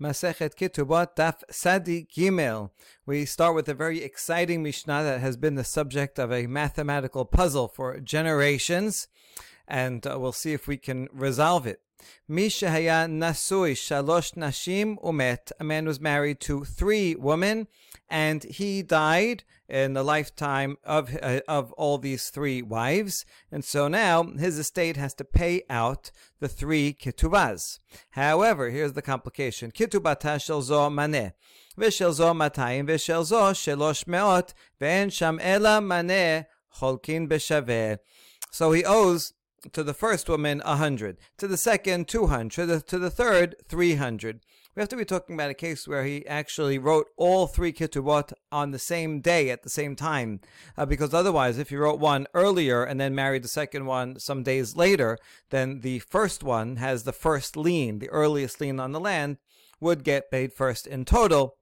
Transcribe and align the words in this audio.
Masechet 0.00 0.54
Ketubot 0.56 1.16
Daf 1.16 1.42
Sadi 1.50 2.06
Gimel. 2.14 2.70
We 3.06 3.24
start 3.24 3.54
with 3.54 3.68
a 3.68 3.74
very 3.74 4.02
exciting 4.02 4.62
Mishnah 4.62 5.02
that 5.02 5.20
has 5.20 5.38
been 5.38 5.54
the 5.54 5.64
subject 5.64 6.18
of 6.18 6.30
a 6.30 6.46
mathematical 6.46 7.24
puzzle 7.24 7.68
for 7.68 7.98
generations, 8.00 9.08
and 9.66 10.06
uh, 10.06 10.18
we'll 10.20 10.32
see 10.32 10.52
if 10.52 10.68
we 10.68 10.76
can 10.76 11.08
resolve 11.12 11.66
it. 11.66 11.80
Mishahaya 12.29 13.07
Nasui 13.07 13.73
Shalosh 13.73 14.33
Nashim 14.33 14.97
Umet. 15.03 15.51
A 15.59 15.63
man 15.63 15.85
was 15.85 15.99
married 15.99 16.39
to 16.41 16.63
three 16.63 17.15
women, 17.15 17.67
and 18.09 18.43
he 18.43 18.81
died 18.81 19.43
in 19.69 19.93
the 19.93 20.03
lifetime 20.03 20.77
of 20.83 21.15
uh, 21.21 21.41
of 21.47 21.71
all 21.73 21.97
these 21.97 22.29
three 22.29 22.61
wives, 22.61 23.25
and 23.51 23.63
so 23.63 23.87
now 23.87 24.23
his 24.23 24.57
estate 24.57 24.97
has 24.97 25.13
to 25.15 25.23
pay 25.23 25.63
out 25.69 26.11
the 26.39 26.47
three 26.47 26.93
ketubas. 26.93 27.79
However, 28.11 28.69
here's 28.69 28.93
the 28.93 29.01
complication: 29.01 29.71
ketubata 29.71 30.41
shel 30.41 30.61
zo 30.61 30.89
maneh. 30.89 31.33
ושל 31.77 32.11
זו 32.11 32.33
200 32.33 32.85
ושל 32.87 33.23
זו 33.23 33.53
300 33.53 34.53
ואין 34.81 35.09
שם 35.09 35.37
אלא 35.41 35.79
מנה 35.79 36.41
חולקין 36.71 37.29
בשווה. 37.29 37.93
So 38.51 38.71
he 38.71 38.83
owes 38.83 39.33
to 39.72 39.82
the 39.82 39.94
first 39.94 40.28
woman 40.28 40.62
a 40.64 40.76
hundred, 40.76 41.18
to 41.38 41.46
the 41.46 41.56
second 41.56 42.08
two 42.08 42.26
hundred, 42.26 42.86
to 42.86 42.98
the 42.98 43.10
third 43.10 43.56
three 43.68 43.94
hundred. 43.94 44.40
We 44.74 44.80
have 44.80 44.88
to 44.90 44.96
be 44.96 45.06
talking 45.06 45.34
about 45.34 45.48
a 45.48 45.54
case 45.54 45.88
where 45.88 46.04
he 46.04 46.26
actually 46.26 46.78
wrote 46.78 47.06
all 47.16 47.46
three 47.46 47.72
ketubot 47.72 48.34
on 48.52 48.72
the 48.72 48.78
same 48.78 49.20
day 49.20 49.48
at 49.48 49.62
the 49.62 49.70
same 49.70 49.96
time, 49.96 50.40
uh, 50.76 50.84
because 50.84 51.14
otherwise, 51.14 51.56
if 51.56 51.70
he 51.70 51.76
wrote 51.76 51.98
one 51.98 52.26
earlier 52.34 52.84
and 52.84 53.00
then 53.00 53.14
married 53.14 53.42
the 53.42 53.48
second 53.48 53.86
one 53.86 54.18
some 54.18 54.42
days 54.42 54.76
later, 54.76 55.16
then 55.48 55.80
the 55.80 56.00
first 56.00 56.42
one 56.42 56.76
has 56.76 57.04
the 57.04 57.12
first 57.12 57.56
lien, 57.56 58.00
the 58.00 58.10
earliest 58.10 58.60
lien 58.60 58.78
on 58.78 58.92
the 58.92 59.00
land, 59.00 59.38
would 59.80 60.04
get 60.04 60.30
paid 60.30 60.52
first 60.52 60.86
in 60.86 61.06
total 61.06 61.56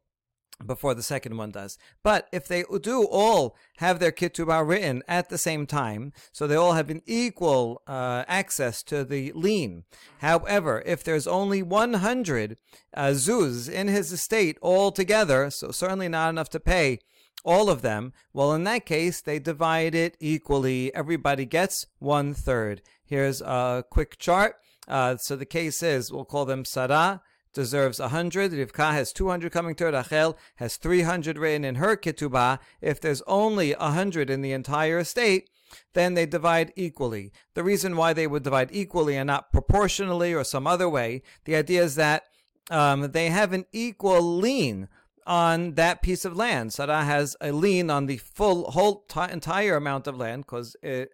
before 0.64 0.94
the 0.94 1.02
second 1.02 1.36
one 1.36 1.50
does. 1.50 1.78
But 2.02 2.28
if 2.32 2.46
they 2.46 2.64
do 2.80 3.04
all 3.04 3.56
have 3.78 3.98
their 3.98 4.12
ketubah 4.12 4.66
written 4.66 5.02
at 5.08 5.28
the 5.28 5.38
same 5.38 5.66
time, 5.66 6.12
so 6.32 6.46
they 6.46 6.56
all 6.56 6.72
have 6.72 6.90
an 6.90 7.02
equal 7.06 7.82
uh, 7.86 8.24
access 8.28 8.82
to 8.84 9.04
the 9.04 9.32
lien. 9.32 9.84
However, 10.18 10.82
if 10.86 11.02
there's 11.02 11.26
only 11.26 11.62
100 11.62 12.56
uh, 12.96 13.14
in 13.26 13.88
his 13.88 14.12
estate 14.12 14.58
all 14.60 14.92
together, 14.92 15.50
so 15.50 15.70
certainly 15.70 16.08
not 16.08 16.30
enough 16.30 16.50
to 16.50 16.60
pay 16.60 17.00
all 17.44 17.68
of 17.68 17.82
them, 17.82 18.12
well, 18.32 18.52
in 18.54 18.64
that 18.64 18.86
case, 18.86 19.20
they 19.20 19.38
divide 19.38 19.94
it 19.94 20.16
equally. 20.18 20.94
Everybody 20.94 21.44
gets 21.44 21.86
one 21.98 22.32
third. 22.32 22.80
Here's 23.04 23.42
a 23.42 23.84
quick 23.90 24.18
chart. 24.18 24.56
Uh, 24.88 25.16
so 25.16 25.36
the 25.36 25.46
case 25.46 25.82
is, 25.82 26.12
we'll 26.12 26.24
call 26.24 26.44
them 26.44 26.64
Sarah, 26.64 27.22
deserves 27.54 27.98
100. 27.98 28.52
Rivka 28.52 28.92
has 28.92 29.12
200 29.12 29.50
coming 29.52 29.74
to 29.76 29.84
her. 29.84 29.92
Rachel 29.92 30.36
has 30.56 30.76
300 30.76 31.38
written 31.38 31.64
in 31.64 31.76
her 31.76 31.96
ketubah. 31.96 32.58
If 32.80 33.00
there's 33.00 33.22
only 33.26 33.72
100 33.72 34.28
in 34.28 34.42
the 34.42 34.52
entire 34.52 34.98
estate, 34.98 35.48
then 35.94 36.14
they 36.14 36.26
divide 36.26 36.72
equally. 36.76 37.32
The 37.54 37.64
reason 37.64 37.96
why 37.96 38.12
they 38.12 38.26
would 38.26 38.42
divide 38.42 38.70
equally 38.72 39.16
and 39.16 39.28
not 39.28 39.52
proportionally 39.52 40.34
or 40.34 40.44
some 40.44 40.66
other 40.66 40.88
way, 40.88 41.22
the 41.44 41.56
idea 41.56 41.82
is 41.82 41.94
that 41.94 42.24
um, 42.70 43.12
they 43.12 43.30
have 43.30 43.52
an 43.52 43.64
equal 43.72 44.22
lien 44.22 44.88
on 45.26 45.74
that 45.74 46.02
piece 46.02 46.24
of 46.24 46.36
land. 46.36 46.72
Sarah 46.72 47.04
has 47.04 47.36
a 47.40 47.52
lien 47.52 47.90
on 47.90 48.06
the 48.06 48.18
full 48.18 48.70
whole 48.72 49.04
t- 49.08 49.20
entire 49.30 49.76
amount 49.76 50.06
of 50.06 50.16
land 50.16 50.44
because 50.44 50.76
the 50.82 51.08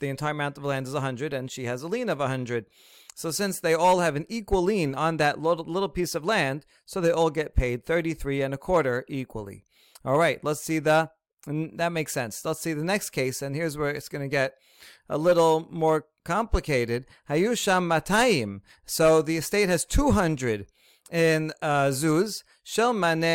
entire 0.00 0.32
amount 0.32 0.58
of 0.58 0.64
land 0.64 0.86
is 0.86 0.92
100 0.92 1.32
and 1.32 1.50
she 1.50 1.64
has 1.64 1.82
a 1.82 1.88
lien 1.88 2.08
of 2.08 2.18
100. 2.18 2.66
So 3.14 3.30
since 3.30 3.60
they 3.60 3.74
all 3.74 4.00
have 4.00 4.16
an 4.16 4.26
equal 4.28 4.62
lien 4.62 4.94
on 4.94 5.16
that 5.18 5.40
little, 5.40 5.88
piece 5.88 6.14
of 6.14 6.24
land, 6.24 6.66
so 6.84 7.00
they 7.00 7.12
all 7.12 7.30
get 7.30 7.54
paid 7.54 7.86
33 7.86 8.42
and 8.42 8.52
a 8.52 8.58
quarter 8.58 9.04
equally. 9.08 9.64
All 10.04 10.18
right, 10.18 10.42
let's 10.42 10.60
see 10.60 10.80
the 10.80 11.10
that 11.46 11.92
makes 11.92 12.12
sense. 12.12 12.42
Let's 12.44 12.60
see 12.60 12.72
the 12.72 12.84
next 12.84 13.10
case, 13.10 13.42
and 13.42 13.54
here's 13.54 13.76
where 13.76 13.90
it's 13.90 14.08
going 14.08 14.22
to 14.22 14.28
get 14.28 14.54
a 15.08 15.18
little 15.18 15.68
more 15.70 16.06
complicated. 16.24 17.06
Hayusham 17.28 17.86
matayim. 17.86 18.60
So 18.86 19.20
the 19.20 19.36
estate 19.36 19.68
has 19.68 19.84
200 19.84 20.66
in 21.10 21.52
uh, 21.60 21.88
zuz, 21.88 22.42
של 22.63 22.91
מנה 22.91 23.27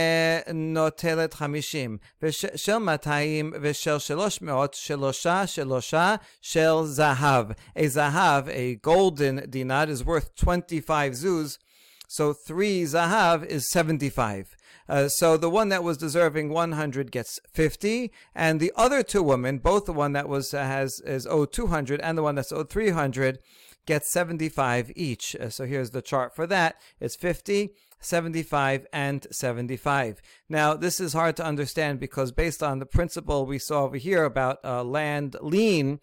נוטלת 0.55 1.35
חמישים, 1.35 1.99
ושל 2.23 2.79
מאתיים 2.79 3.53
ושל 3.61 3.99
שלוש 3.99 4.43
מאות, 4.43 4.75
שלושה 4.75 5.47
שלושה 5.47 6.15
של 6.43 6.85
זהב. 6.85 7.51
A 7.77 7.87
zahav, 7.87 8.49
a 8.49 8.77
golden 8.83 9.51
dinar, 9.51 9.89
is 9.89 10.05
worth 10.05 10.35
25 10.37 11.13
zuz, 11.13 11.59
so 12.09 12.33
three 12.33 12.85
zahav 12.85 13.45
is 13.45 13.71
75. 13.71 14.57
Uh, 14.89 15.09
so 15.09 15.37
the 15.37 15.51
one 15.51 15.71
that 15.71 15.83
was 15.83 15.97
deserving 15.97 16.51
100 16.51 17.11
gets 17.11 17.41
50, 17.51 18.13
and 18.35 18.61
the 18.61 18.73
other 18.77 19.03
two 19.03 19.23
women, 19.23 19.59
both 19.59 19.87
the 19.87 19.93
one 19.93 20.13
that 20.13 20.29
was 20.29 20.53
uh, 20.53 20.63
has 20.63 21.01
is 21.07 21.27
owed 21.27 21.53
200 21.53 22.01
and 22.01 22.19
the 22.19 22.23
one 22.23 22.35
that's 22.35 22.53
owed 22.53 22.69
300, 22.69 23.39
get 23.87 24.05
75 24.05 24.93
each. 24.95 25.35
Uh, 25.37 25.49
so 25.49 25.65
here's 25.65 25.91
the 25.91 26.03
chart 26.03 26.35
for 26.35 26.47
that. 26.47 26.77
It's 27.01 27.17
50, 27.17 27.71
75, 28.00 28.88
and 28.94 29.28
75. 29.32 30.22
Now, 30.48 30.74
this 30.74 31.00
is 31.00 31.14
hard 31.14 31.36
to 31.38 31.46
understand 31.46 32.00
because 32.00 32.32
based 32.32 32.64
on 32.64 32.80
the 32.80 32.86
principle 32.86 33.46
we 33.46 33.60
saw 33.60 33.84
over 33.84 33.98
here 33.98 34.24
about 34.24 34.60
uh, 34.64 34.84
land 34.84 35.36
lien, 35.42 36.00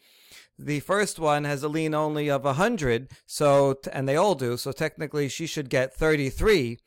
the 0.58 0.80
first 0.80 1.18
one 1.18 1.44
has 1.44 1.62
a 1.62 1.68
lien 1.68 1.94
only 1.94 2.30
of 2.30 2.44
100, 2.44 3.10
so 3.26 3.78
and 3.92 4.08
they 4.08 4.16
all 4.16 4.34
do, 4.34 4.56
so 4.56 4.72
technically 4.72 5.28
she 5.28 5.46
should 5.46 5.68
get 5.68 5.94
33. 5.94 6.78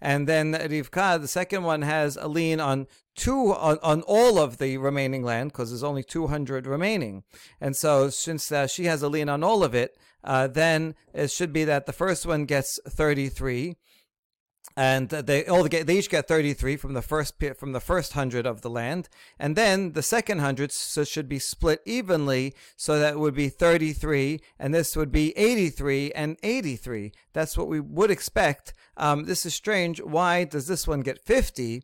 And 0.00 0.28
then 0.28 0.52
Rivka, 0.52 1.20
the 1.20 1.28
second 1.28 1.62
one, 1.62 1.82
has 1.82 2.16
a 2.16 2.28
lien 2.28 2.60
on 2.60 2.86
two 3.16 3.54
on, 3.54 3.78
on 3.82 4.02
all 4.02 4.38
of 4.38 4.58
the 4.58 4.76
remaining 4.76 5.22
land 5.22 5.52
because 5.52 5.70
there's 5.70 5.82
only 5.82 6.02
200 6.02 6.66
remaining. 6.66 7.22
And 7.60 7.76
so 7.76 8.10
since 8.10 8.50
uh, 8.52 8.66
she 8.66 8.84
has 8.84 9.02
a 9.02 9.08
lien 9.08 9.28
on 9.28 9.42
all 9.42 9.64
of 9.64 9.74
it, 9.74 9.96
uh, 10.22 10.46
then 10.48 10.94
it 11.12 11.30
should 11.30 11.52
be 11.52 11.64
that 11.64 11.86
the 11.86 11.92
first 11.92 12.26
one 12.26 12.44
gets 12.44 12.78
33 12.86 13.76
and 14.76 15.08
they 15.08 15.46
all 15.46 15.64
get 15.68 15.86
they 15.86 15.98
each 15.98 16.10
get 16.10 16.26
33 16.26 16.76
from 16.76 16.94
the 16.94 17.02
first 17.02 17.34
from 17.56 17.72
the 17.72 17.80
first 17.80 18.16
100 18.16 18.46
of 18.46 18.62
the 18.62 18.70
land. 18.70 19.08
And 19.38 19.56
then 19.56 19.92
the 19.92 20.02
second 20.02 20.38
100 20.38 20.72
so 20.72 21.04
should 21.04 21.28
be 21.28 21.38
split 21.38 21.80
evenly 21.84 22.54
so 22.76 22.98
that 22.98 23.18
would 23.18 23.34
be 23.34 23.48
33 23.48 24.40
and 24.58 24.74
this 24.74 24.96
would 24.96 25.12
be 25.12 25.36
83 25.36 26.12
and 26.12 26.36
83 26.42 27.12
that's 27.32 27.56
what 27.56 27.68
we 27.68 27.80
would 27.80 28.10
expect. 28.10 28.72
Um, 28.96 29.24
this 29.24 29.46
is 29.46 29.54
strange. 29.54 30.00
Why 30.00 30.44
does 30.44 30.66
this 30.66 30.86
one 30.86 31.00
get 31.00 31.24
50 31.24 31.82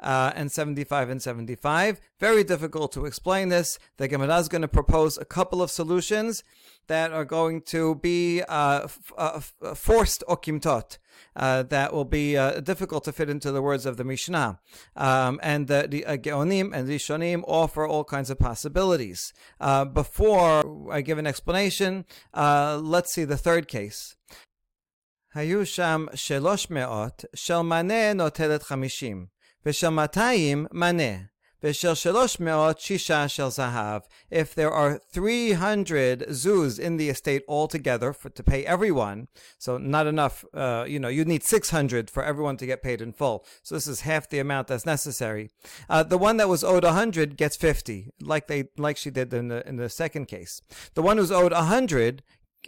uh, 0.00 0.32
and 0.34 0.50
75 0.50 1.10
and 1.10 1.22
75. 1.22 2.00
Very 2.20 2.44
difficult 2.44 2.92
to 2.92 3.06
explain 3.06 3.48
this. 3.48 3.78
The 3.96 4.08
Gemara 4.08 4.38
is 4.38 4.48
going 4.48 4.62
to 4.62 4.68
propose 4.68 5.18
a 5.18 5.24
couple 5.24 5.62
of 5.62 5.70
solutions 5.70 6.42
that 6.86 7.12
are 7.12 7.24
going 7.24 7.62
to 7.62 7.94
be 7.96 8.42
uh, 8.42 8.82
f- 8.84 9.12
uh, 9.16 9.40
uh 9.62 9.74
forced 9.74 10.22
okimtot. 10.28 10.98
Uh, 11.36 11.62
that 11.62 11.92
will 11.92 12.04
be 12.04 12.36
uh, 12.36 12.60
difficult 12.60 13.04
to 13.04 13.12
fit 13.12 13.30
into 13.30 13.50
the 13.52 13.62
words 13.62 13.86
of 13.86 13.96
the 13.96 14.04
Mishnah. 14.04 14.58
Um, 14.96 15.40
and 15.42 15.68
the, 15.68 15.86
the 15.88 16.04
uh, 16.04 16.16
Geonim 16.16 16.72
and 16.74 16.88
Rishonim 16.88 17.42
offer 17.46 17.86
all 17.86 18.04
kinds 18.04 18.30
of 18.30 18.38
possibilities. 18.38 19.32
Uh, 19.60 19.84
before 19.84 20.92
I 20.92 21.00
give 21.00 21.18
an 21.18 21.26
explanation, 21.26 22.04
uh, 22.34 22.80
let's 22.82 23.12
see 23.12 23.24
the 23.24 23.36
third 23.36 23.68
case. 23.68 24.16
היו 25.34 25.66
שם 25.66 26.06
שלוש 26.14 26.70
מאות 26.70 27.24
של 27.34 27.58
מנה 27.58 28.12
נוטלת 28.12 28.62
חמישים, 28.62 29.26
ושל 29.65 29.89
200 29.89 30.67
מנה, 30.71 31.29
ושל 31.63 31.93
300 31.95 32.79
שישה 32.79 33.27
של 33.27 33.49
זהב. 33.49 34.01
If 34.31 34.55
there 34.55 34.71
are 34.71 34.99
300 35.11 36.23
zuz 36.29 36.79
in 36.79 36.97
the 36.97 37.09
estate 37.09 37.43
altogether 37.47 38.13
for, 38.13 38.29
to 38.29 38.43
pay 38.43 38.65
everyone, 38.65 39.27
so 39.57 39.77
not 39.77 40.07
enough, 40.07 40.45
uh, 40.53 40.85
you 40.87 40.99
know, 40.99 41.09
you 41.09 41.25
need 41.25 41.43
600 41.43 42.09
for 42.09 42.23
everyone 42.23 42.57
to 42.57 42.65
get 42.65 42.81
paid 42.81 43.01
in 43.01 43.11
full. 43.11 43.45
So 43.63 43.75
this 43.75 43.87
is 43.87 44.01
half 44.01 44.29
the 44.29 44.39
amount 44.39 44.67
that's 44.67 44.85
necessary. 44.85 45.49
Uh, 45.89 46.03
the 46.03 46.17
one 46.17 46.37
that 46.37 46.47
was 46.47 46.63
owed 46.63 46.83
100 46.83 47.35
gets 47.35 47.57
50, 47.57 48.11
like 48.21 48.47
they 48.47 48.69
like 48.77 48.97
she 48.97 49.09
did 49.09 49.33
in 49.33 49.49
the 49.49 49.67
in 49.67 49.75
the 49.75 49.89
second 49.89 50.27
case. 50.27 50.61
The 50.93 51.01
one 51.01 51.17
who's 51.17 51.31
owed 51.31 51.51
100 51.51 52.23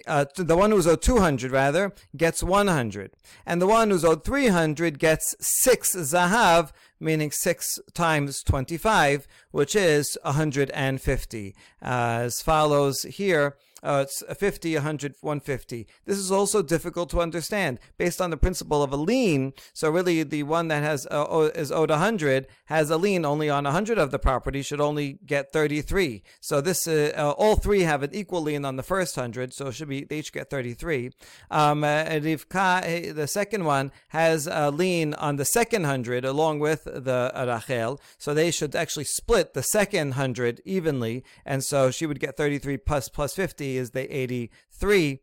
uh, 0.07 0.25
the 0.35 0.57
one 0.57 0.71
who's 0.71 0.87
owed 0.87 1.01
200 1.01 1.51
rather 1.51 1.93
gets 2.15 2.41
100 2.41 3.11
and 3.45 3.61
the 3.61 3.67
one 3.67 3.89
who's 3.89 4.05
owed 4.05 4.23
300 4.23 4.99
gets 4.99 5.35
6 5.39 5.95
zahav 5.95 6.71
meaning 6.99 7.31
6 7.31 7.79
times 7.93 8.41
25 8.43 9.27
which 9.51 9.75
is 9.75 10.17
150 10.23 11.55
uh, 11.81 11.85
as 11.85 12.41
follows 12.41 13.03
here 13.03 13.57
uh, 13.83 14.05
it's 14.05 14.23
50, 14.37 14.75
100, 14.75 15.15
150. 15.21 15.87
This 16.05 16.17
is 16.17 16.31
also 16.31 16.61
difficult 16.61 17.09
to 17.11 17.21
understand 17.21 17.79
based 17.97 18.21
on 18.21 18.29
the 18.29 18.37
principle 18.37 18.83
of 18.83 18.91
a 18.91 18.97
lien. 18.97 19.53
So 19.73 19.89
really, 19.89 20.23
the 20.23 20.43
one 20.43 20.67
that 20.67 20.83
has 20.83 21.07
uh, 21.09 21.49
is 21.55 21.71
owed 21.71 21.89
100 21.89 22.47
has 22.65 22.89
a 22.89 22.97
lien 22.97 23.25
only 23.25 23.49
on 23.49 23.63
100 23.63 23.97
of 23.97 24.11
the 24.11 24.19
property 24.19 24.61
should 24.61 24.81
only 24.81 25.19
get 25.25 25.51
33. 25.51 26.23
So 26.39 26.61
this 26.61 26.87
uh, 26.87 27.13
uh, 27.15 27.31
all 27.31 27.55
three 27.55 27.81
have 27.81 28.03
an 28.03 28.13
equal 28.13 28.41
lien 28.41 28.65
on 28.65 28.75
the 28.75 28.83
first 28.83 29.17
100, 29.17 29.53
so 29.53 29.71
should 29.71 29.89
be 29.89 30.03
they 30.03 30.19
each 30.19 30.31
get 30.31 30.49
33. 30.49 31.11
Um, 31.49 31.83
uh, 31.83 32.03
Rivka, 32.05 32.81
eh, 32.83 33.11
the 33.11 33.27
second 33.27 33.65
one, 33.65 33.91
has 34.09 34.47
a 34.47 34.69
lien 34.71 35.13
on 35.15 35.37
the 35.37 35.45
second 35.45 35.83
100 35.83 36.25
along 36.25 36.59
with 36.59 36.83
the 36.83 37.31
Rachel, 37.69 37.99
so 38.17 38.33
they 38.33 38.51
should 38.51 38.75
actually 38.75 39.05
split 39.05 39.53
the 39.53 39.63
second 39.63 40.09
100 40.09 40.61
evenly, 40.65 41.23
and 41.45 41.63
so 41.63 41.91
she 41.91 42.05
would 42.05 42.19
get 42.19 42.37
33 42.37 42.77
plus 42.77 43.09
plus 43.09 43.33
50 43.33 43.70
is 43.77 43.91
the 43.91 44.15
83 44.15 45.19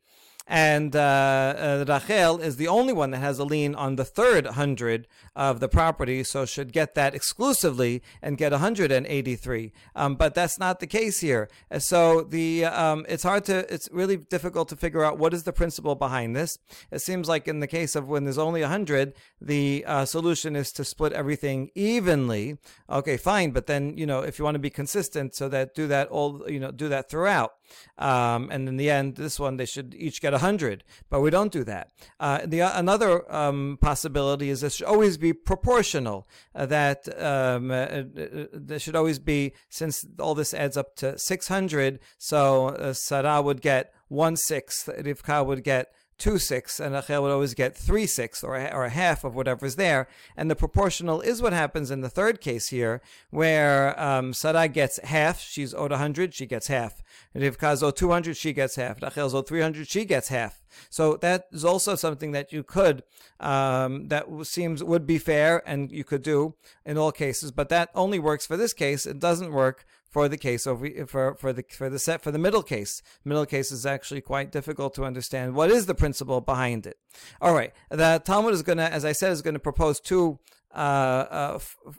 and 0.49 0.97
uh, 0.97 1.55
uh, 1.59 1.85
Rachel 1.87 2.41
is 2.41 2.57
the 2.57 2.69
only 2.69 2.95
one 2.95 3.11
that 3.11 3.19
has 3.19 3.39
a 3.39 3.45
lien 3.45 3.75
on 3.75 3.97
the 3.97 4.05
third 4.05 4.47
hundred 4.47 5.07
of 5.37 5.61
the 5.61 5.69
property, 5.69 6.25
so 6.25 6.47
should 6.47 6.73
get 6.73 6.95
that 6.95 7.15
exclusively 7.15 8.03
and 8.23 8.39
get 8.39 8.53
183. 8.53 9.73
Um, 9.95 10.15
but 10.17 10.35
that's 10.35 10.59
not 10.59 10.81
the 10.81 10.87
case 10.87 11.21
here. 11.21 11.51
So 11.79 12.23
the 12.23 12.65
um, 12.65 13.05
it's 13.11 13.25
hard 13.25 13.45
to 13.45 13.73
it's 13.73 13.91
really 13.93 14.17
difficult 14.17 14.71
to 14.71 14.77
figure 14.77 15.05
out 15.05 15.19
what 15.19 15.35
is 15.35 15.43
the 15.43 15.53
principle 15.53 15.95
behind 15.95 16.35
this. 16.35 16.59
It 16.91 17.01
seems 17.01 17.29
like 17.29 17.47
in 17.47 17.61
the 17.61 17.67
case 17.67 17.95
of 17.95 18.09
when 18.09 18.25
there's 18.25 18.39
only 18.39 18.63
100, 18.63 19.13
the 19.43 19.85
uh, 19.87 20.07
solution 20.07 20.57
is 20.57 20.73
to 20.73 20.85
split 20.85 21.13
everything 21.13 21.71
evenly. 21.75 22.57
Okay, 22.89 23.19
fine, 23.19 23.51
but 23.51 23.67
then 23.67 23.99
you 23.99 24.07
know 24.07 24.21
if 24.21 24.39
you 24.39 24.47
want 24.47 24.55
to 24.55 24.61
be 24.61 24.71
consistent, 24.71 25.35
so 25.35 25.51
that 25.51 25.75
do 25.75 25.87
that 25.89 26.09
all 26.09 26.43
you 26.49 26.59
know 26.59 26.71
do 26.71 26.89
that 26.89 27.11
throughout. 27.11 27.53
Um, 27.99 28.49
and 28.51 28.69
in 28.69 28.77
the 28.77 28.91
end, 28.91 29.17
this 29.17 29.39
one 29.41 29.57
they 29.57 29.67
should 29.67 29.95
each 29.95 30.21
get 30.21 30.35
a 30.35 30.39
hundred, 30.39 30.85
but 31.11 31.21
we 31.21 31.31
don't 31.31 31.53
do 31.53 31.65
that. 31.65 31.91
Uh, 32.21 32.41
the 32.45 32.63
uh, 32.63 32.79
another 32.79 33.31
um, 33.35 33.79
possibility 33.81 34.51
is 34.51 34.61
this 34.61 34.77
should 34.77 34.87
always 34.87 35.19
be 35.19 35.33
proportional. 35.33 36.29
Uh, 36.55 36.67
that 36.67 37.09
um, 37.21 37.71
uh, 37.71 37.75
uh, 37.75 38.47
there 38.53 38.79
should 38.79 38.97
always 38.97 39.19
be 39.19 39.53
since 39.69 40.05
all 40.19 40.35
this 40.35 40.55
adds 40.55 40.77
up 40.77 40.97
to 40.97 41.19
six 41.19 41.49
hundred. 41.49 42.01
So 42.19 42.69
uh, 42.69 42.93
Sarah 42.93 43.43
would 43.43 43.61
get 43.61 43.93
one 44.09 44.37
sixth. 44.37 44.89
Rivka 44.89 45.45
would 45.45 45.65
get 45.65 45.93
two 46.19 46.39
sixths, 46.39 46.81
and 46.81 46.95
Rachel 46.95 47.23
would 47.23 47.31
always 47.31 47.55
get 47.55 47.77
three 47.77 48.07
sixths, 48.07 48.43
or 48.43 48.57
a, 48.57 48.71
or 48.73 48.85
a 48.85 48.91
half 48.91 49.25
of 49.25 49.35
whatever's 49.35 49.77
there. 49.77 50.09
And 50.37 50.51
the 50.51 50.57
proportional 50.57 51.21
is 51.21 51.41
what 51.41 51.53
happens 51.53 51.91
in 51.91 52.01
the 52.01 52.09
third 52.09 52.41
case 52.41 52.69
here, 52.69 53.01
where 53.31 53.99
um, 54.01 54.33
gets 54.73 54.99
half. 55.05 55.41
She's 55.41 55.73
owed 55.73 55.91
100, 55.91 56.35
she 56.35 56.47
gets 56.47 56.67
half. 56.67 57.03
Rivka's 57.35 57.83
owed 57.83 57.97
200, 57.97 58.37
she 58.37 58.53
gets 58.53 58.77
half. 58.77 59.01
Rachel's 59.01 59.35
owed 59.35 59.49
300, 59.49 59.89
she 59.89 60.05
gets 60.05 60.29
half. 60.29 60.63
So 60.91 61.17
that 61.17 61.47
is 61.53 61.65
also 61.65 61.95
something 61.95 62.33
that 62.33 62.53
you 62.53 62.63
could, 62.63 63.03
um, 63.41 64.09
that 64.09 64.27
seems 64.43 64.83
would 64.83 65.07
be 65.07 65.19
fair 65.19 65.63
and 65.67 65.91
you 65.91 66.05
could 66.05 66.23
do 66.23 66.55
in 66.85 66.99
all 66.99 67.13
cases, 67.13 67.53
but 67.53 67.69
that 67.71 67.91
only 67.95 68.19
works 68.19 68.47
for 68.47 68.57
this 68.57 68.73
case. 68.73 69.07
It 69.07 69.19
doesn't 69.19 69.53
work 69.53 69.87
for 70.09 70.29
the 70.29 70.39
case 70.39 70.67
over 70.67 70.89
for 71.07 71.35
for 71.35 71.53
the 71.53 71.65
for 71.71 71.91
the 71.91 71.99
set 71.99 72.23
for 72.23 72.31
the 72.31 72.39
middle 72.39 72.63
case. 72.63 73.03
Middle 73.25 73.47
case 73.47 73.71
is 73.71 73.85
actually 73.87 74.21
quite 74.21 74.51
difficult 74.53 74.95
to 74.95 75.05
understand. 75.05 75.55
What 75.55 75.71
is 75.71 75.87
the 75.87 75.95
principle 75.95 76.41
behind 76.41 76.87
it? 76.87 76.99
All 77.41 77.55
right, 77.55 77.73
the 77.91 78.23
Talmud 78.25 78.55
is 78.55 78.63
going 78.63 78.79
to, 78.79 78.93
as 78.93 79.05
I 79.05 79.13
said, 79.13 79.33
is 79.33 79.43
going 79.43 79.55
to 79.55 79.61
propose 79.61 80.01
two 80.01 80.39
uh, 80.75 80.79
uh, 80.79 81.59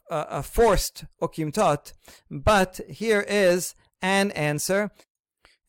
uh, 0.09 0.41
forced 0.41 1.05
okimtot, 1.21 1.93
but 2.29 2.79
here 2.87 3.25
is 3.27 3.75
an 4.01 4.31
answer. 4.31 4.91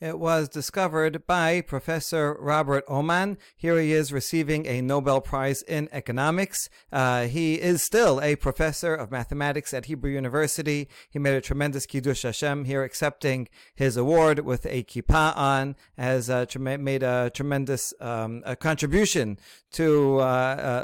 It 0.01 0.19
was 0.19 0.49
discovered 0.49 1.27
by 1.27 1.61
Professor 1.61 2.35
Robert 2.41 2.87
Aumann. 2.89 3.37
Here 3.55 3.79
he 3.79 3.93
is 3.93 4.15
receiving 4.15 4.65
a 4.65 4.81
Nobel 4.81 5.21
Prize 5.21 5.61
in 5.61 5.91
Economics. 5.93 6.71
Uh, 6.91 7.25
he 7.25 7.61
is 7.61 7.83
still 7.83 8.19
a 8.23 8.37
professor 8.37 8.95
of 8.95 9.11
mathematics 9.11 9.75
at 9.75 9.85
Hebrew 9.85 10.11
University. 10.11 10.89
He 11.11 11.19
made 11.19 11.35
a 11.35 11.43
tremendous 11.43 11.85
Kiddush 11.85 12.23
Hashem 12.23 12.65
here, 12.65 12.83
accepting 12.83 13.51
his 13.75 13.99
award 13.99 14.39
with 14.39 14.65
a 14.65 14.85
kippah 14.85 15.37
on, 15.37 15.77
has 15.99 16.31
uh, 16.31 16.47
made 16.59 17.03
a 17.03 17.31
tremendous 17.35 17.93
um, 18.01 18.43
a 18.47 18.57
contribution 18.57 19.39
to 19.73 20.19
uh, 20.19 20.23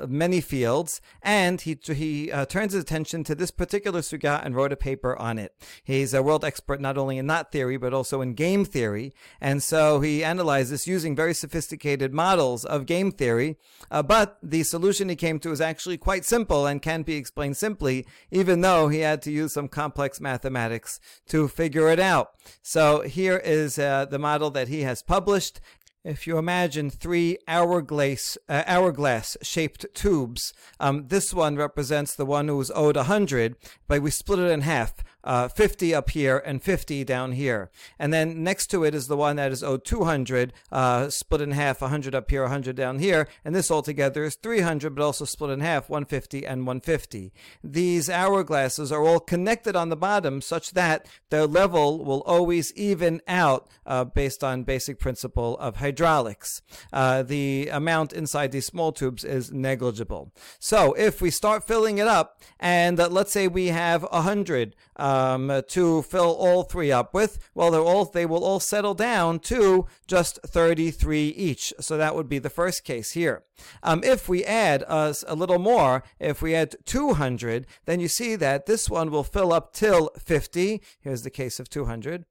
uh, 0.03 0.07
many 0.09 0.41
fields, 0.41 1.01
and 1.23 1.61
he 1.61 1.79
he 1.87 2.31
uh, 2.31 2.47
turns 2.47 2.73
his 2.73 2.83
attention 2.83 3.25
to 3.25 3.35
this 3.35 3.51
particular 3.51 4.01
sugya 4.01 4.45
and 4.45 4.55
wrote 4.55 4.73
a 4.73 4.77
paper 4.77 5.17
on 5.17 5.39
it. 5.39 5.55
He's 5.83 6.15
a 6.15 6.23
world 6.23 6.45
expert 6.45 6.81
not 6.81 6.97
only 6.97 7.19
in 7.19 7.27
knot 7.27 7.53
theory 7.53 7.77
but 7.77 7.93
also 7.93 8.21
in 8.21 8.35
game 8.35 8.65
theory, 8.65 9.13
and 9.41 9.63
so 9.63 10.01
he 10.01 10.23
analyzed 10.23 10.71
this 10.71 10.87
using 10.87 11.17
very 11.17 11.35
sophisticated 11.35 12.15
models 12.15 12.65
of 12.65 12.87
game 12.87 13.11
theory. 13.11 13.57
Uh, 13.91 14.03
but 14.03 14.39
the 14.43 14.63
solution 14.63 15.09
he 15.09 15.17
came 15.17 15.39
to 15.41 15.51
is 15.51 15.61
actually 15.61 15.99
quite 15.99 16.25
simple 16.25 16.67
and 16.67 16.83
can 16.83 17.03
be 17.03 17.17
explained 17.17 17.57
simply, 17.57 18.07
even 18.31 18.61
though 18.61 18.89
he 18.89 19.01
had 19.01 19.23
to 19.23 19.31
use 19.31 19.53
some 19.53 19.69
complex 19.69 20.21
mathematics 20.21 21.01
to 21.29 21.49
figure 21.49 21.89
it 21.89 22.01
out. 22.01 22.31
So 22.63 23.01
here 23.03 23.39
is 23.39 23.79
uh, 23.79 24.07
the 24.07 24.19
model 24.19 24.51
that 24.51 24.69
he 24.69 24.83
has 24.83 25.03
published. 25.03 25.61
If 26.07 26.25
you 26.25 26.39
imagine 26.39 26.89
three 26.89 27.37
hourglass 27.49 28.39
uh, 28.49 28.63
hourglass 28.69 29.37
shaped 29.43 29.87
tubes, 29.93 30.55
um, 30.79 31.09
this 31.09 31.35
one 31.35 31.57
represents 31.57 32.15
the 32.15 32.25
one 32.25 32.47
who 32.47 32.57
was 32.57 32.71
owed 32.77 32.95
100, 32.95 33.57
but 33.89 34.03
we 34.03 34.13
split 34.13 34.39
it 34.39 34.53
in 34.53 34.61
half 34.61 34.95
uh, 35.27 35.49
50 35.49 35.95
up 35.95 36.11
here 36.11 36.39
and 36.39 36.63
50 36.63 37.05
down 37.05 37.33
here. 37.33 37.71
And 37.99 38.15
then 38.15 38.43
next 38.43 38.69
to 38.69 38.85
it 38.85 38.95
is 38.95 39.09
the 39.09 39.17
one 39.17 39.37
that 39.37 39.53
is 39.53 39.63
owed 39.63 39.85
200, 39.85 40.53
uh, 40.71 41.11
split 41.11 41.41
in 41.41 41.51
half, 41.51 41.81
100 41.81 42.15
up 42.15 42.31
here, 42.31 42.43
100 42.43 42.77
down 42.77 43.01
here. 43.01 43.29
And 43.45 43.55
this 43.55 43.71
altogether 43.71 44.25
is 44.25 44.37
300, 44.37 44.95
but 44.95 45.05
also 45.05 45.25
split 45.25 45.51
in 45.51 45.61
half, 45.61 45.91
150 45.91 46.47
and 46.47 46.67
150. 46.67 47.33
These 47.63 48.09
hourglasses 48.09 48.93
are 48.93 49.05
all 49.05 49.21
connected 49.21 49.75
on 49.75 49.89
the 49.89 49.97
bottom 49.97 50.41
such 50.41 50.71
that 50.73 51.07
their 51.31 51.47
level 51.47 52.05
will 52.05 52.23
always 52.23 52.73
even 52.75 53.21
out 53.27 53.69
uh, 53.85 54.05
based 54.05 54.45
on 54.45 54.63
basic 54.63 55.01
principle 55.01 55.59
of 55.59 55.77
hydraulics. 55.77 56.63
Uh, 56.93 57.23
the 57.25 57.69
amount 57.73 58.13
inside 58.13 58.53
these 58.53 58.67
small 58.67 58.93
tubes 58.93 59.25
is 59.25 59.53
negligible. 59.53 60.33
So 60.61 60.93
if 60.93 61.21
we 61.21 61.31
start 61.31 61.67
filling 61.67 61.99
it 61.99 62.07
up, 62.07 62.41
and 62.61 63.01
uh, 63.01 63.09
let's 63.09 63.33
say 63.33 63.49
we 63.49 63.69
have 63.69 64.05
100 64.05 64.77
um, 65.17 65.63
to 65.69 66.03
fill 66.03 66.33
all 66.33 66.63
three 66.63 66.93
up 66.93 67.15
with? 67.15 67.39
Well, 67.55 67.71
they're 67.71 67.81
all 67.81 68.05
they 68.05 68.27
will 68.27 68.45
all 68.45 68.61
settle 68.61 68.95
down 68.95 69.41
to 69.41 69.87
just 70.07 70.41
33 70.43 71.29
each. 71.29 71.73
So 71.81 71.97
that 71.97 72.15
would 72.15 72.29
be 72.29 72.39
the 72.39 72.51
first 72.51 72.85
case 72.85 73.13
here. 73.13 73.45
Um, 73.83 74.03
if 74.05 74.29
we 74.29 74.45
add 74.45 74.83
us 74.85 75.25
a 75.27 75.35
little 75.35 75.59
more, 75.59 76.03
if 76.21 76.43
we 76.43 76.55
add 76.55 76.77
200, 76.85 77.67
then 77.87 78.01
you 78.01 78.09
see 78.09 78.37
that 78.37 78.67
this 78.67 78.91
one 78.91 79.11
will 79.11 79.25
fill 79.25 79.53
up 79.53 79.73
till 79.73 80.11
50. 80.19 80.83
Here's 81.01 81.23
the 81.23 81.31
case 81.31 81.59
of 81.59 81.69
200. 81.69 82.25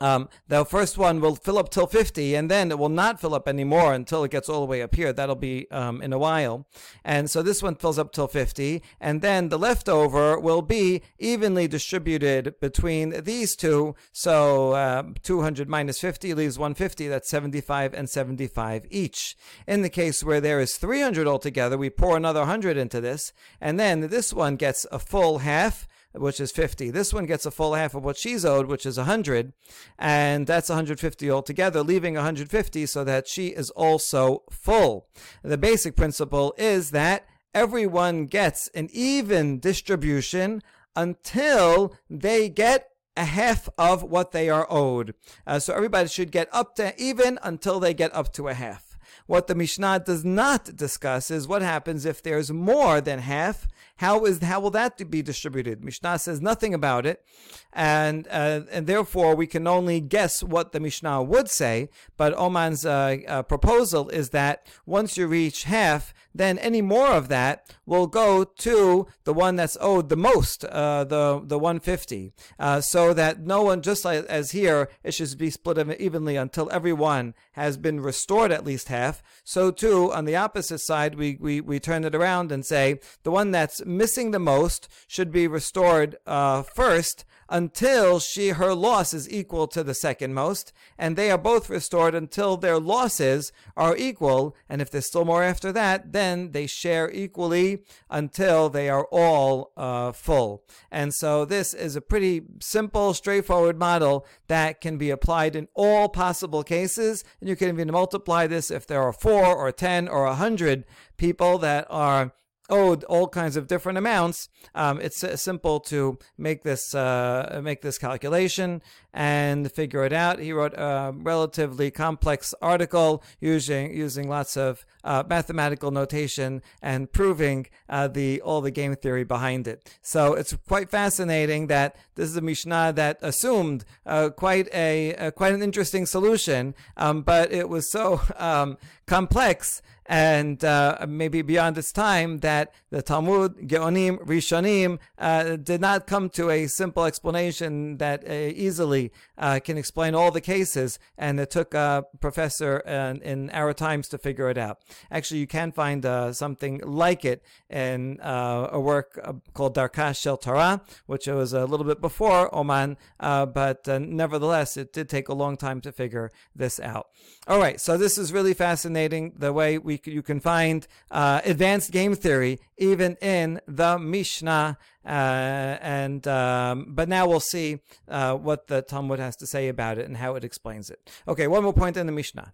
Um, 0.00 0.28
the 0.46 0.64
first 0.64 0.96
one 0.96 1.20
will 1.20 1.34
fill 1.34 1.58
up 1.58 1.70
till 1.70 1.86
50, 1.86 2.34
and 2.34 2.50
then 2.50 2.70
it 2.70 2.78
will 2.78 2.88
not 2.88 3.20
fill 3.20 3.34
up 3.34 3.48
anymore 3.48 3.92
until 3.92 4.22
it 4.24 4.30
gets 4.30 4.48
all 4.48 4.60
the 4.60 4.66
way 4.66 4.82
up 4.82 4.94
here. 4.94 5.12
That'll 5.12 5.34
be 5.34 5.68
um, 5.70 6.00
in 6.02 6.12
a 6.12 6.18
while. 6.18 6.66
And 7.04 7.28
so 7.28 7.42
this 7.42 7.62
one 7.62 7.74
fills 7.74 7.98
up 7.98 8.12
till 8.12 8.28
50, 8.28 8.82
and 9.00 9.22
then 9.22 9.48
the 9.48 9.58
leftover 9.58 10.38
will 10.38 10.62
be 10.62 11.02
evenly 11.18 11.66
distributed 11.66 12.60
between 12.60 13.24
these 13.24 13.56
two. 13.56 13.96
So 14.12 14.72
uh, 14.72 15.02
200 15.22 15.68
minus 15.68 16.00
50 16.00 16.34
leaves 16.34 16.58
150. 16.58 17.08
That's 17.08 17.28
75 17.28 17.94
and 17.94 18.08
75 18.08 18.86
each. 18.90 19.36
In 19.66 19.82
the 19.82 19.90
case 19.90 20.22
where 20.22 20.40
there 20.40 20.60
is 20.60 20.76
300 20.76 21.26
altogether, 21.26 21.76
we 21.76 21.90
pour 21.90 22.16
another 22.16 22.40
100 22.40 22.76
into 22.76 23.00
this, 23.00 23.32
and 23.60 23.80
then 23.80 24.00
this 24.08 24.32
one 24.32 24.56
gets 24.56 24.86
a 24.92 24.98
full 24.98 25.38
half 25.38 25.87
which 26.12 26.40
is 26.40 26.52
50. 26.52 26.90
This 26.90 27.12
one 27.12 27.26
gets 27.26 27.46
a 27.46 27.50
full 27.50 27.74
half 27.74 27.94
of 27.94 28.04
what 28.04 28.16
she's 28.16 28.44
owed, 28.44 28.66
which 28.66 28.86
is 28.86 28.96
100, 28.96 29.52
and 29.98 30.46
that's 30.46 30.68
150 30.68 31.30
altogether, 31.30 31.82
leaving 31.82 32.14
150 32.14 32.86
so 32.86 33.04
that 33.04 33.28
she 33.28 33.48
is 33.48 33.70
also 33.70 34.42
full. 34.50 35.08
The 35.42 35.58
basic 35.58 35.96
principle 35.96 36.54
is 36.56 36.90
that 36.90 37.26
everyone 37.54 38.26
gets 38.26 38.68
an 38.68 38.88
even 38.92 39.58
distribution 39.60 40.62
until 40.96 41.94
they 42.08 42.48
get 42.48 42.90
a 43.16 43.24
half 43.24 43.68
of 43.76 44.02
what 44.02 44.32
they 44.32 44.48
are 44.48 44.66
owed. 44.70 45.14
Uh, 45.46 45.58
so 45.58 45.74
everybody 45.74 46.08
should 46.08 46.30
get 46.30 46.48
up 46.52 46.76
to 46.76 46.94
even 47.00 47.38
until 47.42 47.80
they 47.80 47.92
get 47.92 48.14
up 48.14 48.32
to 48.32 48.48
a 48.48 48.54
half. 48.54 48.96
What 49.26 49.46
the 49.46 49.54
Mishnah 49.54 50.04
does 50.06 50.24
not 50.24 50.76
discuss 50.76 51.30
is 51.30 51.46
what 51.46 51.60
happens 51.60 52.04
if 52.06 52.22
there's 52.22 52.50
more 52.50 53.00
than 53.00 53.18
half. 53.18 53.66
How 53.98 54.24
is 54.24 54.40
how 54.42 54.60
will 54.60 54.70
that 54.70 55.10
be 55.10 55.22
distributed? 55.22 55.84
Mishnah 55.84 56.20
says 56.20 56.40
nothing 56.40 56.72
about 56.72 57.04
it, 57.04 57.24
and 57.72 58.26
uh, 58.30 58.60
and 58.70 58.86
therefore 58.86 59.34
we 59.34 59.46
can 59.46 59.66
only 59.66 60.00
guess 60.00 60.42
what 60.42 60.70
the 60.72 60.78
Mishnah 60.78 61.22
would 61.24 61.48
say. 61.50 61.88
But 62.16 62.32
Aumann's 62.34 62.86
uh, 62.86 63.16
uh, 63.26 63.42
proposal 63.42 64.08
is 64.08 64.30
that 64.30 64.66
once 64.86 65.16
you 65.16 65.26
reach 65.26 65.64
half, 65.64 66.14
then 66.38 66.58
any 66.58 66.80
more 66.80 67.08
of 67.08 67.28
that 67.28 67.76
will 67.84 68.06
go 68.06 68.44
to 68.44 69.06
the 69.24 69.34
one 69.34 69.56
that's 69.56 69.76
owed 69.80 70.08
the 70.08 70.16
most, 70.16 70.64
uh, 70.64 71.04
the 71.04 71.42
the 71.44 71.58
150, 71.58 72.32
uh, 72.58 72.80
so 72.80 73.12
that 73.12 73.40
no 73.40 73.62
one, 73.62 73.82
just 73.82 74.04
like 74.04 74.24
as 74.26 74.52
here, 74.52 74.88
it 75.02 75.12
should 75.12 75.36
be 75.36 75.50
split 75.50 75.78
evenly 76.00 76.36
until 76.36 76.70
everyone 76.70 77.34
has 77.52 77.76
been 77.76 78.00
restored 78.00 78.52
at 78.52 78.64
least 78.64 78.88
half. 78.88 79.22
So 79.44 79.70
too, 79.70 80.12
on 80.12 80.24
the 80.24 80.36
opposite 80.36 80.80
side, 80.80 81.16
we 81.16 81.36
we, 81.40 81.60
we 81.60 81.80
turn 81.80 82.04
it 82.04 82.14
around 82.14 82.52
and 82.52 82.64
say 82.64 83.00
the 83.22 83.30
one 83.30 83.50
that's 83.50 83.84
missing 83.84 84.30
the 84.30 84.38
most 84.38 84.88
should 85.06 85.30
be 85.30 85.46
restored 85.46 86.16
uh, 86.26 86.62
first 86.62 87.24
until 87.48 88.20
she 88.20 88.50
her 88.50 88.74
loss 88.74 89.14
is 89.14 89.30
equal 89.30 89.66
to 89.68 89.82
the 89.82 89.94
second 89.94 90.34
most, 90.34 90.72
and 90.98 91.16
they 91.16 91.30
are 91.30 91.38
both 91.38 91.70
restored 91.70 92.14
until 92.14 92.56
their 92.56 92.78
losses 92.78 93.52
are 93.76 93.96
equal. 93.96 94.54
And 94.68 94.82
if 94.82 94.90
there's 94.90 95.06
still 95.06 95.24
more 95.24 95.42
after 95.42 95.72
that, 95.72 96.12
then 96.12 96.27
they 96.36 96.66
share 96.66 97.10
equally 97.10 97.84
until 98.10 98.68
they 98.68 98.88
are 98.88 99.06
all 99.10 99.72
uh, 99.76 100.12
full. 100.12 100.64
And 100.90 101.12
so 101.12 101.44
this 101.44 101.74
is 101.74 101.96
a 101.96 102.00
pretty 102.00 102.42
simple, 102.60 103.14
straightforward 103.14 103.78
model 103.78 104.26
that 104.46 104.80
can 104.80 104.98
be 104.98 105.10
applied 105.10 105.56
in 105.56 105.68
all 105.74 106.08
possible 106.08 106.62
cases. 106.62 107.24
And 107.40 107.48
you 107.48 107.56
can 107.56 107.68
even 107.68 107.90
multiply 107.90 108.46
this 108.46 108.70
if 108.70 108.86
there 108.86 109.02
are 109.02 109.12
four 109.12 109.44
or 109.44 109.72
ten 109.72 110.08
or 110.08 110.26
a 110.26 110.34
hundred 110.34 110.84
people 111.16 111.58
that 111.58 111.86
are 111.90 112.32
owed 112.68 113.04
all 113.04 113.28
kinds 113.28 113.56
of 113.56 113.66
different 113.66 113.98
amounts, 113.98 114.48
um, 114.74 115.00
it's 115.00 115.22
uh, 115.24 115.36
simple 115.36 115.80
to 115.80 116.18
make 116.36 116.62
this 116.62 116.94
uh, 116.94 117.60
make 117.62 117.82
this 117.82 117.98
calculation 117.98 118.82
and 119.12 119.70
figure 119.72 120.04
it 120.04 120.12
out. 120.12 120.38
He 120.38 120.52
wrote 120.52 120.74
a 120.74 121.12
relatively 121.14 121.90
complex 121.90 122.54
article 122.60 123.22
using 123.40 123.94
using 123.94 124.28
lots 124.28 124.56
of 124.56 124.84
uh, 125.04 125.24
mathematical 125.28 125.90
notation 125.90 126.62
and 126.82 127.10
proving 127.10 127.66
uh, 127.88 128.08
the 128.08 128.40
all 128.42 128.60
the 128.60 128.70
game 128.70 128.94
theory 128.94 129.24
behind 129.24 129.66
it. 129.66 129.96
So 130.02 130.34
it's 130.34 130.54
quite 130.66 130.90
fascinating 130.90 131.68
that 131.68 131.96
this 132.14 132.28
is 132.28 132.36
a 132.36 132.40
Mishnah 132.40 132.92
that 132.96 133.18
assumed 133.22 133.84
uh, 134.06 134.30
quite 134.30 134.68
a 134.74 135.32
quite 135.36 135.54
an 135.54 135.62
interesting 135.62 136.06
solution, 136.06 136.74
um, 136.96 137.22
but 137.22 137.52
it 137.52 137.68
was 137.68 137.90
so 137.90 138.20
um, 138.36 138.78
complex 139.06 139.82
and 140.08 140.64
uh, 140.64 141.04
maybe 141.06 141.42
beyond 141.42 141.76
its 141.76 141.92
time 141.92 142.38
that 142.38 142.72
the 142.90 143.02
Talmud, 143.02 143.68
Geonim, 143.68 144.18
Rishonim 144.24 144.98
uh, 145.18 145.56
did 145.56 145.82
not 145.82 146.06
come 146.06 146.30
to 146.30 146.48
a 146.48 146.66
simple 146.66 147.04
explanation 147.04 147.98
that 147.98 148.26
uh, 148.26 148.32
easily 148.32 149.12
uh, 149.36 149.60
can 149.62 149.76
explain 149.76 150.14
all 150.14 150.30
the 150.30 150.40
cases, 150.40 150.98
and 151.18 151.38
it 151.38 151.50
took 151.50 151.74
a 151.74 152.04
professor 152.20 152.78
in, 152.78 153.20
in 153.20 153.50
our 153.50 153.74
times 153.74 154.08
to 154.08 154.16
figure 154.16 154.48
it 154.48 154.56
out. 154.56 154.78
Actually, 155.10 155.40
you 155.40 155.46
can 155.46 155.72
find 155.72 156.06
uh, 156.06 156.32
something 156.32 156.80
like 156.82 157.26
it 157.26 157.42
in 157.68 158.18
uh, 158.20 158.70
a 158.72 158.80
work 158.80 159.20
called 159.52 159.76
Darka 159.76 160.18
Shel 160.18 160.38
Torah, 160.38 160.80
which 161.04 161.26
was 161.26 161.52
a 161.52 161.66
little 161.66 161.84
bit 161.84 162.00
before 162.00 162.48
Aumann, 162.54 162.96
but 163.18 163.86
nevertheless, 163.86 164.78
it 164.78 164.94
did 164.94 165.10
take 165.10 165.28
a 165.28 165.34
long 165.34 165.58
time 165.58 165.82
to 165.82 165.92
figure 165.92 166.30
this 166.56 166.80
out. 166.80 167.08
All 167.46 167.58
right, 167.58 167.78
so 167.78 167.98
this 167.98 168.16
is 168.16 168.32
really 168.32 168.54
fascinating 168.54 169.34
the 169.36 169.52
way 169.52 169.76
we 169.76 169.97
you 170.06 170.22
can 170.22 170.40
find 170.40 170.86
uh, 171.10 171.40
advanced 171.44 171.90
game 171.90 172.14
theory 172.14 172.58
even 172.76 173.16
in 173.16 173.60
the 173.66 173.98
Mishnah. 173.98 174.78
Uh, 175.04 175.78
and 175.80 176.26
um, 176.28 176.86
but 176.88 177.08
now 177.08 177.26
we'll 177.26 177.40
see 177.40 177.78
uh, 178.08 178.34
what 178.34 178.66
the 178.66 178.82
Talmud 178.82 179.18
has 179.18 179.36
to 179.36 179.46
say 179.46 179.68
about 179.68 179.96
it 179.96 180.06
and 180.06 180.18
how 180.18 180.34
it 180.34 180.44
explains 180.44 180.90
it. 180.90 181.10
Okay, 181.26 181.46
one 181.46 181.62
more 181.62 181.72
point 181.72 181.96
in 181.96 182.04
the 182.04 182.12
Mishnah. 182.12 182.52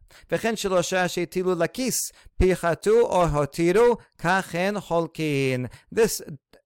This 5.91 6.23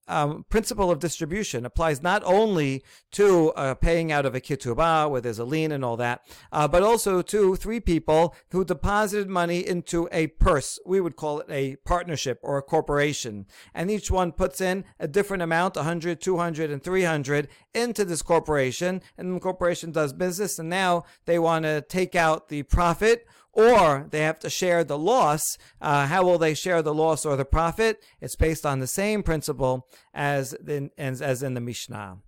um, 0.09 0.45
principle 0.49 0.91
of 0.91 0.99
distribution 0.99 1.65
applies 1.65 2.03
not 2.03 2.23
only 2.25 2.83
to 3.13 3.51
uh, 3.53 3.75
paying 3.75 4.11
out 4.11 4.27
of 4.27 4.35
a 4.35 4.41
ketubah, 4.41 5.11
where 5.11 5.21
there's 5.21 5.39
a 5.39 5.45
lien 5.45 5.73
and 5.73 5.85
all 5.85 5.97
that, 5.97 6.23
uh, 6.53 6.67
but 6.67 6.83
also 6.83 7.23
to 7.23 7.57
three 7.57 7.81
people 7.81 8.35
who 8.51 8.65
deposited 8.65 9.29
money 9.29 9.67
into 9.67 10.09
a 10.13 10.29
purse. 10.29 10.79
We 10.85 11.01
would 11.01 11.17
call 11.17 11.41
it 11.41 11.47
a 11.51 11.77
partnership 11.85 12.41
or 12.43 12.59
a 12.59 12.63
corporation. 12.63 13.47
And 13.75 13.91
each 13.91 14.11
one 14.11 14.33
puts 14.33 14.61
in 14.61 14.85
a 14.99 15.09
different 15.09 15.43
amount, 15.43 15.77
100, 15.77 16.21
200, 16.21 16.71
and 16.71 16.83
300 16.83 17.49
into 17.75 18.05
this 18.05 18.23
corporation. 18.23 19.03
And 19.17 19.37
the 19.37 19.41
corporation 19.41 19.93
does 19.93 20.13
business, 20.13 20.59
and 20.59 20.69
now 20.69 21.05
they 21.27 21.39
want 21.39 21.65
to 21.65 21.83
take 21.83 22.15
out 22.15 22.49
the 22.49 22.63
profit 22.65 23.27
or 23.59 24.07
they 24.11 24.21
have 24.21 24.39
to 24.39 24.49
share 24.49 24.85
the 24.85 24.97
loss. 24.97 25.59
Uh, 25.81 26.07
how 26.07 26.25
will 26.25 26.39
they 26.39 26.55
share 26.55 26.81
the 26.81 26.95
loss 26.95 27.27
or 27.27 27.37
the 27.37 27.45
profit? 27.45 28.01
It's 28.21 28.37
based 28.37 28.65
on 28.65 28.79
the 28.79 28.87
same 28.87 29.25
principle 29.25 29.89
as 30.15 30.53
in, 30.53 30.91
as, 30.97 31.21
as 31.21 31.43
in 31.43 31.55
the 31.55 31.61
Mishnah. 31.61 32.19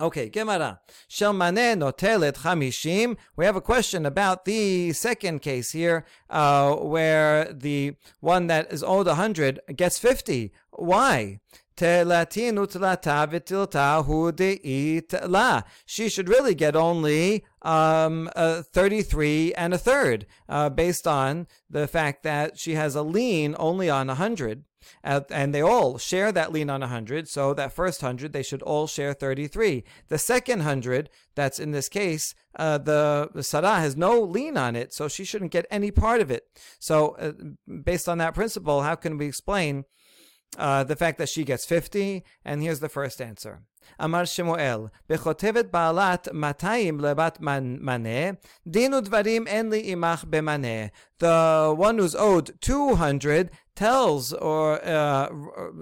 Okay, 0.00 0.30
Gemara. 0.30 0.80
Shelmane 1.10 1.78
notelet 1.78 2.38
chamishim. 2.38 3.16
We 3.36 3.44
have 3.44 3.56
a 3.56 3.60
question 3.60 4.06
about 4.06 4.46
the 4.46 4.92
second 4.94 5.40
case 5.40 5.72
here, 5.72 6.06
uh, 6.30 6.74
where 6.76 7.52
the 7.52 7.94
one 8.20 8.46
that 8.46 8.72
is 8.72 8.82
owed 8.82 9.06
100 9.06 9.60
gets 9.76 9.98
50. 9.98 10.52
Why? 10.70 11.40
She 15.84 16.08
should 16.08 16.28
really 16.28 16.54
get 16.54 16.74
only 16.74 17.44
um, 17.62 18.30
33 18.34 19.54
and 19.54 19.74
a 19.74 19.78
third, 19.78 20.26
uh, 20.48 20.70
based 20.70 21.06
on 21.06 21.46
the 21.68 21.86
fact 21.86 22.22
that 22.22 22.58
she 22.58 22.74
has 22.74 22.94
a 22.94 23.02
lien 23.02 23.54
only 23.58 23.90
on 23.90 24.08
100. 24.08 24.64
Uh, 25.02 25.20
and 25.30 25.54
they 25.54 25.60
all 25.60 25.98
share 25.98 26.30
that 26.32 26.52
lien 26.52 26.70
on 26.70 26.80
100. 26.80 27.28
So 27.28 27.54
that 27.54 27.72
first 27.72 28.02
100, 28.02 28.32
they 28.32 28.42
should 28.42 28.62
all 28.62 28.86
share 28.86 29.12
33. 29.12 29.84
The 30.08 30.18
second 30.18 30.60
100, 30.60 31.10
that's 31.34 31.58
in 31.58 31.72
this 31.72 31.88
case, 31.88 32.34
uh, 32.56 32.78
the, 32.78 33.30
the 33.34 33.42
Sarah 33.42 33.80
has 33.80 33.96
no 33.96 34.20
lien 34.20 34.56
on 34.56 34.76
it, 34.76 34.92
so 34.92 35.08
she 35.08 35.24
shouldn't 35.24 35.50
get 35.50 35.66
any 35.70 35.90
part 35.90 36.20
of 36.20 36.30
it. 36.30 36.48
So, 36.78 37.16
uh, 37.16 37.32
based 37.82 38.08
on 38.08 38.18
that 38.18 38.34
principle, 38.34 38.82
how 38.82 38.94
can 38.94 39.18
we 39.18 39.26
explain 39.26 39.84
uh, 40.57 40.83
the 40.83 40.95
fact 40.95 41.17
that 41.17 41.29
she 41.29 41.43
gets 41.43 41.65
50, 41.65 42.23
and 42.45 42.61
here's 42.61 42.79
the 42.79 42.89
first 42.89 43.21
answer. 43.21 43.61
אמר 44.03 44.25
שמואל, 44.25 44.79
בכותבת 45.09 45.65
בעלת 45.71 46.27
200 46.33 47.01
לבת 47.01 47.37
מנה, 47.81 48.31
דין 48.67 48.93
ודברים 48.93 49.47
אין 49.47 49.69
לי 49.69 49.81
עמך 49.85 50.23
במנה. 50.29 50.85
The 51.19 51.73
one 51.77 51.97
who's 51.97 52.15
owed 52.15 52.51
200 52.61 53.49
tells 53.76 54.32
or 54.32 54.84
uh, 54.84 55.28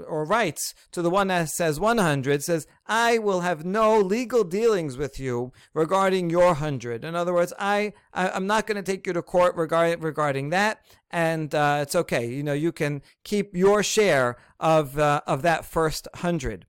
or 0.06 0.24
writes 0.24 0.74
to 0.92 1.00
the 1.00 1.10
one 1.10 1.28
that 1.28 1.48
says 1.48 1.80
100 1.80 2.42
says 2.42 2.66
I 2.86 3.18
will 3.18 3.40
have 3.40 3.64
no 3.64 3.98
legal 3.98 4.44
dealings 4.44 4.96
with 4.96 5.18
you 5.18 5.52
regarding 5.72 6.28
your 6.28 6.48
100 6.48 7.04
in 7.04 7.14
other 7.14 7.32
words 7.32 7.52
I, 7.58 7.92
I 8.12 8.36
am 8.36 8.46
not 8.46 8.66
going 8.66 8.76
to 8.76 8.82
take 8.82 9.06
you 9.06 9.12
to 9.12 9.22
court 9.22 9.56
regarding 9.56 10.00
regarding 10.00 10.50
that 10.50 10.80
and 11.10 11.54
uh, 11.54 11.78
it's 11.80 11.94
okay. 11.94 12.26
You 12.26 12.42
know 12.42 12.52
you 12.52 12.72
can 12.72 13.00
keep 13.22 13.56
your 13.56 13.82
share 13.82 14.36
of 14.58 14.98
uh, 14.98 15.20
of 15.26 15.42
that 15.42 15.64
first 15.64 16.08
100 16.14 16.66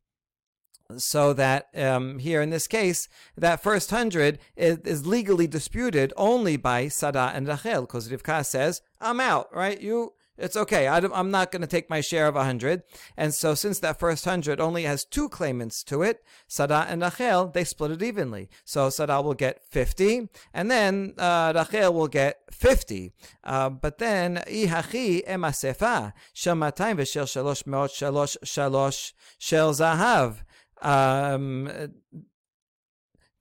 so 0.97 1.33
that 1.33 1.67
um, 1.75 2.19
here 2.19 2.41
in 2.41 2.51
this 2.51 2.67
case, 2.67 3.07
that 3.35 3.63
first 3.63 3.89
hundred 3.89 4.39
is, 4.55 4.77
is 4.79 5.07
legally 5.07 5.47
disputed 5.47 6.13
only 6.15 6.57
by 6.57 6.87
Sarah 6.87 7.31
and 7.33 7.47
Rachel, 7.47 7.81
because 7.81 8.09
Rivka 8.09 8.45
says, 8.45 8.81
"I'm 9.01 9.19
out, 9.19 9.53
right? 9.53 9.81
You, 9.81 10.13
it's 10.37 10.55
okay. 10.55 10.87
I 10.87 10.97
am 10.97 11.31
not 11.31 11.51
going 11.51 11.61
to 11.61 11.67
take 11.67 11.89
my 11.89 12.01
share 12.01 12.27
of 12.27 12.35
a 12.35 12.43
hundred." 12.43 12.83
And 13.17 13.33
so, 13.33 13.55
since 13.55 13.79
that 13.79 13.99
first 13.99 14.25
hundred 14.25 14.59
only 14.59 14.83
has 14.83 15.05
two 15.05 15.29
claimants 15.29 15.83
to 15.85 16.01
it, 16.01 16.23
Sarah 16.47 16.85
and 16.89 17.01
Rachel, 17.01 17.47
they 17.47 17.63
split 17.63 17.91
it 17.91 18.03
evenly. 18.03 18.49
So 18.63 18.89
Sarah 18.89 19.21
will 19.21 19.33
get 19.33 19.63
fifty, 19.63 20.29
and 20.53 20.69
then 20.69 21.13
uh, 21.17 21.53
Rachel 21.55 21.93
will 21.93 22.07
get 22.07 22.39
fifty. 22.51 23.13
Uh, 23.43 23.69
but 23.69 23.97
then 23.97 24.43
ihachi 24.47 25.25
emasefa 25.27 26.13
shel 26.33 26.55
matayim 26.55 26.99
shalosh 26.99 27.63
meot 27.63 27.91
shalosh 27.91 28.37
shalosh 28.43 29.13
shel 29.37 29.73
zahav. 29.73 30.41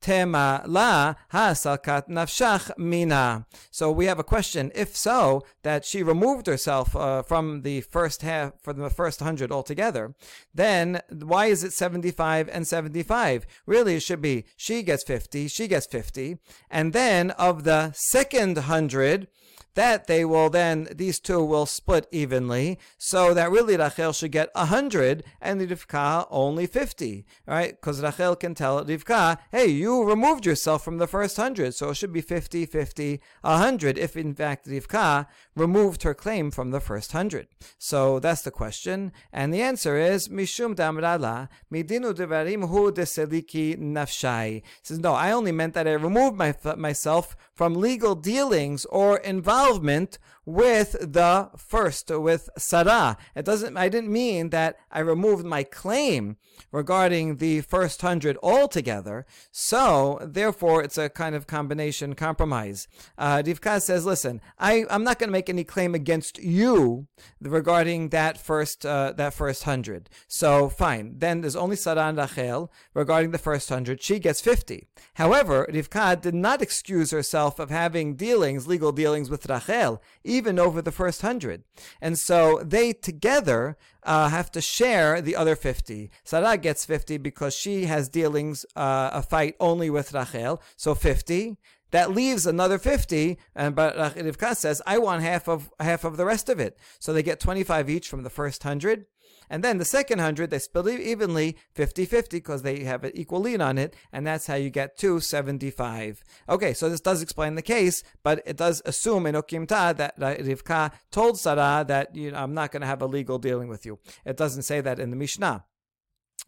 Tema 0.05 0.63
la 0.67 1.15
nafshach 1.39 2.77
mina. 2.77 3.47
So 3.71 3.91
we 3.91 4.05
have 4.05 4.19
a 4.19 4.23
question. 4.23 4.71
If 4.75 4.95
so, 4.95 5.47
that 5.63 5.87
she 5.87 6.03
removed 6.03 6.47
herself 6.47 6.95
uh, 6.95 7.23
from 7.23 7.63
the 7.63 7.81
first 7.81 8.21
half, 8.21 8.53
from 8.61 8.77
the 8.77 8.91
first 8.91 9.21
hundred 9.21 9.51
altogether, 9.51 10.15
then 10.53 11.01
why 11.11 11.47
is 11.47 11.65
it 11.65 11.73
75 11.73 12.51
and 12.53 12.69
75? 12.69 13.47
Really, 13.65 13.95
it 13.95 14.03
should 14.03 14.21
be 14.21 14.45
she 14.59 14.83
gets 14.83 15.05
50, 15.05 15.49
she 15.49 15.69
gets 15.69 15.87
50, 15.87 16.37
and 16.71 16.93
then 16.93 17.31
of 17.31 17.65
the 17.65 17.93
second 17.95 18.59
hundred, 18.59 19.29
that 19.75 20.07
they 20.07 20.25
will 20.25 20.51
then, 20.51 20.89
these 20.95 21.19
two 21.21 21.43
will 21.45 21.67
split 21.67 22.07
evenly, 22.11 22.79
so 22.99 23.35
that 23.35 23.51
really 23.51 23.77
Rachel 23.77 24.13
should 24.13 24.33
get 24.33 24.51
100 24.55 25.25
and 25.41 25.61
Rivka 25.61 26.27
only 26.31 26.67
50, 26.67 27.25
right? 27.47 27.71
Because 27.71 28.03
Rachel 28.03 28.37
can 28.37 28.55
tell 28.55 28.85
Rivka, 28.85 29.39
hey, 29.51 29.67
you 29.67 30.05
removed 30.05 30.47
yourself 30.47 30.85
from 30.85 30.99
the 30.99 31.07
first 31.07 31.39
100, 31.39 31.75
so 31.75 31.91
it 31.91 31.95
should 31.95 32.13
be 32.13 32.21
50, 32.21 32.67
50, 32.67 33.21
100, 33.43 33.99
if 33.99 34.17
in 34.17 34.35
fact 34.35 34.67
Rivka 34.67 35.27
removed 35.57 36.03
her 36.03 36.15
claim 36.15 36.51
from 36.51 36.71
the 36.71 36.81
first 36.81 37.15
100. 37.15 37.49
So 37.79 38.19
that's 38.19 38.43
the 38.43 38.51
question, 38.51 39.13
and 39.33 39.53
the 39.53 39.63
answer 39.63 39.97
is, 39.97 40.29
Mishum 40.29 40.75
damrala, 40.75 41.49
midinu 41.73 42.13
devarim 42.15 42.69
hu 42.69 42.91
deseliki 42.93 43.79
nafshai. 43.79 44.63
says, 44.83 44.99
no, 44.99 45.13
I 45.13 45.31
only 45.31 45.53
meant 45.53 45.75
that 45.75 45.89
I 45.89 45.93
removed 45.93 46.37
my, 46.37 46.55
myself 46.77 47.37
from 47.55 47.75
legal 47.75 48.15
dealings 48.15 48.85
or 48.87 49.19
involvement 49.19 50.19
with 50.47 50.93
the 51.01 51.51
first, 51.57 52.11
with 52.11 52.49
Sarah. 52.59 53.17
It 53.35 53.45
doesn't, 53.45 53.77
I 53.77 53.89
didn't 53.89 54.13
mean 54.13 54.51
that 54.51 54.77
I 54.91 55.01
removed 55.01 55.45
my 55.45 55.63
claim 55.63 56.37
regarding 56.71 57.37
the 57.37 57.61
first 57.63 58.01
hundred 58.03 58.37
altogether. 58.43 59.27
So, 59.51 60.19
therefore, 60.23 60.83
it's 60.83 60.99
a 60.99 61.09
kind 61.09 61.35
of 61.35 61.47
combination 61.47 62.15
compromise. 62.15 62.89
Uh, 63.17 63.43
Rivka 63.45 63.81
says, 63.81 64.05
listen, 64.05 64.41
I, 64.59 64.85
I'm 64.91 65.05
not 65.05 65.19
going 65.19 65.29
to 65.29 65.33
make 65.33 65.49
any 65.49 65.65
claim 65.65 65.95
against 65.95 66.39
you 66.39 67.07
regarding 67.41 68.11
that 68.11 68.39
first, 68.39 68.85
uh, 68.85 69.13
that 69.17 69.35
first 69.35 69.65
hundred. 69.65 70.11
So, 70.29 70.69
fine. 70.69 71.19
Then 71.19 71.41
there's 71.41 71.57
only 71.57 71.77
Sarah 71.77 72.09
and 72.09 72.19
Rachel 72.19 72.73
regarding 72.93 73.31
the 73.31 73.39
first 73.39 73.69
hundred. 73.69 74.03
She 74.03 74.19
gets 74.19 74.41
50. 74.41 74.87
However, 75.15 75.67
Rivka 75.71 76.21
did 76.21 76.35
not 76.35 76.63
excuse 76.63 77.11
herself 77.11 77.59
of 77.59 77.71
having 77.71 78.17
dealings, 78.17 78.67
legal 78.67 78.93
dealings 78.93 79.31
with 79.31 79.49
Rachel, 79.49 80.03
over 80.43 80.83
the 80.83 80.93
first 80.93 81.23
hundred. 81.23 81.65
And 82.01 82.19
so 82.19 82.61
they 82.65 82.93
together 82.93 83.77
uh, 84.03 84.29
have 84.29 84.51
to 84.53 84.61
share 84.61 85.21
the 85.21 85.37
other 85.37 85.57
50. 85.57 86.11
Sarah 86.25 86.57
gets 86.57 86.85
50 86.85 87.19
because 87.19 87.55
she 87.55 87.85
has 87.87 88.09
dealings, 88.09 88.67
uh, 88.77 89.11
a 89.13 89.23
fight 89.23 89.57
only 89.61 89.91
with 89.91 90.13
Rachel, 90.13 90.61
so 90.77 90.95
50. 90.95 91.57
That 91.91 92.11
leaves 92.11 92.45
another 92.45 92.79
50, 92.79 93.39
and 93.55 93.77
but 93.77 93.97
Rivka 93.97 94.57
says, 94.57 94.83
I 94.85 94.99
want 94.99 95.23
half 95.23 95.49
of 95.49 95.71
half 95.79 96.03
of 96.03 96.17
the 96.17 96.25
rest 96.25 96.49
of 96.49 96.59
it. 96.59 96.77
So 96.99 97.13
they 97.13 97.23
get 97.23 97.39
25 97.39 97.89
each 97.89 98.09
from 98.09 98.25
the 98.25 98.31
first 98.31 98.65
100. 98.65 99.07
And 99.49 99.63
then 99.63 99.79
the 99.79 99.85
second 99.85 100.19
100, 100.19 100.51
they 100.51 100.59
split 100.59 100.87
it 100.87 101.01
evenly, 101.01 101.57
50-50, 101.77 102.31
because 102.31 102.63
they 102.63 102.85
have 102.85 103.05
an 103.05 103.13
equal 103.15 103.41
lien 103.41 103.61
on 103.61 103.79
it, 103.79 103.95
and 104.13 104.27
that's 104.27 104.47
how 104.47 104.55
you 104.55 104.71
get 104.71 104.97
to 104.99 105.21
75. 105.21 106.23
Okay, 106.49 106.75
so 106.75 106.89
this 106.89 107.01
does 107.01 107.23
explain 107.23 107.55
the 107.55 107.63
case, 107.63 108.03
but 108.23 108.43
it 108.47 108.57
does 108.57 108.83
assume 108.85 109.27
in 109.27 109.35
Okimta 109.35 109.97
that 109.97 110.19
Rivka 110.19 110.93
told 111.11 111.39
Sarah 111.39 111.85
that, 111.87 112.15
you 112.15 112.31
know, 112.31 112.39
I'm 112.39 112.55
not 112.55 112.73
going 112.73 112.83
to 112.83 112.87
have 112.87 113.03
a 113.03 113.07
legal 113.07 113.39
dealing 113.39 113.69
with 113.69 113.87
you. 113.87 113.99
It 114.25 114.37
doesn't 114.37 114.63
say 114.63 114.81
that 114.81 114.99
in 114.99 115.11
the 115.11 115.17
Mishnah. 115.17 115.65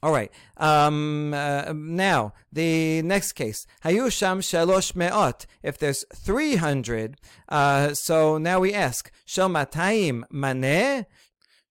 All 0.03 0.13
right. 0.13 0.31
Um, 0.59 1.33
uh, 1.33 1.73
now, 1.75 2.35
the 2.53 3.01
next 3.03 3.33
case. 3.33 3.67
Hayusham 3.83 4.39
shelosh 4.39 4.95
me'ot. 4.95 5.47
If 5.63 5.79
there's 5.79 6.05
300, 6.15 7.17
uh, 7.49 7.95
so 7.95 8.37
now 8.37 8.61
we 8.61 8.75
ask, 8.75 9.11
shel 9.25 9.49
matayim? 9.49 10.25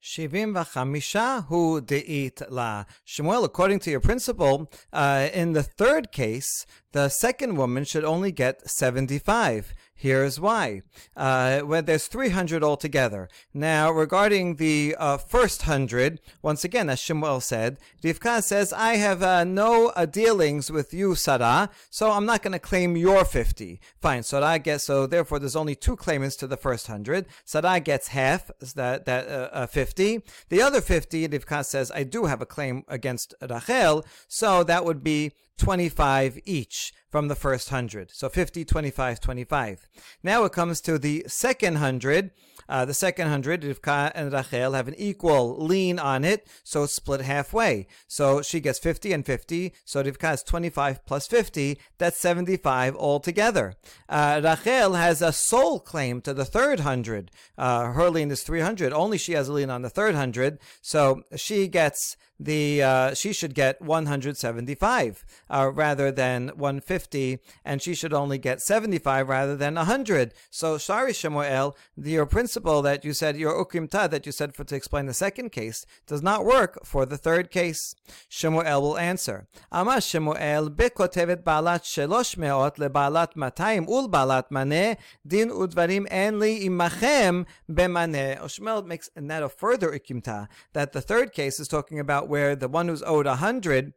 Shivim 0.05 0.53
v'chamisha 0.53 1.47
hu 1.47 1.81
de'it 1.81 2.43
la. 2.51 2.85
Shmuel, 3.07 3.43
according 3.43 3.79
to 3.79 3.89
your 3.89 3.99
principle, 3.99 4.71
uh, 4.93 5.29
in 5.33 5.53
the 5.53 5.63
third 5.63 6.11
case, 6.11 6.67
the 6.91 7.09
second 7.09 7.55
woman 7.57 7.85
should 7.85 8.03
only 8.03 8.31
get 8.31 8.69
75. 8.69 9.73
Here's 9.97 10.41
why. 10.41 10.81
Uh, 11.15 11.61
when 11.61 11.85
there's 11.85 12.07
300 12.07 12.61
altogether. 12.61 13.29
Now, 13.53 13.89
regarding 13.91 14.57
the 14.57 14.93
uh, 14.99 15.15
first 15.15 15.61
100, 15.61 16.19
once 16.41 16.65
again, 16.65 16.89
as 16.89 16.99
Shmuel 16.99 17.41
said, 17.41 17.77
Rivka 18.03 18.43
says, 18.43 18.73
I 18.73 18.97
have 18.97 19.23
uh, 19.23 19.45
no 19.45 19.93
uh, 19.95 20.05
dealings 20.05 20.69
with 20.69 20.93
you, 20.93 21.15
Sarah, 21.15 21.69
so 21.89 22.11
I'm 22.11 22.25
not 22.25 22.43
going 22.43 22.51
to 22.51 22.59
claim 22.59 22.97
your 22.97 23.23
50. 23.23 23.79
Fine, 24.01 24.23
Sarah 24.23 24.59
gets, 24.59 24.83
so 24.83 25.07
therefore 25.07 25.39
there's 25.39 25.55
only 25.55 25.75
two 25.75 25.95
claimants 25.95 26.35
to 26.37 26.47
the 26.47 26.57
first 26.57 26.89
100. 26.89 27.25
Sarah 27.45 27.79
gets 27.79 28.09
half, 28.09 28.51
that, 28.75 29.05
that 29.05 29.29
uh, 29.29 29.49
uh, 29.53 29.67
50. 29.67 30.21
The 30.49 30.61
other 30.61 30.81
50, 30.81 31.29
Rivka 31.29 31.63
says, 31.63 31.89
I 31.95 32.03
do 32.03 32.25
have 32.25 32.41
a 32.41 32.45
claim 32.45 32.83
against 32.89 33.33
Rachel, 33.41 34.05
so 34.27 34.61
that 34.65 34.83
would 34.83 35.05
be 35.05 35.31
25 35.57 36.39
each 36.45 36.93
from 37.09 37.27
the 37.27 37.35
first 37.35 37.71
100. 37.71 38.11
So 38.11 38.29
50, 38.29 38.65
25, 38.65 39.19
25. 39.19 39.87
Now 40.23 40.43
it 40.43 40.51
comes 40.51 40.81
to 40.81 40.97
the 40.97 41.25
second 41.27 41.75
100. 41.75 42.31
Uh, 42.67 42.85
the 42.85 42.93
second 42.93 43.29
hundred, 43.29 43.61
Rivka 43.61 44.11
and 44.15 44.33
Rachel 44.33 44.73
have 44.73 44.87
an 44.87 44.95
equal 44.97 45.57
lien 45.57 45.99
on 45.99 46.23
it, 46.23 46.47
so 46.63 46.83
it's 46.83 46.95
split 46.95 47.21
halfway. 47.21 47.87
So 48.07 48.41
she 48.41 48.59
gets 48.59 48.79
50 48.79 49.13
and 49.13 49.25
50, 49.25 49.73
so 49.85 50.03
Rivka 50.03 50.21
has 50.21 50.43
25 50.43 51.05
plus 51.05 51.27
50, 51.27 51.77
that's 51.97 52.19
75 52.19 52.95
altogether. 52.95 53.75
Uh, 54.09 54.41
Rachel 54.43 54.93
has 54.93 55.21
a 55.21 55.31
sole 55.31 55.79
claim 55.79 56.21
to 56.21 56.33
the 56.33 56.45
third 56.45 56.79
hundred. 56.81 57.29
Uh, 57.57 57.91
her 57.91 58.09
lien 58.09 58.31
is 58.31 58.41
300, 58.41 58.91
only 58.93 59.17
she 59.17 59.33
has 59.33 59.47
a 59.47 59.53
lien 59.53 59.69
on 59.69 59.83
the 59.83 59.89
third 59.89 60.15
hundred, 60.15 60.59
so 60.81 61.21
she 61.35 61.67
gets 61.67 62.17
the 62.39 62.83
uh, 62.83 63.13
she 63.13 63.33
should 63.33 63.53
get 63.53 63.81
175 63.81 65.25
uh, 65.49 65.71
rather 65.73 66.11
than 66.11 66.49
150, 66.49 67.39
and 67.63 67.81
she 67.81 67.95
should 67.95 68.13
only 68.13 68.37
get 68.37 68.61
75 68.61 69.29
rather 69.29 69.55
than 69.55 69.75
100. 69.75 70.33
So, 70.49 70.77
sorry, 70.77 71.13
Shemuel, 71.13 71.75
your 71.97 72.25
principle 72.25 72.81
that 72.81 73.05
you 73.05 73.13
said 73.13 73.37
your 73.37 73.53
ukimta 73.63 74.09
that 74.09 74.25
you 74.25 74.31
said 74.31 74.53
for 74.53 74.63
to 74.65 74.75
explain 74.75 75.05
the 75.05 75.13
second 75.13 75.51
case 75.51 75.85
does 76.07 76.21
not 76.21 76.45
work 76.45 76.79
for 76.83 77.05
the 77.05 77.17
third 77.17 77.51
case. 77.51 77.95
Shemuel 78.27 78.81
will 78.81 78.97
answer. 78.97 79.47
Ama 79.71 80.01
Shemuel 80.01 80.69
bekotevet 80.69 81.43
balat 81.43 81.83
shelosh 81.83 82.35
meot 82.37 82.75
lebalat 82.77 83.35
matayim 83.35 83.87
ul 83.87 84.09
balat 84.09 84.49
maneh 84.49 84.97
din 85.25 85.49
udvarim 85.49 86.05
en 86.11 86.39
li 86.39 86.67
imachem 86.67 87.45
b'maneh. 87.71 88.49
Shemuel 88.49 88.83
makes 88.83 89.09
a 89.15 89.49
further 89.49 89.91
ukimta 89.91 90.47
that 90.73 90.91
the 90.93 91.01
third 91.01 91.31
case 91.31 91.59
is 91.59 91.67
talking 91.67 91.99
about 91.99 92.24
where 92.27 92.55
the 92.55 92.67
one 92.67 92.87
who's 92.87 93.03
owed 93.03 93.27
a 93.27 93.37
hundred 93.37 93.93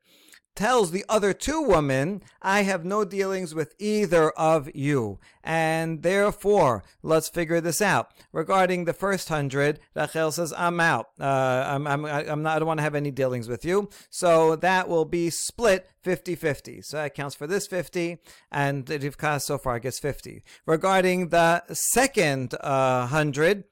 tells 0.59 0.91
the 0.91 1.05
other 1.09 1.33
two 1.33 1.63
women, 1.63 2.21
I 2.43 2.63
have 2.63 2.85
no 2.85 3.05
dealings 3.05 3.55
with 3.55 3.77
either 3.79 4.31
of 4.31 4.69
you. 4.75 5.21
And 5.45 6.03
therefore, 6.03 6.83
let's 7.01 7.29
figure 7.29 7.61
this 7.61 7.81
out. 7.81 8.11
Regarding 8.33 8.85
the 8.85 8.93
first 8.93 9.29
hundred, 9.29 9.79
Rachel 9.95 10.33
says, 10.33 10.53
I'm 10.59 10.81
out. 10.81 11.11
Uh, 11.21 11.65
I'm, 11.65 11.87
I'm, 11.87 12.05
I'm 12.05 12.43
not, 12.43 12.57
I 12.57 12.59
don't 12.59 12.67
want 12.67 12.79
to 12.79 12.83
have 12.83 12.97
any 12.97 13.13
dealings 13.13 13.49
with 13.49 13.65
you. 13.65 13.89
So 14.11 14.57
that 14.57 14.89
will 14.89 15.05
be 15.05 15.31
split 15.31 15.89
50-50. 16.05 16.85
So 16.85 16.97
that 16.97 17.15
counts 17.15 17.37
for 17.37 17.47
this 17.47 17.69
50, 17.69 18.19
and 18.51 18.85
Rivka 18.85 19.41
so 19.41 19.59
far 19.59 19.79
gets 19.79 20.01
50. 20.01 20.43
Regarding 20.67 21.29
the 21.29 21.63
second 21.71 22.55
uh, 22.61 23.07
hundred, 23.07 23.63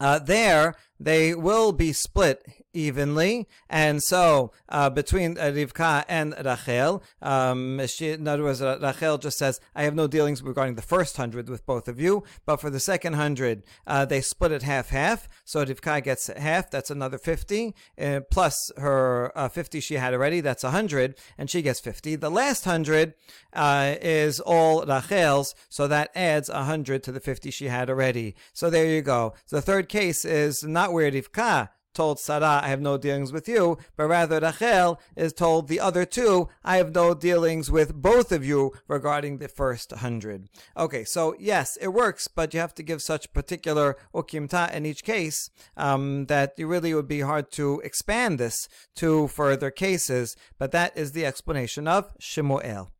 uh, 0.00 0.18
there 0.18 0.74
they 1.00 1.34
will 1.34 1.72
be 1.72 1.92
split 1.92 2.44
evenly. 2.78 3.48
And 3.68 4.02
so 4.02 4.52
uh, 4.68 4.90
between 4.90 5.34
Rivka 5.34 6.04
and 6.08 6.34
Rachel, 6.44 7.02
um, 7.20 7.80
she, 7.86 8.10
in 8.10 8.26
other 8.28 8.42
words, 8.42 8.60
Rachel 8.60 9.18
just 9.18 9.38
says, 9.38 9.60
I 9.74 9.82
have 9.82 9.94
no 9.94 10.06
dealings 10.06 10.42
regarding 10.42 10.76
the 10.76 10.82
first 10.82 11.16
hundred 11.16 11.48
with 11.48 11.66
both 11.66 11.88
of 11.88 12.00
you, 12.00 12.24
but 12.46 12.60
for 12.60 12.70
the 12.70 12.80
second 12.80 13.14
hundred, 13.14 13.64
uh, 13.86 14.04
they 14.04 14.20
split 14.20 14.52
it 14.52 14.62
half-half. 14.62 15.28
So 15.44 15.64
Rivka 15.64 16.02
gets 16.04 16.28
half, 16.28 16.70
that's 16.70 16.90
another 16.90 17.18
50, 17.18 17.74
uh, 18.00 18.20
plus 18.30 18.70
her 18.76 19.32
uh, 19.36 19.48
50 19.48 19.80
she 19.80 19.94
had 19.94 20.14
already, 20.14 20.40
that's 20.40 20.62
100, 20.62 21.18
and 21.36 21.50
she 21.50 21.62
gets 21.62 21.80
50. 21.80 22.16
The 22.16 22.30
last 22.30 22.66
100 22.66 23.14
uh, 23.52 23.94
is 24.00 24.40
all 24.40 24.84
Rachel's, 24.84 25.54
so 25.68 25.88
that 25.88 26.10
adds 26.14 26.48
100 26.48 27.02
to 27.02 27.12
the 27.12 27.20
50 27.20 27.50
she 27.50 27.66
had 27.66 27.90
already. 27.90 28.34
So 28.52 28.70
there 28.70 28.86
you 28.86 29.02
go. 29.02 29.34
The 29.50 29.62
third 29.62 29.88
case 29.88 30.24
is 30.24 30.62
not 30.62 30.92
where 30.92 31.10
Rivka 31.10 31.70
told 31.94 32.18
Sarah, 32.18 32.60
I 32.62 32.68
have 32.68 32.80
no 32.80 32.96
dealings 32.96 33.32
with 33.32 33.48
you, 33.48 33.78
but 33.96 34.06
rather 34.06 34.40
Rachel 34.40 35.00
is 35.16 35.32
told 35.32 35.68
the 35.68 35.80
other 35.80 36.04
two, 36.04 36.48
I 36.64 36.76
have 36.76 36.94
no 36.94 37.14
dealings 37.14 37.70
with 37.70 37.94
both 37.94 38.32
of 38.32 38.44
you 38.44 38.72
regarding 38.86 39.38
the 39.38 39.48
first 39.48 39.92
hundred. 39.92 40.48
Okay, 40.76 41.04
so 41.04 41.34
yes, 41.38 41.76
it 41.80 41.88
works, 41.88 42.28
but 42.28 42.54
you 42.54 42.60
have 42.60 42.74
to 42.74 42.82
give 42.82 43.02
such 43.02 43.32
particular 43.32 43.96
ukimta 44.14 44.72
in 44.72 44.86
each 44.86 45.04
case 45.04 45.50
um, 45.76 46.26
that 46.26 46.54
it 46.56 46.64
really 46.64 46.94
would 46.94 47.08
be 47.08 47.20
hard 47.20 47.50
to 47.52 47.80
expand 47.80 48.38
this 48.38 48.68
to 48.96 49.28
further 49.28 49.70
cases, 49.70 50.36
but 50.58 50.72
that 50.72 50.96
is 50.96 51.12
the 51.12 51.26
explanation 51.26 51.88
of 51.88 52.12
Shemuel. 52.20 52.90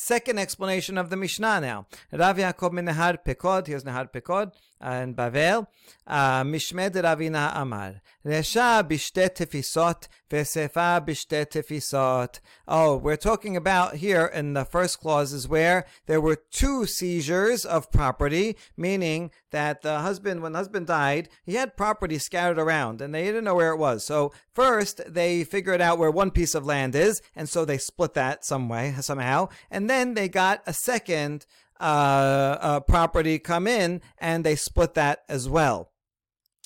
Second 0.00 0.38
explanation 0.38 0.96
of 0.96 1.10
the 1.10 1.16
Mishnah 1.16 1.60
now. 1.60 1.86
Rav 2.12 2.36
Yaakov 2.36 2.72
min 2.72 2.86
Nehar 2.86 3.18
Pekod, 3.26 3.66
here's 3.66 3.82
Nehar 3.82 4.08
Pekod. 4.12 4.52
In 4.80 5.14
Bavel, 5.14 5.66
uh, 6.06 6.42
Mishmed 6.44 6.92
Ravina 6.92 7.52
Amar. 7.54 8.00
Resha 8.24 8.82
bishte 8.86 9.30
tefisot, 9.30 10.08
vesefa 10.30 11.04
bishte 11.04 11.46
tefisot. 11.46 12.40
Oh, 12.66 12.96
we're 12.96 13.16
talking 13.16 13.56
about 13.56 13.96
here 13.96 14.26
in 14.26 14.54
the 14.54 14.64
first 14.64 15.00
clauses 15.00 15.48
where 15.48 15.86
there 16.06 16.20
were 16.20 16.36
two 16.36 16.86
seizures 16.86 17.64
of 17.64 17.90
property, 17.90 18.56
meaning 18.76 19.30
that 19.50 19.82
the 19.82 20.00
husband, 20.00 20.42
when 20.42 20.52
the 20.52 20.58
husband 20.58 20.86
died, 20.86 21.28
he 21.44 21.54
had 21.54 21.76
property 21.76 22.18
scattered 22.18 22.58
around 22.58 23.00
and 23.00 23.14
they 23.14 23.24
didn't 23.24 23.44
know 23.44 23.54
where 23.54 23.72
it 23.72 23.78
was. 23.78 24.04
So 24.04 24.32
first 24.52 25.00
they 25.06 25.44
figured 25.44 25.80
out 25.80 25.98
where 25.98 26.10
one 26.10 26.30
piece 26.30 26.54
of 26.54 26.66
land 26.66 26.94
is, 26.94 27.22
and 27.34 27.48
so 27.48 27.64
they 27.64 27.78
split 27.78 28.14
that 28.14 28.44
some 28.44 28.68
way, 28.68 28.94
somehow, 29.00 29.48
and 29.70 29.88
then 29.88 30.14
they 30.14 30.28
got 30.28 30.62
a 30.66 30.72
second 30.72 31.46
uh, 31.80 32.80
property 32.80 33.38
come 33.38 33.66
in 33.66 34.00
and 34.18 34.44
they 34.44 34.56
split 34.56 34.94
that 34.94 35.22
as 35.28 35.48
well. 35.48 35.92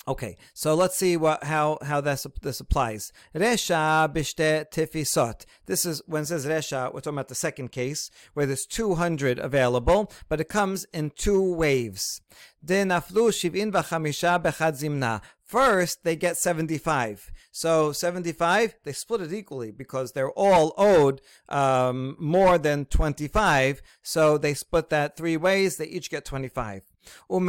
Okay, 0.08 0.36
so 0.52 0.74
let's 0.74 0.96
see 0.96 1.16
what 1.16 1.44
how 1.44 1.78
how 1.80 2.00
this 2.00 2.26
this 2.40 2.58
applies. 2.58 3.12
Resha 3.36 4.12
bishte 4.12 4.68
tifisot. 4.72 5.44
This 5.66 5.86
is 5.86 6.02
when 6.06 6.22
it 6.22 6.26
says 6.26 6.44
resha, 6.44 6.92
we're 6.92 7.00
talking 7.00 7.18
about 7.18 7.28
the 7.28 7.36
second 7.36 7.70
case 7.70 8.10
where 8.34 8.44
there's 8.44 8.66
200 8.66 9.38
available, 9.38 10.10
but 10.28 10.40
it 10.40 10.48
comes 10.48 10.86
in 10.92 11.10
two 11.10 11.54
waves. 11.54 12.20
Denaflu 12.66 13.30
shivin 13.30 13.70
v'chamisha 13.70 14.42
bechad 14.42 14.72
zimna. 14.72 15.22
First, 15.52 16.02
they 16.02 16.16
get 16.16 16.38
75. 16.38 17.30
So 17.50 17.92
75, 17.92 18.76
they 18.84 18.94
split 18.94 19.20
it 19.20 19.34
equally 19.34 19.70
because 19.70 20.12
they're 20.12 20.30
all 20.30 20.72
owed 20.78 21.20
um, 21.50 22.16
more 22.18 22.56
than 22.56 22.86
25. 22.86 23.82
So 24.02 24.38
they 24.38 24.54
split 24.54 24.88
that 24.88 25.14
three 25.14 25.36
ways. 25.36 25.76
They 25.76 25.84
each 25.84 26.08
get 26.08 26.24
25. 26.24 26.84
And 27.28 27.48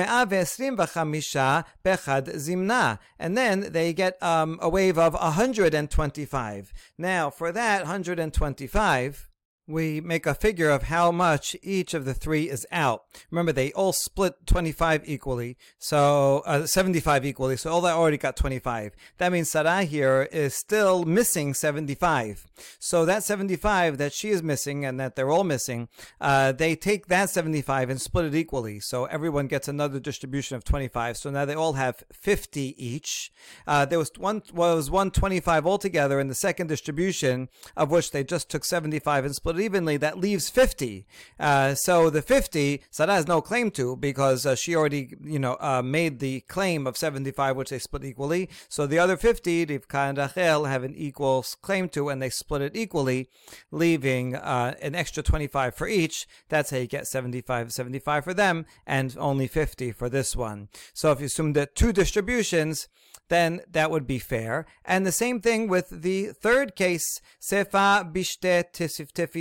then 3.38 3.72
they 3.72 3.94
get 3.94 4.22
um, 4.22 4.60
a 4.62 4.68
wave 4.68 4.98
of 4.98 5.14
125. 5.14 6.74
Now, 6.98 7.30
for 7.30 7.54
that 7.54 7.84
125, 7.84 9.30
we 9.68 10.02
make 10.02 10.26
a 10.26 10.36
figure 10.36 10.70
of 10.70 10.84
how 10.84 11.12
much 11.12 11.56
each 11.62 11.94
of 11.94 12.06
the 12.06 12.14
three 12.14 12.50
is 12.50 12.66
out. 12.72 13.04
Remember, 13.32 13.52
they 13.52 13.72
all 13.74 13.94
split 13.94 14.46
25 14.46 15.04
equally, 15.06 15.58
so 15.78 16.44
uh, 16.46 16.66
75 16.66 17.26
equally, 17.26 17.56
so 17.56 17.72
all 17.72 17.82
that 17.82 17.96
already 17.96 18.18
got 18.18 18.36
25. 18.36 18.94
That 19.18 19.32
means 19.32 19.50
Sarah 19.50 19.84
here 19.84 20.28
is 20.32 20.54
still 20.56 21.06
missing 21.06 21.54
75. 21.54 22.46
So 22.80 23.06
that 23.06 23.24
75 23.24 23.98
that 23.98 24.14
she 24.14 24.30
is 24.30 24.44
missing 24.44 24.86
and 24.86 25.00
that 25.00 25.16
they're 25.16 25.32
all 25.32 25.44
missing, 25.44 25.88
uh, 26.20 26.52
they 26.52 26.76
take 26.76 27.08
that 27.08 27.30
75 27.30 27.90
and 27.90 28.02
split 28.02 28.26
it 28.26 28.36
equally. 28.36 28.80
So 28.80 29.06
everyone 29.06 29.48
gets 29.48 29.68
another 29.68 30.00
distribution 30.00 30.58
of 30.58 30.64
25. 30.64 31.18
So 31.18 31.30
now 31.30 31.46
they 31.46 31.56
all 31.56 31.74
have 31.74 32.04
50 32.12 32.76
each. 32.84 33.32
Uh, 33.66 33.86
there 33.86 34.00
was 34.00 34.12
one 34.18 34.42
was 34.54 34.92
125 34.92 35.66
altogether 35.66 36.20
in 36.20 36.28
the 36.28 36.36
second 36.36 36.68
distribution, 36.68 37.48
of 37.78 37.92
which 37.92 38.12
they 38.12 38.24
just 38.24 38.50
took 38.50 38.66
75 38.66 39.26
and 39.26 39.36
split 39.36 39.53
split 39.54 39.66
evenly, 39.66 39.98
that 39.98 40.20
leaves 40.20 40.50
50. 40.50 41.06
Uh, 41.40 41.76
so 41.76 42.10
the 42.10 42.22
50, 42.22 42.82
Sarah 42.90 43.14
has 43.14 43.28
no 43.28 43.42
claim 43.42 43.70
to 43.72 43.96
because 43.96 44.46
uh, 44.46 44.56
she 44.56 44.76
already, 44.76 45.14
you 45.24 45.40
know, 45.40 45.58
uh, 45.60 45.82
made 45.84 46.20
the 46.20 46.42
claim 46.42 46.88
of 46.88 46.98
75, 46.98 47.56
which 47.56 47.70
they 47.70 47.80
split 47.80 48.04
equally. 48.04 48.50
So 48.68 48.88
the 48.88 49.00
other 49.00 49.16
50, 49.16 49.68
Rivka 49.68 50.10
and 50.10 50.18
Rachel 50.18 50.66
have 50.66 50.84
an 50.84 50.96
equal 50.96 51.46
claim 51.62 51.90
to, 51.90 52.10
and 52.10 52.22
they 52.22 52.30
split 52.30 52.62
it 52.62 52.76
equally, 52.76 53.30
leaving 53.72 54.36
uh, 54.36 54.74
an 54.82 54.96
extra 54.96 55.22
25 55.22 55.76
for 55.76 55.88
each. 55.88 56.28
That's 56.50 56.72
how 56.72 56.78
you 56.78 56.88
get 56.88 57.08
75, 57.08 57.72
75 57.72 58.24
for 58.24 58.34
them, 58.34 58.66
and 58.88 59.16
only 59.20 59.48
50 59.48 59.92
for 59.92 60.10
this 60.10 60.36
one. 60.36 60.70
So 60.94 61.12
if 61.12 61.20
you 61.20 61.28
assume 61.28 61.54
that 61.54 61.76
two 61.76 61.94
distributions, 61.94 62.88
then 63.30 63.62
that 63.72 63.90
would 63.90 64.06
be 64.06 64.20
fair. 64.20 64.66
And 64.86 65.06
the 65.06 65.12
same 65.12 65.40
thing 65.42 65.68
with 65.68 65.90
the 65.90 66.28
third 66.28 66.76
case, 66.76 67.22
Sefa 67.42 68.12
Bishte 68.14 68.72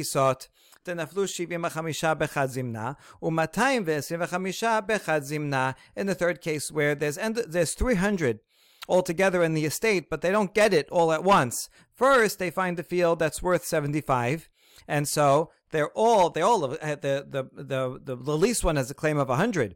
Tifisot. 0.02 0.48
תנפלו 0.84 1.28
75 1.28 2.04
בחד 2.04 2.46
זמנה, 2.46 2.91
ו-225 3.22 4.63
בחד 4.88 5.24
זמנה, 5.24 5.72
in 6.00 6.04
the 6.04 6.15
third 6.15 6.41
case 6.41 6.72
where 6.72 6.96
there's, 6.96 7.17
there's 7.48 7.74
300 7.74 8.39
altogether 8.88 9.43
in 9.43 9.54
the 9.54 9.65
estate, 9.65 10.10
but 10.10 10.22
they 10.22 10.32
don't 10.32 10.54
get 10.54 10.74
it 10.74 10.88
all 10.89 11.12
at 11.12 11.24
once. 11.24 11.70
First, 11.93 12.39
they 12.39 12.50
find 12.50 12.80
a 12.80 12.84
field 12.84 13.20
that's 13.20 13.43
worth 13.43 13.65
75, 13.65 14.48
and 14.88 15.08
so 15.08 15.52
they're 15.72 15.89
all, 15.89 16.30
they 16.30 16.41
all, 16.41 16.60
the, 16.60 16.78
the, 17.02 17.43
the, 17.54 18.00
the, 18.08 18.15
the 18.15 18.38
least 18.38 18.63
one 18.63 18.78
has 18.78 18.89
a 18.89 18.93
claim 18.93 19.17
of 19.17 19.28
100. 19.28 19.76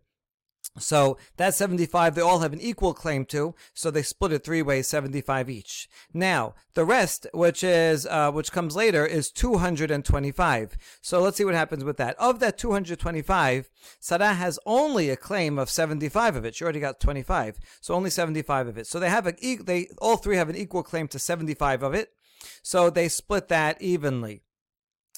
So 0.78 1.18
that 1.36 1.54
75 1.54 2.14
they 2.14 2.20
all 2.20 2.40
have 2.40 2.52
an 2.52 2.60
equal 2.60 2.94
claim 2.94 3.24
to, 3.26 3.54
so 3.74 3.90
they 3.90 4.02
split 4.02 4.32
it 4.32 4.44
three 4.44 4.62
ways, 4.62 4.88
75 4.88 5.48
each. 5.50 5.88
Now, 6.12 6.54
the 6.74 6.84
rest, 6.84 7.26
which 7.32 7.64
is 7.64 8.06
uh, 8.06 8.30
which 8.30 8.52
comes 8.52 8.76
later, 8.76 9.06
is 9.06 9.30
225. 9.30 10.76
So 11.00 11.20
let's 11.20 11.36
see 11.36 11.44
what 11.44 11.54
happens 11.54 11.84
with 11.84 11.96
that. 11.96 12.16
Of 12.18 12.40
that 12.40 12.58
225, 12.58 13.70
Sarah 14.00 14.34
has 14.34 14.58
only 14.66 15.10
a 15.10 15.16
claim 15.16 15.58
of 15.58 15.70
75 15.70 16.36
of 16.36 16.44
it. 16.44 16.54
She 16.54 16.64
already 16.64 16.80
got 16.80 17.00
25, 17.00 17.58
so 17.80 17.94
only 17.94 18.10
75 18.10 18.68
of 18.68 18.78
it. 18.78 18.86
So 18.86 18.98
they 18.98 19.10
have 19.10 19.26
a 19.26 19.32
they 19.62 19.88
all 19.98 20.16
three 20.16 20.36
have 20.36 20.48
an 20.48 20.56
equal 20.56 20.82
claim 20.82 21.08
to 21.08 21.18
75 21.18 21.82
of 21.82 21.94
it. 21.94 22.10
So 22.62 22.90
they 22.90 23.08
split 23.08 23.48
that 23.48 23.80
evenly. 23.80 24.42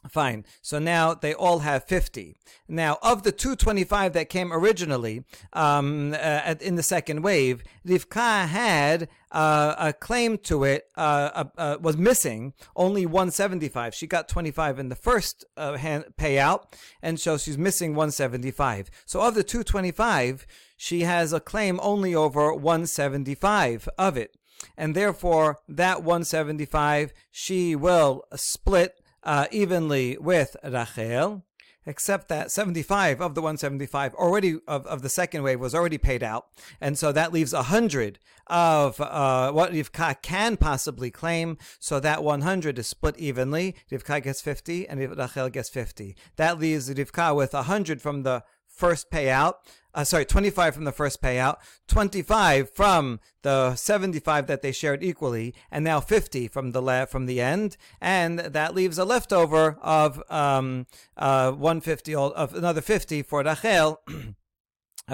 Fine. 0.09 0.45
So 0.63 0.79
now 0.79 1.15
they 1.15 1.35
all 1.35 1.61
have 1.61 1.85
50. 1.85 2.37
Now, 2.69 2.99
of 3.03 3.25
the 3.25 3.33
225 3.33 4.13
that 4.13 4.29
came 4.29 4.53
originally 4.53 5.25
um, 5.53 6.15
uh, 6.19 6.55
in 6.61 6.77
the 6.77 6.85
second 6.85 7.23
wave, 7.23 7.65
Rivka 7.85 8.47
had 8.47 9.09
uh, 9.33 9.75
a 9.77 9.93
claim 9.93 10.39
to 10.39 10.63
it, 10.65 10.89
uh, 10.97 11.45
uh 11.57 11.79
was 11.81 11.97
missing 11.97 12.53
only 12.77 13.07
175. 13.07 13.95
She 13.95 14.07
got 14.07 14.29
25 14.29 14.79
in 14.79 14.89
the 14.89 14.95
first 14.95 15.45
uh, 15.57 15.77
hand 15.77 16.05
payout, 16.17 16.73
and 17.03 17.19
so 17.19 17.37
she's 17.37 17.59
missing 17.59 17.91
175. 17.91 18.91
So 19.05 19.21
of 19.21 19.35
the 19.35 19.43
225, 19.43 20.47
she 20.77 21.01
has 21.01 21.33
a 21.33 21.41
claim 21.41 21.81
only 21.83 22.15
over 22.15 22.55
175 22.55 23.89
of 23.99 24.17
it. 24.17 24.37
And 24.77 24.95
therefore, 24.95 25.59
that 25.69 26.03
175 26.03 27.13
she 27.31 27.75
will 27.75 28.25
split 28.35 29.01
uh, 29.23 29.47
evenly 29.51 30.17
with 30.19 30.57
Rachel, 30.65 31.45
except 31.87 32.29
that 32.29 32.51
75 32.51 33.21
of 33.21 33.35
the 33.35 33.41
175 33.41 34.15
already 34.15 34.59
of, 34.69 34.87
of 34.87 35.03
the 35.03 35.09
second 35.09 35.43
wave 35.43 35.61
was 35.61 35.75
already 35.75 35.99
paid 35.99 36.23
out. 36.23 36.49
And 36.81 36.99
so 36.99 37.13
that 37.13 37.33
leaves 37.33 37.53
100 37.53 38.19
of 38.47 39.01
uh, 39.01 39.53
what 39.53 39.73
Rivka 39.73 40.21
can 40.23 40.57
possibly 40.57 41.11
claim. 41.11 41.59
So 41.79 41.99
that 42.01 42.23
100 42.23 42.79
is 42.79 42.87
split 42.87 43.17
evenly. 43.19 43.75
Rivka 43.91 44.23
gets 44.23 44.41
50 44.41 44.89
and 44.89 45.17
Rachel 45.17 45.49
gets 45.49 45.69
50. 45.69 46.17
That 46.37 46.59
leaves 46.59 46.91
Rivka 46.91 47.35
with 47.35 47.55
100 47.55 48.03
from 48.03 48.23
the 48.23 48.45
first 48.67 49.11
payout 49.11 49.55
uh, 49.99 50.05
sorry, 50.05 50.25
25 50.25 50.77
from 50.77 50.85
the 50.85 50.93
first 50.93 51.21
payout, 51.21 51.57
25 51.89 52.71
from 52.71 53.19
the 53.43 53.75
75 53.75 54.47
that 54.47 54.63
they 54.63 54.71
shared 54.71 55.03
equally, 55.03 55.53
and 55.73 55.85
now 55.85 55.99
50 55.99 56.47
from 56.47 56.71
the 56.71 56.81
la- 56.81 57.05
from 57.05 57.27
the 57.27 57.41
end, 57.41 57.77
and 58.01 58.39
that 58.39 58.77
leaves 58.77 58.97
a 58.97 59.05
leftover 59.05 59.77
of 59.83 60.23
um, 60.31 60.87
uh, 61.17 61.51
150 61.51 62.15
of 62.15 62.55
another 62.55 62.81
50 62.81 63.23
for 63.23 63.43
Rachel. 63.43 64.01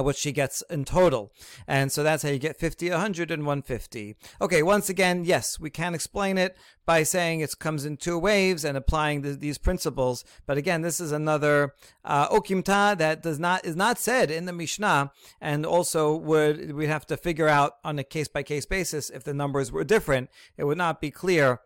what 0.03 0.17
she 0.17 0.33
gets 0.33 0.63
in 0.71 0.85
total. 0.85 1.33
And 1.67 1.93
so 1.93 2.03
that's 2.03 2.23
how 2.23 2.31
you 2.31 2.39
get 2.39 2.59
50, 2.59 2.91
100, 2.91 3.31
and 3.31 3.47
150. 3.47 4.17
Okay, 4.41 4.63
once 4.63 4.89
again, 4.89 5.25
yes, 5.25 5.61
we 5.61 5.71
can 5.71 5.95
explain 5.95 6.39
it 6.39 6.57
by 6.87 7.03
saying 7.03 7.41
it 7.41 7.59
comes 7.59 7.85
in 7.85 7.97
two 7.97 8.19
waves 8.19 8.65
and 8.65 8.77
applying 8.77 9.23
the, 9.23 9.31
these 9.31 9.59
principles. 9.59 10.25
But 10.47 10.59
again, 10.59 10.83
this 10.83 11.01
is 11.01 11.13
another 11.13 11.75
uh, 12.05 12.29
okimta 12.29 12.99
that 12.99 13.23
does 13.23 13.39
not 13.39 13.65
is 13.65 13.77
not 13.77 13.99
said 13.99 14.31
in 14.31 14.45
the 14.45 14.53
Mishnah, 14.53 15.13
and 15.41 15.65
also 15.65 16.15
would 16.15 16.73
we 16.73 16.87
have 16.87 17.07
to 17.07 17.17
figure 17.17 17.49
out 17.49 17.75
on 17.85 17.99
a 17.99 18.05
case 18.05 18.29
by 18.29 18.43
case 18.43 18.67
basis 18.67 19.11
if 19.11 19.25
the 19.25 19.35
numbers 19.35 19.73
were 19.73 19.85
different. 19.85 20.29
It 20.57 20.65
would 20.65 20.79
not 20.79 21.01
be 21.01 21.11
clear 21.11 21.61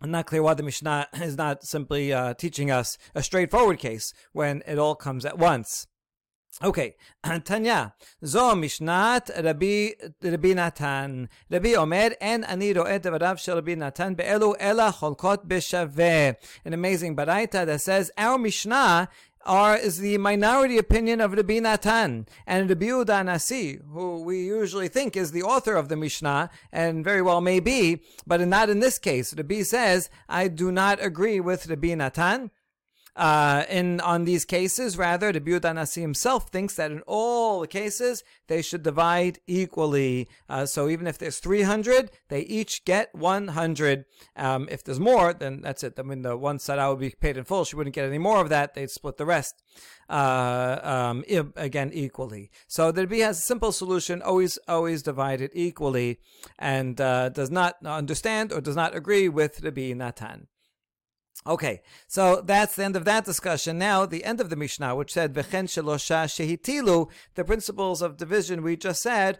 I'm 0.00 0.12
not 0.12 0.26
clear 0.26 0.42
why 0.42 0.54
the 0.54 0.62
Mishnah 0.62 1.08
is 1.20 1.36
not 1.36 1.64
simply 1.64 2.12
uh, 2.12 2.34
teaching 2.34 2.70
us 2.70 2.98
a 3.14 3.22
straightforward 3.22 3.78
case 3.78 4.12
when 4.32 4.62
it 4.66 4.78
all 4.78 4.94
comes 4.94 5.24
at 5.24 5.38
once. 5.38 5.86
אוקיי, 6.63 6.91
תניא, 7.43 7.83
זו 8.21 8.55
משנת 8.55 9.31
רבי, 9.43 9.91
רבי 10.23 10.55
נתן. 10.55 11.23
רבי 11.51 11.77
אומר, 11.77 12.07
אין 12.21 12.43
אני 12.43 12.73
רואה 12.73 12.95
את 12.95 13.01
דבריו 13.01 13.33
של 13.37 13.51
רבי 13.51 13.75
נתן 13.75 14.15
באלו 14.15 14.53
אלא 14.59 14.91
חולקות 14.91 15.45
בשווה. 15.45 16.29
An 16.65 16.73
amazing 16.73 17.15
baraita 17.15 17.65
that 17.65 17.81
says, 17.81 18.11
our 18.17 18.37
Mishnah 18.37 19.07
are, 19.45 19.75
is 19.75 19.97
the 19.97 20.17
minority 20.17 20.77
opinion 20.77 21.21
of 21.21 21.33
Rabbi 21.33 21.59
Natan 21.59 22.27
and 22.47 22.69
Rabbi 22.69 22.85
Yehuda 22.85 23.25
Nasi, 23.25 23.79
who 23.91 24.21
we 24.21 24.37
usually 24.43 24.87
think 24.87 25.17
is 25.17 25.31
the 25.31 25.43
author 25.43 25.75
of 25.75 25.89
the 25.89 25.95
Mishnah, 25.95 26.49
and 26.71 27.03
very 27.03 27.21
well 27.21 27.41
may 27.41 27.59
be, 27.59 28.01
but 28.25 28.39
not 28.41 28.69
in 28.69 28.79
this 28.79 28.97
case. 28.99 29.33
Rabbi 29.35 29.63
says, 29.63 30.09
I 30.29 30.47
do 30.47 30.71
not 30.71 31.03
agree 31.03 31.39
with 31.39 31.67
Rabbi 31.67 31.95
Natan. 31.95 32.51
uh, 33.18 33.64
in 33.68 34.00
on 34.00 34.24
these 34.24 34.44
cases, 34.44 34.96
rather, 34.96 35.32
the 35.32 35.40
Biudanasi 35.40 36.00
himself 36.00 36.50
thinks 36.50 36.76
that 36.76 36.92
in 36.92 37.02
all 37.04 37.60
the 37.60 37.66
cases 37.66 38.22
they 38.46 38.62
should 38.62 38.84
divide 38.84 39.40
equally. 39.48 40.28
Uh, 40.48 40.66
so 40.66 40.88
even 40.88 41.08
if 41.08 41.18
there's 41.18 41.40
300, 41.40 42.12
they 42.28 42.42
each 42.42 42.84
get 42.84 43.12
100. 43.12 44.04
Um, 44.36 44.68
if 44.70 44.84
there's 44.84 45.00
more, 45.00 45.34
then 45.34 45.62
that's 45.62 45.82
it. 45.82 45.94
I 45.98 46.02
mean, 46.02 46.22
the 46.22 46.36
one 46.36 46.60
side 46.60 46.78
would 46.88 47.00
be 47.00 47.10
paid 47.10 47.36
in 47.36 47.42
full. 47.42 47.64
She 47.64 47.74
wouldn't 47.74 47.94
get 47.94 48.06
any 48.06 48.18
more 48.18 48.40
of 48.40 48.50
that. 48.50 48.74
They'd 48.74 48.88
split 48.88 49.16
the 49.16 49.26
rest 49.26 49.60
uh, 50.08 50.78
um, 50.84 51.24
again 51.56 51.90
equally. 51.92 52.52
So 52.68 52.92
the 52.92 53.04
Rebbe 53.08 53.24
has 53.24 53.40
a 53.40 53.42
simple 53.42 53.72
solution: 53.72 54.22
always, 54.22 54.58
always 54.68 55.02
divide 55.02 55.40
it 55.40 55.50
equally, 55.54 56.20
and 56.56 57.00
uh, 57.00 57.30
does 57.30 57.50
not 57.50 57.84
understand 57.84 58.52
or 58.52 58.60
does 58.60 58.76
not 58.76 58.94
agree 58.94 59.28
with 59.28 59.60
Rabbi 59.60 59.92
Natan. 59.92 60.46
Okay, 61.46 61.82
so 62.06 62.42
that's 62.44 62.76
the 62.76 62.84
end 62.84 62.96
of 62.96 63.04
that 63.06 63.24
discussion. 63.24 63.78
Now, 63.78 64.04
the 64.04 64.24
end 64.24 64.40
of 64.40 64.50
the 64.50 64.56
Mishnah, 64.56 64.94
which 64.96 65.12
said, 65.12 65.34
shelosha 65.34 66.26
shehitilu, 66.26 67.10
the 67.36 67.44
principles 67.44 68.02
of 68.02 68.16
division 68.16 68.62
we 68.62 68.76
just 68.76 69.02
said, 69.02 69.38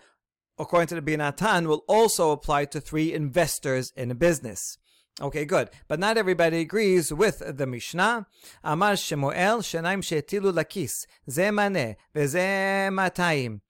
according 0.59 0.89
to 0.89 1.01
the 1.01 1.03
Binatan, 1.03 1.67
will 1.67 1.85
also 1.87 2.31
apply 2.31 2.67
to 2.67 2.81
three 2.81 3.13
investors 3.13 3.93
in 3.97 4.11
a 4.11 4.15
business. 4.15 4.79
Okay, 5.21 5.45
good. 5.45 5.71
But 5.89 5.99
not 5.99 6.17
everybody 6.17 6.61
agrees 6.61 7.13
with 7.13 7.43
the 7.45 7.67
Mishnah. 7.67 8.27
Amar 8.63 8.97
Shemuel, 8.97 9.59
shenaim 9.59 10.01
shehitilu 10.01 10.53
lakis, 10.53 11.07
ze 11.29 11.51
mane, 11.51 11.97
veze 12.15 12.89
matayim. 12.91 13.61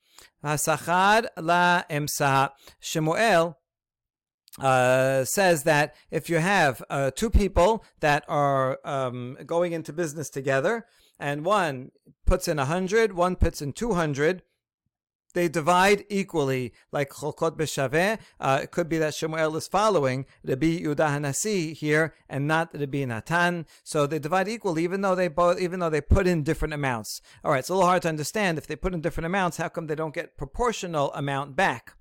Hasachar 0.44 1.26
la 1.38 1.82
emsa. 1.90 2.50
Shemuel 2.78 3.57
uh, 4.60 5.24
says 5.24 5.64
that 5.64 5.94
if 6.10 6.28
you 6.28 6.38
have 6.38 6.82
uh, 6.90 7.10
two 7.14 7.30
people 7.30 7.84
that 8.00 8.24
are 8.28 8.78
um, 8.84 9.36
going 9.46 9.72
into 9.72 9.92
business 9.92 10.30
together, 10.30 10.86
and 11.18 11.44
one 11.44 11.90
puts 12.26 12.48
in 12.48 12.58
a 12.58 12.64
hundred, 12.64 13.12
one 13.12 13.36
puts 13.36 13.60
in 13.60 13.72
two 13.72 13.94
hundred, 13.94 14.42
they 15.34 15.48
divide 15.48 16.04
equally, 16.08 16.72
like 16.90 17.10
Cholkot 17.10 17.56
Beshaveh. 17.56 18.18
Uh, 18.40 18.60
it 18.62 18.70
could 18.70 18.88
be 18.88 18.98
that 18.98 19.14
Shemuel 19.14 19.56
is 19.56 19.68
following 19.68 20.24
Rabbi 20.42 20.80
Yudah 20.80 21.10
Hanasi 21.10 21.74
here 21.74 22.14
and 22.28 22.46
not 22.46 22.70
Rabbi 22.72 23.04
Natan. 23.04 23.66
So 23.84 24.06
they 24.06 24.18
divide 24.18 24.48
equally, 24.48 24.84
even 24.84 25.02
though 25.02 25.14
they 25.14 25.28
both, 25.28 25.60
even 25.60 25.80
though 25.80 25.90
they 25.90 26.00
put 26.00 26.26
in 26.26 26.42
different 26.42 26.74
amounts. 26.74 27.20
All 27.44 27.52
right, 27.52 27.58
it's 27.58 27.68
a 27.68 27.74
little 27.74 27.88
hard 27.88 28.02
to 28.02 28.08
understand. 28.08 28.58
If 28.58 28.66
they 28.66 28.76
put 28.76 28.94
in 28.94 29.00
different 29.00 29.26
amounts, 29.26 29.58
how 29.58 29.68
come 29.68 29.86
they 29.86 29.94
don't 29.94 30.14
get 30.14 30.36
proportional 30.36 31.12
amount 31.12 31.54
back? 31.54 31.94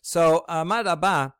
So 0.00 0.44
Amar 0.48 0.84
Rabbah 0.84 1.30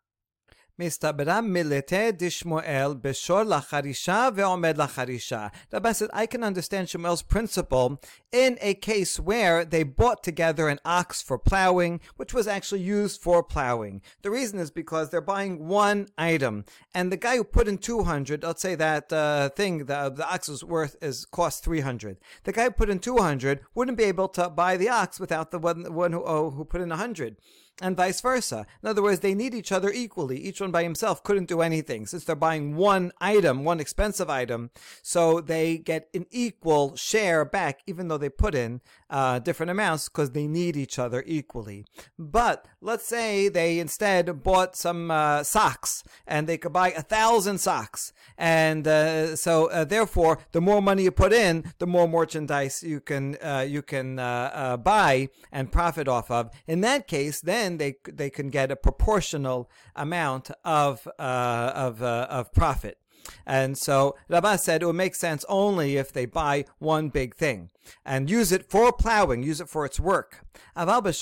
Mestabra 0.81 1.43
milete 1.45 2.11
dishmoel 2.17 2.99
beshor 2.99 3.45
lacharisha 3.45 4.35
ve'omed 4.35 4.77
lacharisha. 4.77 5.53
Rabbi 5.71 5.93
said, 5.93 6.09
I 6.15 6.25
can 6.25 6.43
understand 6.43 6.89
Shemuel's 6.89 7.21
principle 7.21 8.01
in 8.33 8.57
a 8.63 8.73
case 8.73 9.21
where 9.21 9.67
they 9.67 9.83
bought 9.83 10.25
together 10.25 10.69
an 10.69 10.79
ox 10.87 11.21
for 11.21 11.39
plowing, 11.39 12.01
which 12.17 12.33
was 12.33 12.49
actually 12.49 12.81
used 12.81 13.21
for 13.21 13.43
plowing. 13.43 14.01
The 14.23 14.31
reason 14.31 14.59
is 14.59 14.71
because 14.71 15.11
they're 15.11 15.21
buying 15.21 15.69
one 15.69 16.09
item, 16.17 16.65
and 16.95 17.13
the 17.13 17.19
guy 17.19 17.37
who 17.37 17.45
put 17.45 17.69
in 17.69 17.77
200, 17.77 18.43
let's 18.43 18.63
say 18.63 18.75
that 18.77 19.13
uh, 19.13 19.51
thing, 19.51 19.81
the, 19.81 20.09
the 20.09 20.27
ox 20.33 20.49
was 20.49 20.65
worth, 20.65 20.97
is 21.03 21.27
cost 21.27 21.63
300. 21.63 22.17
The 22.45 22.53
guy 22.53 22.65
who 22.65 22.71
put 22.71 22.89
in 22.89 23.01
200 23.01 23.61
wouldn't 23.75 23.99
be 23.99 24.05
able 24.05 24.29
to 24.29 24.49
buy 24.49 24.79
the 24.79 24.89
ox 24.89 25.21
without 25.21 25.51
the 25.51 25.59
one, 25.59 25.93
one 25.93 26.13
who, 26.13 26.25
oh, 26.25 26.51
who 26.51 26.65
put 26.65 26.81
in 26.81 26.89
100 26.89 27.37
and 27.81 27.97
vice 27.97 28.21
versa. 28.21 28.67
In 28.83 28.89
other 28.89 29.03
words, 29.03 29.21
they 29.21 29.35
need 29.35 29.55
each 29.55 29.73
other 29.73 29.91
equally. 29.91 30.39
Each 30.39 30.61
one 30.61 30.71
by 30.71 30.83
himself 30.83 31.23
couldn't 31.23 31.49
do 31.49 31.61
anything 31.61 32.07
since 32.07 32.25
they're 32.25 32.37
buying 32.37 32.77
one 32.77 33.13
item, 33.21 33.65
one 33.65 33.81
expensive 33.81 34.31
item. 34.31 34.71
So 35.03 35.41
they 35.41 35.79
get 35.79 36.09
an 36.15 36.27
equal 36.31 36.97
share 36.97 37.45
back, 37.45 37.81
even 37.87 38.09
though 38.09 38.19
they 38.19 38.29
put 38.29 38.55
in 38.55 38.81
uh, 39.09 39.39
different 39.39 39.71
amounts 39.71 40.09
because 40.09 40.31
they 40.31 40.47
need 40.47 40.77
each 40.77 40.99
other 40.99 41.25
equally. 41.27 41.85
But 42.19 42.67
let's 42.81 43.07
say 43.07 43.49
they 43.49 43.79
instead 43.79 44.43
bought 44.43 44.77
some 44.77 45.11
uh, 45.11 45.43
socks 45.43 46.05
and 46.27 46.47
they 46.47 46.59
could 46.59 46.73
buy 46.73 46.91
a 46.93 47.03
thousand 47.03 47.59
socks. 47.59 48.13
And 48.39 48.87
uh, 48.87 49.37
so 49.37 49.67
uh, 49.67 49.85
therefore, 49.85 50.39
the 50.53 50.61
more 50.61 50.81
money 50.81 51.05
you 51.05 51.11
put 51.11 51.33
in, 51.33 51.73
the 51.79 51.87
more 51.87 52.09
merchandise 52.09 52.83
you 52.83 53.01
can, 53.01 53.37
uh, 53.43 53.67
you 53.69 53.83
can 53.83 54.19
uh, 54.19 54.77
buy 54.77 55.29
and 55.51 55.73
profit 55.73 56.09
off 56.09 56.31
of. 56.31 56.51
In 56.67 56.81
that 56.83 57.09
case, 57.09 57.41
then 57.41 57.70
then 57.71 57.79
they 57.79 58.13
they 58.13 58.31
can 58.31 58.51
get 58.51 58.71
a 58.71 58.77
proportional 58.77 59.71
amount 59.95 60.51
of 60.65 61.07
uh, 61.19 61.73
of 61.75 62.03
uh, 62.03 62.27
of 62.31 62.53
profit. 62.53 62.99
And 63.47 63.77
so 63.77 64.17
Rabbah 64.29 64.57
said 64.57 64.83
it 64.83 64.87
would 64.87 64.97
make 64.97 65.15
sense 65.15 65.45
only 65.49 65.97
if 65.97 66.13
they 66.13 66.27
buy 66.27 66.65
one 66.79 67.11
big 67.11 67.37
thing 67.37 67.71
and 68.05 68.31
use 68.31 68.53
it 68.53 68.71
for 68.71 68.93
plowing, 68.93 69.43
use 69.43 69.61
it 69.61 69.69
for 69.69 69.85
its 69.85 70.01
work. 70.01 70.45
Let's 70.77 71.19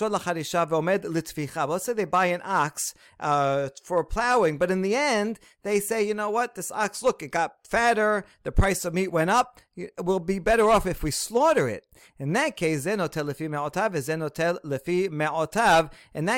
say 1.84 1.92
they 1.92 2.04
buy 2.04 2.26
an 2.26 2.42
ox 2.44 2.94
uh, 3.20 3.68
for 3.82 4.04
plowing, 4.04 4.58
but 4.58 4.70
in 4.70 4.82
the 4.82 4.94
end, 4.94 5.38
they 5.62 5.80
say, 5.80 6.06
you 6.06 6.14
know 6.14 6.30
what, 6.30 6.54
this 6.54 6.70
ox, 6.72 7.02
look, 7.02 7.22
it 7.22 7.30
got 7.30 7.66
fatter, 7.66 8.24
the 8.42 8.52
price 8.52 8.84
of 8.84 8.92
meat 8.94 9.12
went 9.12 9.30
up, 9.30 9.60
we'll 10.02 10.20
be 10.20 10.38
better 10.38 10.70
off 10.70 10.86
if 10.86 11.02
we 11.02 11.10
slaughter 11.10 11.68
it. 11.68 11.84
In 12.18 12.32
that 12.32 12.56
case, 12.56 12.86
in 12.86 12.98
that 12.98 13.12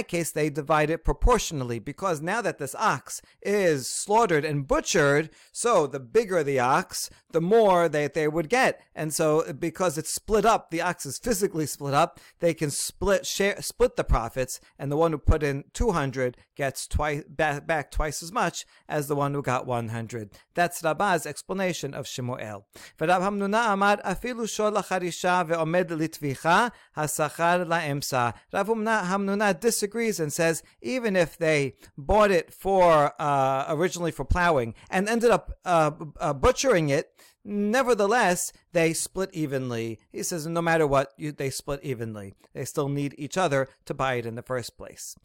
case, 0.09 0.33
they 0.33 0.51
divide 0.51 0.91
it 0.91 1.05
proportionally 1.05 1.79
because 1.79 2.21
now 2.21 2.43
that 2.43 2.59
this 2.59 2.75
ox 2.75 3.23
is 3.43 3.89
slaughtered 3.89 4.45
and 4.45 4.67
butchered, 4.67 5.31
so 5.53 5.87
the 5.87 6.01
bigger 6.01 6.43
the 6.43 6.59
ox, 6.59 7.09
the 7.31 7.41
more 7.41 7.89
that 7.89 8.15
they 8.15 8.27
would 8.29 8.49
get. 8.49 8.81
And 8.95 9.15
so 9.15 9.53
because 9.53 9.99
it's 9.99 10.13
split 10.20 10.46
up, 10.46 10.72
the 10.72 10.82
ox 10.82 11.06
is 11.06 11.18
physically 11.18 11.66
split 11.66 11.94
up, 11.94 12.20
they 12.40 12.54
can 12.54 12.70
split 12.70 13.26
share 13.26 13.62
split 13.62 13.96
the 13.96 14.04
profits, 14.04 14.60
and 14.78 14.92
the 14.92 14.98
one 14.98 15.12
who 15.12 15.18
put 15.18 15.44
in 15.44 15.64
200 15.74 16.38
gets 16.56 16.88
twice 16.88 17.24
back, 17.30 17.66
back 17.66 17.92
twice 17.92 18.22
as 18.22 18.32
much 18.32 18.66
as 18.88 19.08
the 19.08 19.16
one 19.16 19.34
who 19.34 19.42
got 19.42 19.66
100. 19.66 20.32
That's 20.54 20.82
Rabbah's 20.82 21.26
explanation 21.26 21.94
of 21.94 22.08
Shemuel. 22.08 22.66
ורב 23.02 23.22
המנונה 23.22 23.74
אמר 23.74 23.94
אפילו 24.02 24.48
שור 24.48 24.70
לחרישה 24.70 25.42
ועומד 25.48 25.92
לתביכה, 25.92 26.68
השכר 26.96 27.64
לאמצע. 27.64 28.30
Rav 28.54 28.68
Hamnuna 28.68 29.60
disagrees 29.60 30.20
and 30.20 30.32
says 30.32 30.64
even 30.82 31.16
if 31.16 31.38
they 31.38 31.76
bought 31.98 32.32
it 32.32 32.54
for 32.54 33.14
uh, 33.20 33.66
originally 33.70 34.12
for 34.12 34.26
plowing 34.26 34.74
and 34.90 35.08
ended 35.08 35.32
up 35.32 35.52
uh, 35.66 35.92
uh, 36.20 36.34
butchering 36.34 36.90
it, 36.90 37.12
Nevertheless, 37.45 38.53
they 38.73 38.93
split 38.93 39.31
evenly. 39.33 39.99
He 40.13 40.23
says 40.23 40.47
no 40.47 40.61
matter 40.61 40.87
what, 40.87 41.13
you, 41.17 41.33
they 41.33 41.51
split 41.51 41.81
evenly. 41.83 42.35
They 42.53 42.65
still 42.65 42.89
need 42.89 43.15
each 43.17 43.39
other 43.39 43.69
to 43.87 43.95
buy 43.95 44.15
it 44.15 44.27
in 44.27 44.35
the 44.35 44.43
first 44.43 44.77
place. 44.77 45.17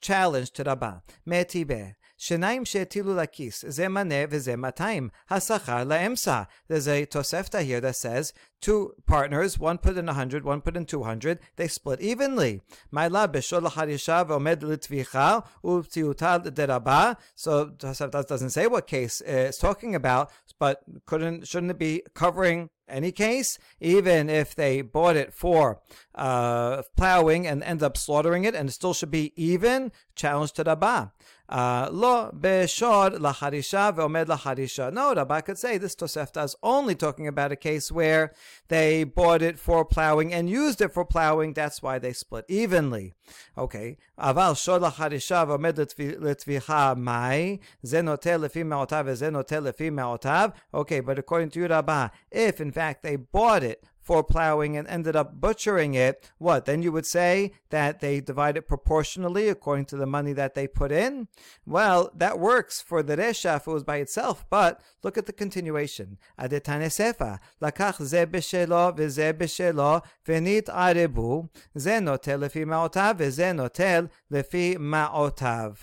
Challenge 0.00 0.50
to 0.52 0.64
Rabbah. 0.64 1.00
Metibe. 1.26 1.94
שניים 2.19 2.65
שהטילו 2.65 3.15
לכיס, 3.15 3.65
זה 3.67 3.87
מנה 3.87 4.15
וזה 4.29 4.55
200, 4.55 5.09
השכר 5.29 5.83
לאמצע. 5.83 6.41
There's 6.69 6.87
a 6.87 7.05
Tosefta 7.05 7.61
here 7.61 7.81
that 7.81 7.95
says, 7.95 8.33
two 8.61 8.93
partners, 9.05 9.59
one 9.59 9.77
put 9.77 9.97
in 9.97 10.05
100, 10.05 10.43
one 10.43 10.61
put 10.61 10.77
in 10.77 10.85
200, 10.85 11.39
they 11.57 11.67
split 11.67 12.01
evenly. 12.01 12.59
מעלה 12.91 13.27
בשוד 13.27 13.63
לחרישה 13.63 14.23
ועומד 14.27 14.63
לתביכה 14.63 15.39
ופציעותה 15.65 16.37
דרבה. 16.37 17.11
So 17.35 17.71
Tosefta 17.77 18.25
doesn't 18.27 18.51
say 18.51 18.67
what 18.67 18.87
case 18.87 19.21
it's 19.25 19.57
talking 19.57 19.95
about, 19.95 20.29
but 20.59 20.83
couldn't 21.05 21.47
shouldn't 21.47 21.71
it 21.71 21.79
be 21.79 22.01
covering 22.13 22.69
any 22.87 23.11
case, 23.11 23.57
even 23.79 24.29
if 24.29 24.55
they 24.55 24.81
bought 24.81 25.15
it 25.15 25.33
for 25.33 25.81
uh, 26.13 26.83
plowing 26.95 27.47
and 27.47 27.63
end 27.63 27.81
up 27.83 27.97
slaughtering 27.97 28.43
it, 28.43 28.55
and 28.55 28.69
it 28.69 28.73
still 28.73 28.93
should 28.93 29.11
be 29.11 29.33
even, 29.35 29.91
challenge 30.15 30.53
to 30.53 30.63
Rabbah. 30.63 31.07
Lo 31.50 32.30
beshod 32.32 33.18
lacharisha 33.18 33.92
ve'omed 33.94 34.26
lacharisha. 34.26 34.92
No, 34.92 35.14
Rabbah 35.14 35.40
could 35.40 35.58
say 35.58 35.78
this 35.78 35.96
Tosefta 35.96 36.44
is 36.44 36.54
only 36.62 36.94
talking 36.94 37.26
about 37.26 37.50
a 37.50 37.56
case 37.56 37.90
where 37.90 38.32
they 38.68 39.04
bought 39.04 39.42
it 39.42 39.58
for 39.58 39.84
plowing 39.84 40.32
and 40.32 40.48
used 40.48 40.80
it 40.80 40.92
for 40.92 41.04
plowing. 41.04 41.52
That's 41.54 41.82
why 41.82 41.98
they 41.98 42.12
split 42.12 42.44
evenly. 42.48 43.14
Okay. 43.58 43.98
Aval 44.18 44.56
shod 44.62 44.82
lacharisha 44.82 45.46
ve'omed 45.46 46.18
letvicha 46.20 46.96
mai. 46.96 47.58
Ze 47.84 47.98
notel 47.98 48.40
lefi 48.40 48.64
me'otav 48.64 49.06
ve'ze 49.06 49.30
notel 49.30 49.72
lefi 49.72 49.92
me'otav. 49.92 50.52
Okay, 50.72 51.00
but 51.00 51.18
according 51.18 51.50
to 51.50 51.66
Rabbah, 51.66 52.10
if 52.30 52.60
in 52.60 52.70
fact 52.70 53.02
they 53.02 53.16
bought 53.16 53.64
it 53.64 53.88
for 54.00 54.24
plowing 54.24 54.76
and 54.76 54.88
ended 54.88 55.14
up 55.14 55.40
butchering 55.40 55.94
it, 55.94 56.30
what? 56.38 56.64
Then 56.64 56.82
you 56.82 56.92
would 56.92 57.06
say 57.06 57.52
that 57.70 58.00
they 58.00 58.20
divide 58.20 58.56
it 58.56 58.66
proportionally 58.66 59.48
according 59.48 59.84
to 59.86 59.96
the 59.96 60.06
money 60.06 60.32
that 60.32 60.54
they 60.54 60.66
put 60.66 60.90
in? 60.90 61.28
Well, 61.66 62.10
that 62.14 62.38
works 62.38 62.80
for 62.80 63.02
the 63.02 63.16
Resha 63.16 63.56
if 63.56 63.66
it 63.66 63.70
was 63.70 63.84
by 63.84 63.98
itself, 63.98 64.44
but 64.50 64.80
look 65.02 65.18
at 65.18 65.26
the 65.26 65.32
continuation. 65.32 66.18
Adetane 66.38 66.86
sefa, 66.86 67.38
lakach 67.60 68.02
ze 68.04 68.24
beshelo 68.26 68.96
veze 68.96 69.32
beshelo 69.34 70.02
venit 70.26 70.64
arebu, 70.64 71.48
ze 71.78 71.98
notel 71.98 72.40
lefi 72.40 72.64
ma'otav 72.64 73.18
veze 73.18 73.54
notel 73.54 74.10
lefi 74.32 74.76
ma'otav. 74.76 75.76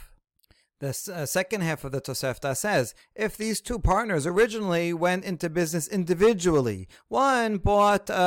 The 0.79 0.89
uh, 1.11 1.25
second 1.25 1.61
half 1.61 1.83
of 1.83 1.91
the 1.91 2.01
Tosefta 2.01 2.55
says 2.55 2.93
if 3.15 3.35
these 3.35 3.61
two 3.61 3.79
partners 3.79 4.27
originally 4.27 4.93
went 4.93 5.25
into 5.25 5.49
business 5.49 5.87
individually, 5.87 6.87
one 7.07 7.57
bought 7.57 8.11
uh, 8.11 8.13
a 8.13 8.17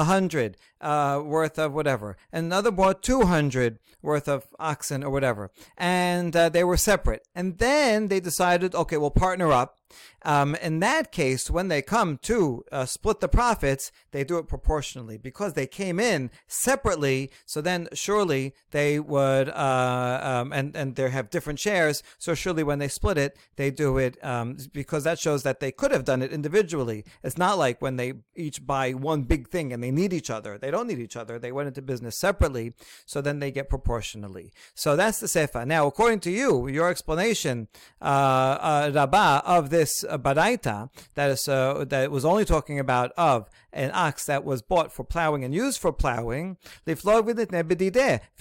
uh, 0.00 0.04
hundred 0.04 0.56
uh, 0.80 1.20
worth 1.24 1.58
of 1.58 1.72
whatever, 1.72 2.16
another 2.32 2.70
bought 2.70 3.02
two 3.02 3.22
hundred 3.22 3.78
worth 4.02 4.28
of 4.28 4.46
oxen 4.58 5.04
or 5.04 5.10
whatever, 5.10 5.50
and 5.76 6.34
uh, 6.34 6.48
they 6.48 6.64
were 6.64 6.76
separate, 6.76 7.26
and 7.34 7.58
then 7.58 8.08
they 8.08 8.20
decided, 8.20 8.74
okay, 8.74 8.96
we'll 8.96 9.10
partner 9.10 9.52
up 9.52 9.76
um, 10.22 10.54
in 10.56 10.80
that 10.80 11.12
case, 11.12 11.50
when 11.50 11.68
they 11.68 11.82
come 11.82 12.18
to 12.22 12.64
uh, 12.70 12.84
split 12.84 13.20
the 13.20 13.28
profits, 13.28 13.90
they 14.12 14.24
do 14.24 14.38
it 14.38 14.48
proportionally 14.48 15.16
because 15.16 15.54
they 15.54 15.66
came 15.66 15.98
in 15.98 16.30
separately. 16.46 17.30
So 17.46 17.60
then, 17.60 17.88
surely 17.94 18.54
they 18.70 19.00
would, 19.00 19.48
uh, 19.48 20.20
um, 20.22 20.52
and 20.52 20.76
and 20.76 20.94
they 20.94 21.08
have 21.10 21.30
different 21.30 21.58
shares. 21.58 22.02
So 22.18 22.34
surely, 22.34 22.62
when 22.62 22.78
they 22.78 22.88
split 22.88 23.18
it, 23.18 23.36
they 23.56 23.70
do 23.70 23.96
it 23.98 24.22
um, 24.24 24.56
because 24.72 25.04
that 25.04 25.18
shows 25.18 25.42
that 25.44 25.60
they 25.60 25.72
could 25.72 25.90
have 25.90 26.04
done 26.04 26.22
it 26.22 26.32
individually. 26.32 27.04
It's 27.22 27.38
not 27.38 27.58
like 27.58 27.80
when 27.80 27.96
they 27.96 28.14
each 28.34 28.66
buy 28.66 28.92
one 28.92 29.22
big 29.22 29.48
thing 29.48 29.72
and 29.72 29.82
they 29.82 29.90
need 29.90 30.12
each 30.12 30.30
other. 30.30 30.58
They 30.58 30.69
don't 30.70 30.86
need 30.86 30.98
each 30.98 31.16
other. 31.16 31.38
They 31.38 31.52
went 31.52 31.68
into 31.68 31.82
business 31.82 32.18
separately. 32.18 32.74
So 33.06 33.20
then 33.20 33.38
they 33.38 33.50
get 33.50 33.68
proportionally. 33.68 34.52
So 34.74 34.96
that's 34.96 35.20
the 35.20 35.26
Sefa. 35.26 35.66
Now, 35.66 35.86
according 35.86 36.20
to 36.20 36.30
you, 36.30 36.68
your 36.68 36.88
explanation, 36.88 37.68
uh, 38.00 38.04
uh 38.04 38.90
Rabbah, 38.94 39.42
of 39.44 39.70
this 39.70 40.04
a 40.08 40.18
baraita 40.18 40.90
that 41.14 41.30
is 41.30 41.48
uh, 41.48 41.84
that 41.88 42.10
was 42.10 42.24
only 42.24 42.44
talking 42.44 42.78
about 42.78 43.12
of 43.16 43.48
an 43.72 43.90
ox 43.94 44.26
that 44.26 44.44
was 44.44 44.62
bought 44.62 44.92
for 44.92 45.04
plowing 45.04 45.44
and 45.44 45.54
used 45.54 45.80
for 45.80 45.92
plowing. 45.92 46.56
If 46.86 47.04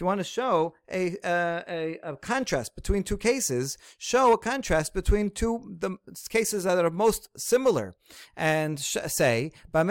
you 0.01 0.05
want 0.05 0.19
to 0.19 0.23
show 0.23 0.73
a, 0.91 1.17
uh, 1.23 1.63
a, 1.67 1.99
a 2.03 2.15
contrast 2.17 2.75
between 2.75 3.03
two 3.03 3.17
cases, 3.17 3.77
show 3.97 4.33
a 4.33 4.37
contrast 4.37 4.93
between 4.93 5.29
two 5.29 5.77
the 5.79 5.97
cases 6.29 6.63
that 6.63 6.83
are 6.83 6.89
most 6.89 7.29
similar, 7.37 7.95
and 8.35 8.79
sh- 8.79 8.97
say 9.07 9.51
when 9.73 9.87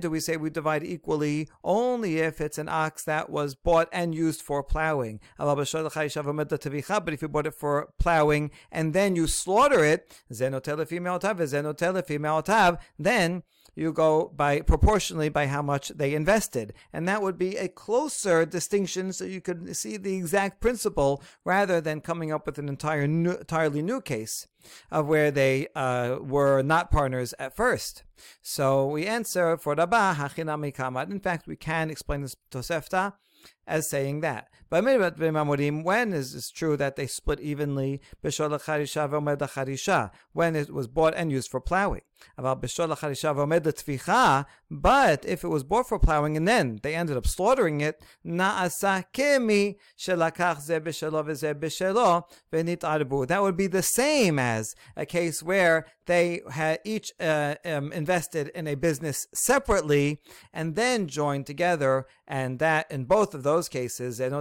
do 0.00 0.10
we 0.10 0.20
say 0.20 0.36
we 0.36 0.50
divide 0.50 0.84
equally? 0.84 1.48
Only 1.62 2.18
if 2.18 2.40
it's 2.40 2.58
an 2.58 2.68
ox 2.68 3.04
that 3.04 3.30
was 3.30 3.54
bought 3.54 3.88
and 3.92 4.14
used 4.14 4.42
for 4.42 4.62
plowing. 4.62 5.20
But 5.38 7.14
if 7.14 7.22
you 7.22 7.28
bought 7.28 7.46
it 7.46 7.54
for 7.54 7.88
plowing 7.98 8.50
and 8.70 8.94
then 8.94 9.16
you 9.16 9.26
slaughter 9.26 9.84
it, 9.84 10.14
then 12.98 13.42
you 13.78 13.92
go 13.92 14.32
by 14.34 14.60
proportionally 14.60 15.28
by 15.28 15.46
how 15.46 15.62
much 15.62 15.90
they 15.90 16.14
invested. 16.14 16.74
And 16.92 17.06
that 17.06 17.22
would 17.22 17.38
be 17.38 17.56
a 17.56 17.68
closer 17.68 18.44
distinction 18.44 19.12
so 19.12 19.24
you 19.24 19.40
could 19.40 19.76
see 19.76 19.96
the 19.96 20.16
exact 20.16 20.60
principle 20.60 21.22
rather 21.44 21.80
than 21.80 22.00
coming 22.00 22.32
up 22.32 22.44
with 22.44 22.58
an 22.58 22.68
entire 22.68 23.06
new, 23.06 23.36
entirely 23.36 23.80
new 23.80 24.00
case 24.00 24.48
of 24.90 25.06
where 25.06 25.30
they 25.30 25.68
uh, 25.76 26.16
were 26.20 26.60
not 26.62 26.90
partners 26.90 27.34
at 27.38 27.54
first. 27.54 28.02
So 28.42 28.88
we 28.88 29.06
answer 29.06 29.56
for 29.56 29.76
Rabbah, 29.76 30.16
Hachinami 30.16 30.74
Kamad. 30.74 31.12
In 31.12 31.20
fact, 31.20 31.46
we 31.46 31.54
can 31.54 31.88
explain 31.88 32.22
this 32.22 32.34
to 32.50 32.58
Tosefta 32.58 33.12
as 33.68 33.88
saying 33.88 34.20
that. 34.20 34.48
But 34.70 34.84
when 34.84 36.12
is 36.12 36.34
it 36.34 36.44
true 36.54 36.76
that 36.76 36.96
they 36.96 37.06
split 37.06 37.40
evenly 37.40 38.00
when 40.32 40.56
it 40.56 40.70
was 40.70 40.86
bought 40.88 41.14
and 41.14 41.32
used 41.32 41.50
for 41.50 41.60
plowing? 41.60 42.02
But 44.70 45.24
if 45.24 45.44
it 45.44 45.48
was 45.48 45.64
bought 45.64 45.88
for 45.88 45.98
plowing 45.98 46.36
and 46.36 46.46
then 46.48 46.80
they 46.82 46.94
ended 46.94 47.16
up 47.16 47.26
slaughtering 47.26 47.80
it, 47.80 48.02
that 53.28 53.42
would 53.42 53.56
be 53.56 53.66
the 53.66 53.82
same 53.82 54.38
as 54.38 54.74
a 54.96 55.06
case 55.06 55.42
where 55.42 55.86
they 56.06 56.40
had 56.50 56.78
each 56.84 57.12
uh, 57.20 57.54
um, 57.64 57.92
invested 57.92 58.48
in 58.48 58.66
a 58.66 58.74
business 58.74 59.26
separately 59.34 60.20
and 60.52 60.74
then 60.74 61.06
joined 61.06 61.46
together, 61.46 62.06
and 62.26 62.58
that 62.58 62.90
in 62.90 63.04
both 63.04 63.34
of 63.34 63.42
those 63.42 63.57
cases, 63.66 64.20
and 64.20 64.34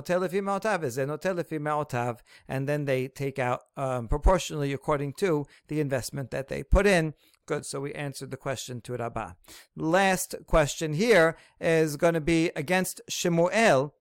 then 2.67 2.85
they 2.85 3.07
take 3.07 3.39
out 3.39 3.61
um, 3.77 4.07
proportionally 4.07 4.73
according 4.73 5.13
to 5.13 5.45
the 5.69 5.79
investment 5.79 6.29
that 6.31 6.49
they 6.49 6.61
put 6.61 6.85
in. 6.85 7.13
Good. 7.47 7.65
So 7.65 7.79
we 7.79 7.93
answered 7.93 8.31
the 8.31 8.37
question 8.37 8.81
to 8.81 8.97
Rabbah. 8.97 9.31
Last 9.77 10.35
question 10.45 10.93
here 10.93 11.37
is 11.61 11.95
going 11.95 12.13
to 12.13 12.21
be 12.21 12.51
against 12.57 12.99
Shemuel 13.07 13.93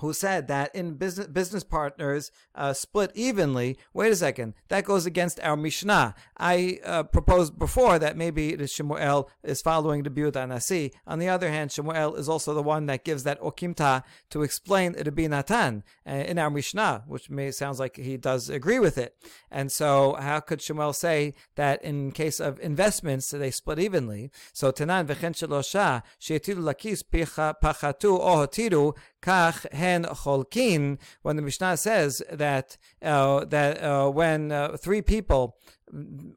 who 0.00 0.12
said 0.12 0.48
that 0.48 0.74
in 0.74 0.94
business 0.94 1.26
business 1.26 1.64
partners 1.64 2.30
uh, 2.54 2.72
split 2.72 3.10
evenly. 3.14 3.78
Wait 3.92 4.12
a 4.12 4.16
second, 4.16 4.54
that 4.68 4.84
goes 4.84 5.06
against 5.06 5.40
our 5.40 5.56
Mishnah. 5.56 6.14
I 6.36 6.78
uh, 6.84 7.02
proposed 7.04 7.58
before 7.58 7.98
that 7.98 8.16
maybe 8.16 8.54
the 8.54 8.66
Shemuel 8.66 9.30
is 9.42 9.62
following 9.62 10.02
the 10.02 10.10
Biud 10.10 10.32
Anasi. 10.32 10.92
On 11.06 11.18
the 11.18 11.28
other 11.28 11.50
hand, 11.50 11.72
Shemuel 11.72 12.14
is 12.16 12.28
also 12.28 12.54
the 12.54 12.62
one 12.62 12.86
that 12.86 13.04
gives 13.04 13.24
that 13.24 13.40
Okimta 13.40 14.02
to 14.30 14.42
explain 14.42 14.94
Rabbi 14.94 15.26
Natan 15.26 15.84
uh, 16.06 16.10
in 16.10 16.38
our 16.38 16.50
Mishnah, 16.50 17.04
which 17.06 17.30
may 17.30 17.50
sounds 17.50 17.78
like 17.78 17.96
he 17.96 18.16
does 18.16 18.48
agree 18.48 18.78
with 18.78 18.98
it. 18.98 19.14
And 19.50 19.70
so, 19.70 20.16
how 20.18 20.40
could 20.40 20.62
Shemuel 20.62 20.92
say 20.92 21.34
that 21.56 21.82
in 21.82 22.12
case 22.12 22.40
of 22.40 22.58
investments 22.60 23.30
they 23.30 23.50
split 23.50 23.78
evenly? 23.78 24.30
So 24.52 24.72
Tanan 24.72 25.06
v'chen 25.06 25.34
shelosha 25.34 26.02
she'etilu 26.18 26.62
lakis 26.62 27.02
pachatu 27.04 28.18
o 28.18 28.46
hotiru 28.46 28.96
kach 29.22 29.66
hen 29.90 30.04
cholkin, 30.04 30.98
when 31.22 31.36
the 31.36 31.42
Mishnah 31.42 31.76
says 31.76 32.22
that 32.30 32.76
uh, 33.02 33.44
that 33.46 33.82
uh, 33.82 34.08
when 34.10 34.52
uh, 34.52 34.76
three 34.76 35.02
people 35.02 35.56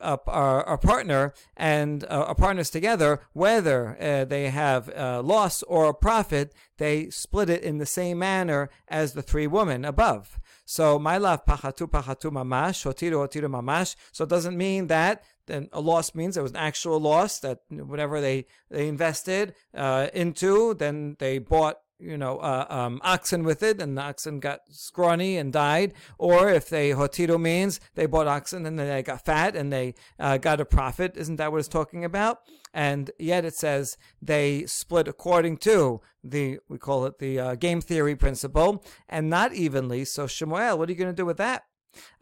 uh, 0.01 0.17
are 0.27 0.61
a 0.67 0.77
partner 0.77 1.33
and 1.55 2.05
uh, 2.09 2.33
partners 2.33 2.69
together, 2.69 3.11
whether 3.33 3.79
uh, 4.01 4.25
they 4.25 4.49
have 4.49 4.89
a 4.89 5.21
loss 5.21 5.63
or 5.63 5.89
a 5.89 5.93
profit, 5.93 6.53
they 6.77 7.09
split 7.09 7.49
it 7.49 7.61
in 7.63 7.77
the 7.77 7.85
same 7.85 8.17
manner 8.19 8.69
as 8.87 9.13
the 9.13 9.21
three 9.21 9.47
women 9.47 9.85
above. 9.85 10.39
So 10.65 10.97
my 10.97 11.17
love 11.17 11.45
pachatu 11.45 11.85
pachatu 11.89 12.31
mamash, 12.31 12.79
hotiru 12.85 13.17
hotiru 13.23 13.49
mamash. 13.49 13.95
So 14.11 14.23
it 14.23 14.29
doesn't 14.29 14.57
mean 14.57 14.87
that 14.87 15.23
then 15.45 15.67
a 15.73 15.81
loss 15.81 16.15
means 16.15 16.35
there 16.35 16.43
was 16.43 16.53
an 16.53 16.57
actual 16.57 16.99
loss 16.99 17.39
that 17.39 17.59
whatever 17.69 18.21
they 18.21 18.45
they 18.69 18.87
invested 18.87 19.55
uh, 19.75 20.07
into, 20.13 20.73
then 20.75 21.17
they 21.19 21.37
bought 21.37 21.77
you 21.99 22.17
know, 22.17 22.37
uh, 22.37 22.65
um, 22.69 22.99
oxen 23.03 23.43
with 23.43 23.63
it, 23.63 23.81
and 23.81 23.97
the 23.97 24.01
oxen 24.01 24.39
got 24.39 24.61
scrawny 24.69 25.37
and 25.37 25.53
died. 25.53 25.93
Or 26.17 26.49
if 26.49 26.69
they 26.69 26.91
hotiro 26.91 27.39
means 27.39 27.79
they 27.95 28.05
bought 28.05 28.27
oxen 28.27 28.65
and 28.65 28.77
then 28.77 28.87
they 28.87 29.03
got 29.03 29.25
fat 29.25 29.55
and 29.55 29.71
they 29.71 29.95
uh, 30.19 30.37
got 30.37 30.61
a 30.61 30.65
profit. 30.65 31.15
Isn't 31.15 31.37
that 31.37 31.51
what 31.51 31.59
it's 31.59 31.67
talking 31.67 32.03
about? 32.03 32.39
And 32.73 33.11
yet 33.19 33.45
it 33.45 33.55
says 33.55 33.97
they 34.21 34.65
split 34.65 35.07
according 35.07 35.57
to 35.57 36.01
the 36.23 36.59
we 36.69 36.77
call 36.77 37.05
it 37.05 37.19
the 37.19 37.39
uh, 37.39 37.55
game 37.55 37.81
theory 37.81 38.15
principle, 38.15 38.83
and 39.07 39.29
not 39.29 39.53
evenly. 39.53 40.05
So 40.05 40.27
Shemuel, 40.27 40.77
what 40.77 40.89
are 40.89 40.91
you 40.91 40.97
going 40.97 41.11
to 41.11 41.21
do 41.21 41.25
with 41.25 41.37
that? 41.37 41.63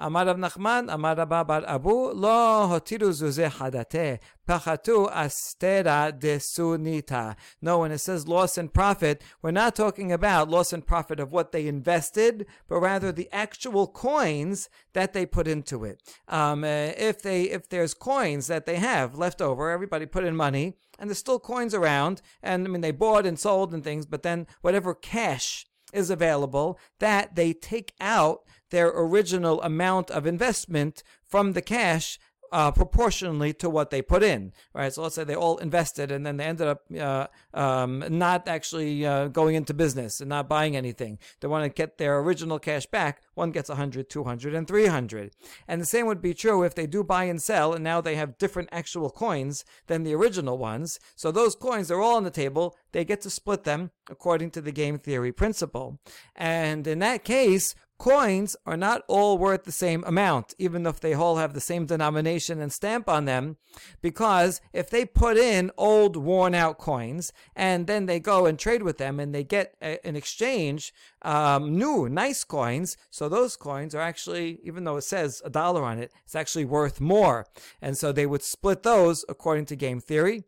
אמר 0.06 0.28
רב 0.28 0.36
נחמן, 0.36 0.86
אמר 0.94 1.12
רבא 1.16 1.42
בר 1.42 1.60
אבו, 1.64 2.12
לא 2.14 2.64
הותירו 2.64 3.12
זוזה 3.12 3.50
חדתה, 3.50 4.14
פחתו 4.44 5.06
אסתרה 5.10 6.10
דסוניתה. 6.10 7.30
No, 7.62 7.78
when 7.78 7.92
it 7.92 7.98
says 7.98 8.28
loss 8.28 8.58
and 8.58 8.72
profit, 8.72 9.22
we're 9.42 9.50
not 9.50 9.74
talking 9.74 10.12
about 10.12 10.48
loss 10.48 10.72
and 10.72 10.86
profit 10.86 11.18
of 11.20 11.32
what 11.32 11.52
they 11.52 11.66
invested, 11.66 12.46
but 12.68 12.80
rather 12.80 13.10
the 13.12 13.28
actual 13.32 13.86
coins 13.86 14.68
that 14.92 15.12
they 15.12 15.26
put 15.26 15.48
into 15.48 15.84
it. 15.84 16.00
Um, 16.28 16.64
uh, 16.64 16.92
if 17.10 17.22
they, 17.22 17.42
if 17.42 17.68
there's 17.68 17.94
coins 17.94 18.46
that 18.46 18.66
they 18.66 18.76
have 18.76 19.18
left 19.18 19.42
over, 19.42 19.70
everybody 19.70 20.06
put 20.06 20.24
in 20.24 20.36
money, 20.36 20.76
and 20.98 21.08
there's 21.08 21.18
still 21.18 21.40
coins 21.40 21.74
around, 21.74 22.22
and 22.42 22.66
I 22.66 22.68
mean 22.70 22.82
they 22.82 22.92
bought 22.92 23.26
and 23.26 23.38
sold 23.38 23.74
and 23.74 23.82
things, 23.82 24.06
but 24.06 24.22
then 24.22 24.46
whatever 24.60 24.94
cash 24.94 25.66
is 25.92 26.10
available, 26.10 26.78
that 26.98 27.34
they 27.36 27.52
take 27.52 27.92
out 28.00 28.40
their 28.71 28.89
original 28.89 29.61
amount 29.61 30.09
of 30.11 30.25
investment 30.25 31.03
from 31.25 31.53
the 31.53 31.61
cash 31.61 32.19
uh, 32.51 32.71
proportionally 32.71 33.53
to 33.53 33.69
what 33.69 33.89
they 33.89 34.01
put 34.01 34.23
in, 34.23 34.51
right? 34.73 34.93
So 34.93 35.03
let's 35.03 35.15
say 35.15 35.23
they 35.23 35.35
all 35.35 35.57
invested 35.57 36.11
and 36.11 36.25
then 36.25 36.37
they 36.37 36.43
ended 36.43 36.67
up 36.67 36.83
uh, 36.99 37.27
um, 37.53 38.03
not 38.09 38.47
actually 38.47 39.05
uh, 39.05 39.29
going 39.29 39.55
into 39.55 39.73
business 39.73 40.19
and 40.19 40.29
not 40.29 40.49
buying 40.49 40.75
anything. 40.75 41.17
They 41.39 41.47
want 41.47 41.63
to 41.63 41.69
get 41.69 41.97
their 41.97 42.19
original 42.19 42.59
cash 42.59 42.85
back. 42.85 43.21
One 43.35 43.51
gets 43.51 43.69
100, 43.69 44.09
200, 44.09 44.53
and 44.53 44.67
300. 44.67 45.31
And 45.67 45.79
the 45.79 45.85
same 45.85 46.07
would 46.07 46.21
be 46.21 46.33
true 46.33 46.63
if 46.63 46.75
they 46.75 46.87
do 46.87 47.03
buy 47.03 47.23
and 47.23 47.41
sell 47.41 47.73
and 47.73 47.83
now 47.83 48.01
they 48.01 48.15
have 48.15 48.37
different 48.37 48.69
actual 48.71 49.09
coins 49.09 49.63
than 49.87 50.03
the 50.03 50.13
original 50.13 50.57
ones. 50.57 50.99
So 51.15 51.31
those 51.31 51.55
coins 51.55 51.89
are 51.89 52.01
all 52.01 52.17
on 52.17 52.25
the 52.25 52.31
table. 52.31 52.75
They 52.91 53.05
get 53.05 53.21
to 53.21 53.29
split 53.29 53.63
them 53.63 53.91
according 54.09 54.51
to 54.51 54.61
the 54.61 54.73
game 54.73 54.99
theory 54.99 55.31
principle. 55.31 55.99
And 56.35 56.85
in 56.85 56.99
that 56.99 57.23
case, 57.23 57.75
coins 58.01 58.55
are 58.65 58.75
not 58.75 59.03
all 59.07 59.37
worth 59.37 59.63
the 59.63 59.71
same 59.71 60.03
amount, 60.07 60.55
even 60.57 60.87
if 60.87 60.99
they 60.99 61.13
all 61.13 61.35
have 61.35 61.53
the 61.53 61.61
same 61.61 61.85
denomination 61.85 62.59
and 62.59 62.73
stamp 62.73 63.07
on 63.07 63.25
them, 63.25 63.57
because 64.01 64.59
if 64.73 64.89
they 64.89 65.05
put 65.05 65.37
in 65.37 65.69
old, 65.77 66.17
worn 66.17 66.55
out 66.55 66.79
coins 66.79 67.31
and 67.55 67.85
then 67.85 68.07
they 68.07 68.19
go 68.19 68.47
and 68.47 68.57
trade 68.57 68.81
with 68.81 68.97
them 68.97 69.19
and 69.19 69.35
they 69.35 69.43
get 69.43 69.75
in 70.03 70.15
exchange 70.15 70.91
um, 71.21 71.77
new, 71.77 72.09
nice 72.09 72.43
coins, 72.43 72.97
so 73.11 73.29
those 73.29 73.55
coins 73.55 73.93
are 73.93 74.01
actually, 74.01 74.59
even 74.63 74.83
though 74.83 74.97
it 74.97 75.03
says 75.03 75.39
a 75.45 75.51
dollar 75.51 75.83
on 75.83 75.99
it, 75.99 76.11
it's 76.25 76.35
actually 76.35 76.65
worth 76.65 76.99
more. 76.99 77.45
And 77.83 77.95
so 77.95 78.11
they 78.11 78.25
would 78.25 78.41
split 78.41 78.81
those 78.81 79.23
according 79.29 79.67
to 79.67 79.75
game 79.75 80.01
theory. 80.01 80.45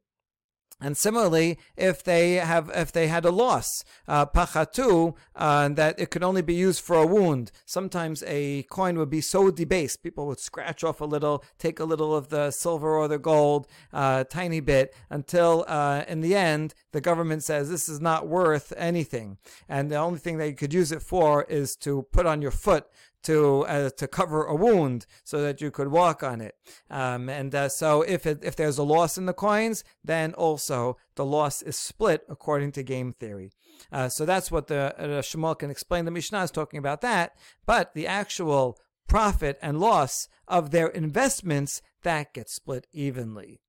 And 0.84 0.98
similarly, 0.98 1.58
if 1.78 2.04
they 2.04 2.34
have, 2.34 2.70
if 2.76 2.92
they 2.92 3.08
had 3.08 3.24
a 3.24 3.32
loss, 3.32 3.86
uh, 4.06 4.26
pachatu, 4.26 5.16
uh, 5.34 5.70
that 5.70 5.98
it 5.98 6.12
could 6.12 6.24
only 6.24 6.42
be 6.42 6.54
used 6.54 6.82
for 6.82 6.98
a 6.98 7.08
wound. 7.08 7.54
Sometimes 7.66 8.22
a 8.28 8.64
coin 8.64 8.98
would 8.98 9.10
be 9.10 9.22
so 9.22 9.50
debased, 9.50 10.04
people 10.04 10.28
would 10.28 10.42
scratch 10.42 10.84
off 10.84 11.00
a 11.00 11.06
little, 11.06 11.42
take 11.58 11.80
a 11.80 11.86
little 11.86 12.14
of 12.14 12.28
the 12.28 12.52
silver 12.52 12.98
or 12.98 13.08
the 13.08 13.18
gold, 13.18 13.66
uh, 13.94 14.26
tiny 14.26 14.60
bit, 14.60 14.94
until 15.10 15.64
uh, 15.70 16.04
in 16.06 16.20
the 16.20 16.36
end 16.36 16.74
the 16.92 17.00
government 17.00 17.44
says 17.44 17.70
this 17.70 17.88
is 17.88 18.02
not 18.02 18.28
worth 18.28 18.74
anything, 18.76 19.38
and 19.70 19.90
the 19.90 19.96
only 19.96 20.20
thing 20.20 20.38
that 20.38 20.50
you 20.50 20.56
could 20.56 20.74
use 20.74 20.92
it 20.92 21.02
for 21.02 21.46
is 21.46 21.78
to 21.78 22.02
put 22.12 22.26
on 22.26 22.42
your 22.42 22.52
foot 22.52 22.88
to 23.24 23.66
uh, 23.66 23.90
to 23.92 24.08
cover 24.08 24.46
a 24.46 24.56
wound 24.56 25.06
so 25.24 25.42
that 25.42 25.62
you 25.62 25.72
could 25.72 25.88
walk 25.88 26.24
on 26.24 26.42
it. 26.42 26.56
Um, 26.90 27.30
and 27.30 27.54
uh, 27.54 27.70
so 27.70 28.02
if 28.02 28.26
it, 28.26 28.40
if 28.44 28.56
there's 28.56 28.78
a 28.78 28.84
loss 28.84 29.18
in 29.18 29.26
the 29.26 29.34
coins, 29.34 29.84
then 30.04 30.34
also 30.34 30.98
the 31.16 31.26
loss 31.26 31.62
is 31.62 31.78
split 31.78 32.26
according 32.30 32.72
to 32.74 32.84
game 32.84 33.14
theory. 33.14 33.52
Uh, 33.92 34.10
so 34.10 34.26
that's 34.26 34.52
what 34.52 34.68
the 34.68 34.96
uh, 34.98 35.22
Shmuel 35.22 35.58
can 35.58 35.70
explain. 35.70 36.06
The 36.06 36.12
Mishnah 36.12 36.44
is 36.44 36.52
talking 36.52 36.78
about 36.78 37.02
that, 37.02 37.36
but 37.66 37.94
the 37.94 38.08
actual 38.08 38.80
profit 39.08 39.58
and 39.62 39.80
loss 39.80 40.28
of 40.48 40.72
their 40.72 40.88
investments 40.88 41.82
that 42.04 42.34
gets 42.34 42.54
split 42.54 42.88
evenly. 42.92 43.60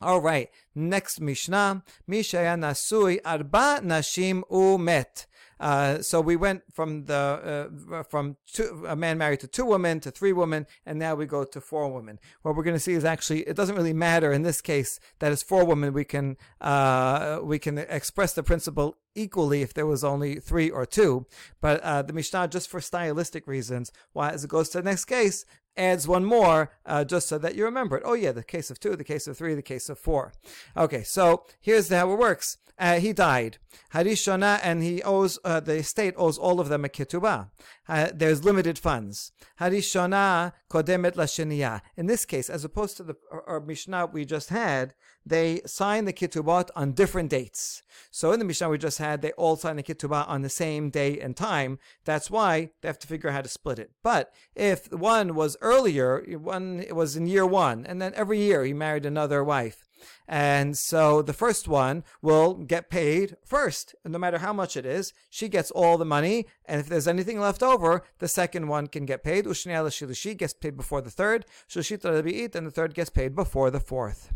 All 0.00 0.20
right, 0.20 0.48
next 0.74 1.20
Mishnah. 1.20 1.82
Mishaya 2.08 2.56
nasui 2.56 3.18
arba 3.24 3.80
nashim 3.82 4.42
umet. 4.50 5.26
Uh, 5.60 6.00
so 6.00 6.20
we 6.20 6.36
went 6.36 6.62
from 6.72 7.04
the 7.06 7.70
uh, 7.92 8.02
from 8.04 8.36
two, 8.46 8.84
a 8.86 8.96
man 8.96 9.18
married 9.18 9.40
to 9.40 9.46
two 9.46 9.64
women 9.64 10.00
to 10.00 10.10
three 10.10 10.32
women, 10.32 10.66
and 10.86 10.98
now 10.98 11.14
we 11.14 11.26
go 11.26 11.44
to 11.44 11.60
four 11.60 11.92
women. 11.92 12.18
What 12.42 12.56
we're 12.56 12.62
going 12.62 12.76
to 12.76 12.80
see 12.80 12.94
is 12.94 13.04
actually 13.04 13.40
it 13.40 13.56
doesn't 13.56 13.76
really 13.76 13.92
matter 13.92 14.32
in 14.32 14.42
this 14.42 14.60
case 14.60 15.00
that 15.18 15.32
it's 15.32 15.42
four 15.42 15.64
women. 15.64 15.92
We 15.92 16.04
can 16.04 16.36
uh, 16.60 17.40
we 17.42 17.58
can 17.58 17.78
express 17.78 18.32
the 18.34 18.42
principle 18.42 18.96
equally 19.14 19.62
if 19.62 19.74
there 19.74 19.86
was 19.86 20.04
only 20.04 20.36
three 20.36 20.70
or 20.70 20.86
two. 20.86 21.26
But 21.60 21.80
uh, 21.80 22.02
the 22.02 22.12
Mishnah, 22.12 22.48
just 22.48 22.68
for 22.68 22.80
stylistic 22.80 23.46
reasons, 23.46 23.92
why 24.12 24.30
as 24.30 24.44
it 24.44 24.50
goes 24.50 24.68
to 24.70 24.78
the 24.78 24.84
next 24.84 25.06
case, 25.06 25.44
adds 25.78 26.06
one 26.08 26.24
more 26.24 26.72
uh, 26.84 27.04
just 27.04 27.28
so 27.28 27.38
that 27.38 27.54
you 27.54 27.64
remember 27.64 27.96
it. 27.96 28.02
Oh 28.04 28.14
yeah, 28.14 28.32
the 28.32 28.42
case 28.42 28.70
of 28.70 28.80
two, 28.80 28.96
the 28.96 29.04
case 29.04 29.26
of 29.26 29.38
three, 29.38 29.54
the 29.54 29.62
case 29.62 29.88
of 29.88 29.98
four. 29.98 30.32
Okay, 30.76 31.02
so 31.02 31.44
here's 31.60 31.88
how 31.88 32.12
it 32.12 32.18
works. 32.18 32.58
Uh, 32.78 33.00
he 33.00 33.12
died. 33.12 33.58
Harishona, 33.92 34.60
and 34.62 34.82
he 34.82 35.02
owes, 35.02 35.38
uh, 35.44 35.58
the 35.58 35.76
estate 35.76 36.14
owes 36.16 36.38
all 36.38 36.60
of 36.60 36.68
them 36.68 36.84
a 36.84 36.88
ketubah. 36.88 37.48
Uh, 37.88 38.08
there's 38.14 38.44
limited 38.44 38.78
funds. 38.78 39.32
Harishona 39.60 40.52
kodemet 40.70 41.14
lasheniya. 41.16 41.80
In 41.96 42.06
this 42.06 42.24
case, 42.24 42.48
as 42.48 42.64
opposed 42.64 42.96
to 42.98 43.02
the 43.02 43.16
or, 43.30 43.40
or 43.42 43.60
Mishnah 43.60 44.06
we 44.06 44.24
just 44.24 44.50
had, 44.50 44.94
they 45.28 45.60
sign 45.66 46.04
the 46.04 46.12
ketubot 46.12 46.70
on 46.74 46.92
different 46.92 47.30
dates. 47.30 47.82
So 48.10 48.32
in 48.32 48.38
the 48.38 48.44
Mishnah 48.44 48.68
we 48.68 48.78
just 48.78 48.98
had, 48.98 49.22
they 49.22 49.32
all 49.32 49.56
sign 49.56 49.76
the 49.76 49.82
ketubah 49.82 50.28
on 50.28 50.42
the 50.42 50.48
same 50.48 50.90
day 50.90 51.20
and 51.20 51.36
time. 51.36 51.78
That's 52.04 52.30
why 52.30 52.70
they 52.80 52.88
have 52.88 52.98
to 53.00 53.06
figure 53.06 53.30
out 53.30 53.34
how 53.34 53.42
to 53.42 53.48
split 53.48 53.78
it. 53.78 53.90
But 54.02 54.32
if 54.54 54.92
one 54.92 55.34
was 55.34 55.56
earlier, 55.60 56.24
one 56.38 56.84
was 56.90 57.16
in 57.16 57.26
year 57.26 57.46
one, 57.46 57.86
and 57.86 58.00
then 58.00 58.12
every 58.14 58.38
year 58.38 58.64
he 58.64 58.72
married 58.72 59.06
another 59.06 59.44
wife, 59.44 59.84
and 60.26 60.76
so 60.76 61.22
the 61.22 61.32
first 61.32 61.68
one 61.68 62.04
will 62.22 62.54
get 62.54 62.90
paid 62.90 63.36
first, 63.44 63.94
no 64.04 64.18
matter 64.18 64.38
how 64.38 64.52
much 64.52 64.76
it 64.76 64.86
is. 64.86 65.12
She 65.30 65.48
gets 65.48 65.70
all 65.70 65.98
the 65.98 66.04
money, 66.04 66.46
and 66.64 66.80
if 66.80 66.88
there's 66.88 67.08
anything 67.08 67.40
left 67.40 67.62
over, 67.62 68.02
the 68.18 68.28
second 68.28 68.68
one 68.68 68.86
can 68.86 69.06
get 69.06 69.24
paid. 69.24 69.44
Ushniya 69.46 70.38
gets 70.38 70.54
paid 70.54 70.76
before 70.76 71.00
the 71.00 71.10
third. 71.10 71.46
Shushita 71.68 72.54
and 72.54 72.66
the 72.66 72.70
third 72.70 72.94
gets 72.94 73.10
paid 73.10 73.34
before 73.34 73.70
the 73.70 73.80
fourth. 73.80 74.32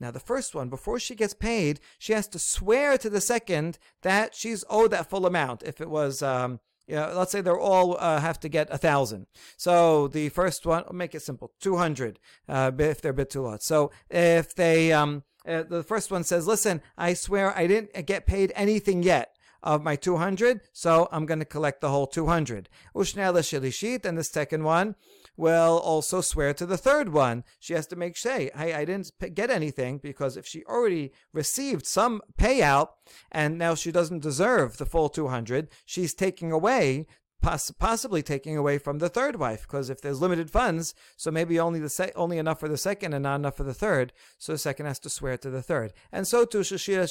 Now 0.00 0.10
the 0.10 0.20
first 0.20 0.54
one, 0.54 0.68
before 0.68 0.98
she 0.98 1.14
gets 1.14 1.34
paid, 1.34 1.80
she 1.98 2.12
has 2.12 2.28
to 2.28 2.38
swear 2.38 2.98
to 2.98 3.10
the 3.10 3.20
second 3.20 3.78
that 4.02 4.34
she's 4.34 4.64
owed 4.68 4.90
that 4.90 5.08
full 5.08 5.26
amount. 5.26 5.62
If 5.62 5.80
it 5.80 5.90
was 5.90 6.22
um, 6.22 6.60
yeah, 6.86 7.06
let's 7.06 7.32
say 7.32 7.40
they're 7.40 7.58
all 7.58 7.96
uh, 7.98 8.20
have 8.20 8.38
to 8.40 8.48
get 8.48 8.68
a 8.70 8.78
thousand. 8.78 9.26
So 9.56 10.08
the 10.08 10.28
first 10.28 10.64
one, 10.66 10.84
make 10.92 11.14
it 11.14 11.22
simple, 11.22 11.52
two 11.60 11.76
hundred 11.76 12.18
uh, 12.48 12.70
if 12.78 13.00
they're 13.00 13.10
a 13.10 13.14
bit 13.14 13.30
too 13.30 13.40
bitulat. 13.40 13.62
So 13.62 13.90
if 14.08 14.54
they, 14.54 14.92
um, 14.92 15.24
uh, 15.46 15.64
the 15.64 15.82
first 15.82 16.10
one 16.10 16.24
says, 16.24 16.46
"Listen, 16.46 16.80
I 16.96 17.14
swear 17.14 17.56
I 17.56 17.66
didn't 17.66 18.06
get 18.06 18.26
paid 18.26 18.52
anything 18.54 19.02
yet." 19.02 19.32
Of 19.62 19.82
my 19.82 19.96
200, 19.96 20.60
so 20.72 21.08
I'm 21.10 21.26
going 21.26 21.40
to 21.40 21.44
collect 21.44 21.80
the 21.80 21.88
whole 21.88 22.06
200. 22.06 22.68
Ushnela 22.94 23.40
shilishit, 23.40 24.04
and 24.04 24.16
the 24.16 24.22
second 24.22 24.62
one, 24.62 24.94
will 25.36 25.78
also 25.78 26.20
swear 26.20 26.54
to 26.54 26.66
the 26.66 26.78
third 26.78 27.10
one. 27.10 27.44
She 27.58 27.74
has 27.74 27.86
to 27.88 27.96
make 27.96 28.16
say, 28.16 28.50
hey, 28.54 28.74
I 28.74 28.84
didn't 28.84 29.12
get 29.34 29.50
anything 29.50 29.98
because 29.98 30.36
if 30.36 30.46
she 30.46 30.64
already 30.64 31.12
received 31.32 31.86
some 31.86 32.22
payout 32.38 32.88
and 33.30 33.58
now 33.58 33.74
she 33.74 33.92
doesn't 33.92 34.22
deserve 34.22 34.76
the 34.78 34.86
full 34.86 35.08
200, 35.08 35.68
she's 35.84 36.14
taking 36.14 36.52
away 36.52 37.06
poss- 37.42 37.70
possibly 37.70 38.22
taking 38.22 38.56
away 38.56 38.78
from 38.78 38.98
the 38.98 39.08
third 39.08 39.36
wife 39.36 39.62
because 39.62 39.90
if 39.90 40.00
there's 40.00 40.20
limited 40.20 40.50
funds, 40.50 40.94
so 41.16 41.30
maybe 41.30 41.58
only 41.58 41.80
the 41.80 41.88
se- 41.88 42.12
only 42.16 42.38
enough 42.38 42.60
for 42.60 42.68
the 42.68 42.76
second 42.76 43.12
and 43.12 43.22
not 43.22 43.36
enough 43.36 43.56
for 43.56 43.64
the 43.64 43.74
third, 43.74 44.12
so 44.38 44.52
the 44.52 44.58
second 44.58 44.86
has 44.86 44.98
to 45.00 45.10
swear 45.10 45.36
to 45.38 45.50
the 45.50 45.62
third, 45.62 45.92
and 46.12 46.26
so 46.26 46.44
to 46.44 46.58
shishia 46.58 47.06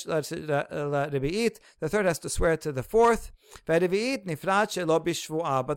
the 1.80 1.89
third 1.89 2.05
has 2.05 2.19
to 2.19 2.30
swear 2.30 2.57
to 2.57 2.71
the 2.71 2.84
fourth. 2.84 3.32
But 3.65 3.80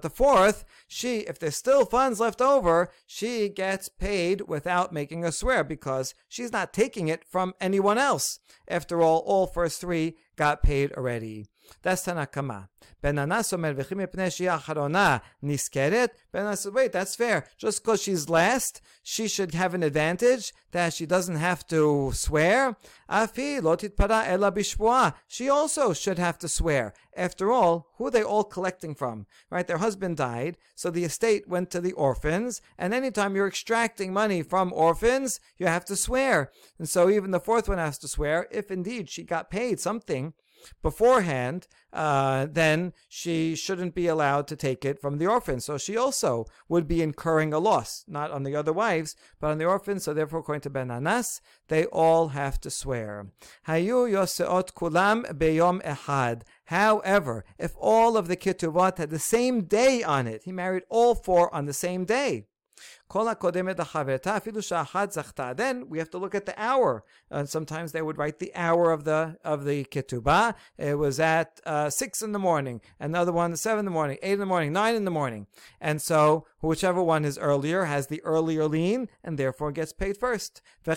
the 0.02 0.12
fourth, 0.14 0.64
she, 0.86 1.16
if 1.18 1.38
there's 1.38 1.56
still 1.56 1.84
funds 1.84 2.20
left 2.20 2.40
over, 2.40 2.90
she 3.06 3.48
gets 3.48 3.88
paid 3.88 4.42
without 4.42 4.92
making 4.92 5.24
a 5.24 5.32
swear 5.32 5.62
because 5.64 6.14
she's 6.28 6.52
not 6.52 6.72
taking 6.72 7.08
it 7.08 7.24
from 7.24 7.54
anyone 7.60 7.98
else. 7.98 8.40
After 8.66 9.02
all, 9.02 9.18
all 9.20 9.46
first 9.46 9.80
three 9.80 10.16
got 10.36 10.62
paid 10.62 10.92
already. 10.92 11.46
That's 11.82 12.02
Tanna 12.02 12.26
Kamma. 12.26 12.68
Ben 13.00 13.14
Nanas 13.14 13.52
omer 13.52 13.74
v'chim 13.74 14.04
acharona 14.06 15.20
niskeret. 15.42 16.08
Ben 16.32 16.44
Nanas 16.44 16.72
wait, 16.72 16.92
that's 16.92 17.14
fair. 17.14 17.46
Just 17.56 17.82
because 17.82 18.02
she's 18.02 18.28
last, 18.28 18.80
she 19.02 19.28
should 19.28 19.54
have 19.54 19.74
an 19.74 19.82
advantage 19.82 20.52
that 20.72 20.92
she 20.92 21.06
doesn't 21.06 21.36
have 21.36 21.66
to 21.68 22.10
swear. 22.12 22.76
Afi 23.08 23.60
lotit 23.60 23.96
para 23.96 24.24
ela 24.26 24.50
bishboa. 24.50 25.14
She 25.26 25.48
also 25.48 25.92
should 25.92 26.18
have 26.18 26.38
to 26.38 26.48
swear. 26.48 26.92
After 27.16 27.50
all, 27.50 27.88
who 27.96 28.06
are 28.06 28.10
they 28.10 28.22
all 28.22 28.44
collecting 28.44 28.94
from? 28.94 29.26
Right? 29.50 29.66
Their 29.66 29.78
husband 29.78 30.16
died, 30.16 30.58
so 30.74 30.90
the 30.90 31.04
estate 31.04 31.48
went 31.48 31.70
to 31.70 31.80
the 31.80 31.92
orphans, 31.92 32.60
and 32.76 32.94
anytime 32.94 33.34
you're 33.34 33.48
extracting 33.48 34.12
money 34.12 34.42
from 34.42 34.72
orphans, 34.72 35.40
you 35.56 35.66
have 35.66 35.84
to 35.86 35.96
swear. 35.96 36.50
And 36.78 36.88
so 36.88 37.08
even 37.10 37.30
the 37.30 37.40
fourth 37.40 37.68
one 37.68 37.78
has 37.78 37.98
to 37.98 38.08
swear 38.08 38.46
if 38.50 38.70
indeed 38.70 39.08
she 39.08 39.22
got 39.24 39.50
paid 39.50 39.80
something 39.80 40.34
beforehand, 40.82 41.66
uh, 41.92 42.46
then 42.50 42.92
she 43.08 43.54
shouldn't 43.54 43.94
be 43.94 44.06
allowed 44.06 44.46
to 44.48 44.56
take 44.56 44.84
it 44.84 45.00
from 45.00 45.18
the 45.18 45.26
orphan. 45.26 45.60
So 45.60 45.78
she 45.78 45.96
also 45.96 46.46
would 46.68 46.86
be 46.86 47.02
incurring 47.02 47.52
a 47.52 47.58
loss, 47.58 48.04
not 48.06 48.30
on 48.30 48.42
the 48.42 48.54
other 48.54 48.72
wives, 48.72 49.16
but 49.40 49.50
on 49.50 49.58
the 49.58 49.64
orphan. 49.64 50.00
So 50.00 50.12
therefore, 50.14 50.40
according 50.40 50.62
to 50.62 50.70
Ben 50.70 50.88
Nanas, 50.88 51.40
they 51.68 51.84
all 51.86 52.28
have 52.28 52.60
to 52.60 52.70
swear. 52.70 53.28
Hayu 53.66 54.10
yoseot 54.10 54.72
kulam 54.72 55.24
beyom 55.38 55.82
ehad. 55.82 56.42
However, 56.66 57.44
if 57.58 57.74
all 57.78 58.16
of 58.16 58.28
the 58.28 58.36
ketuvot 58.36 58.98
had 58.98 59.10
the 59.10 59.18
same 59.18 59.62
day 59.62 60.02
on 60.02 60.26
it, 60.26 60.42
he 60.44 60.52
married 60.52 60.82
all 60.88 61.14
four 61.14 61.52
on 61.54 61.64
the 61.66 61.72
same 61.72 62.04
day. 62.04 62.44
Then 65.56 65.88
we 65.88 65.98
have 65.98 66.10
to 66.10 66.18
look 66.18 66.34
at 66.34 66.46
the 66.46 66.54
hour. 66.56 67.04
And 67.30 67.48
sometimes 67.48 67.92
they 67.92 68.02
would 68.02 68.18
write 68.18 68.38
the 68.38 68.54
hour 68.54 68.90
of 68.92 69.04
the 69.04 69.38
of 69.44 69.64
the 69.64 69.84
ketubah. 69.84 70.54
It 70.76 70.98
was 70.98 71.18
at 71.18 71.60
uh, 71.64 71.90
six 71.90 72.22
in 72.22 72.32
the 72.32 72.38
morning. 72.38 72.80
Another 73.00 73.32
one 73.32 73.56
seven 73.56 73.80
in 73.80 73.84
the 73.84 73.90
morning, 73.90 74.18
eight 74.22 74.32
in 74.32 74.38
the 74.38 74.46
morning, 74.46 74.72
nine 74.72 74.94
in 74.94 75.04
the 75.04 75.10
morning. 75.10 75.46
And 75.80 76.00
so 76.02 76.46
whichever 76.60 77.02
one 77.02 77.24
is 77.24 77.38
earlier 77.38 77.84
has 77.84 78.06
the 78.08 78.22
earlier 78.24 78.66
lien 78.66 79.08
and 79.24 79.38
therefore 79.38 79.72
gets 79.72 79.92
paid 79.92 80.16
first. 80.16 80.62
And 80.86 80.94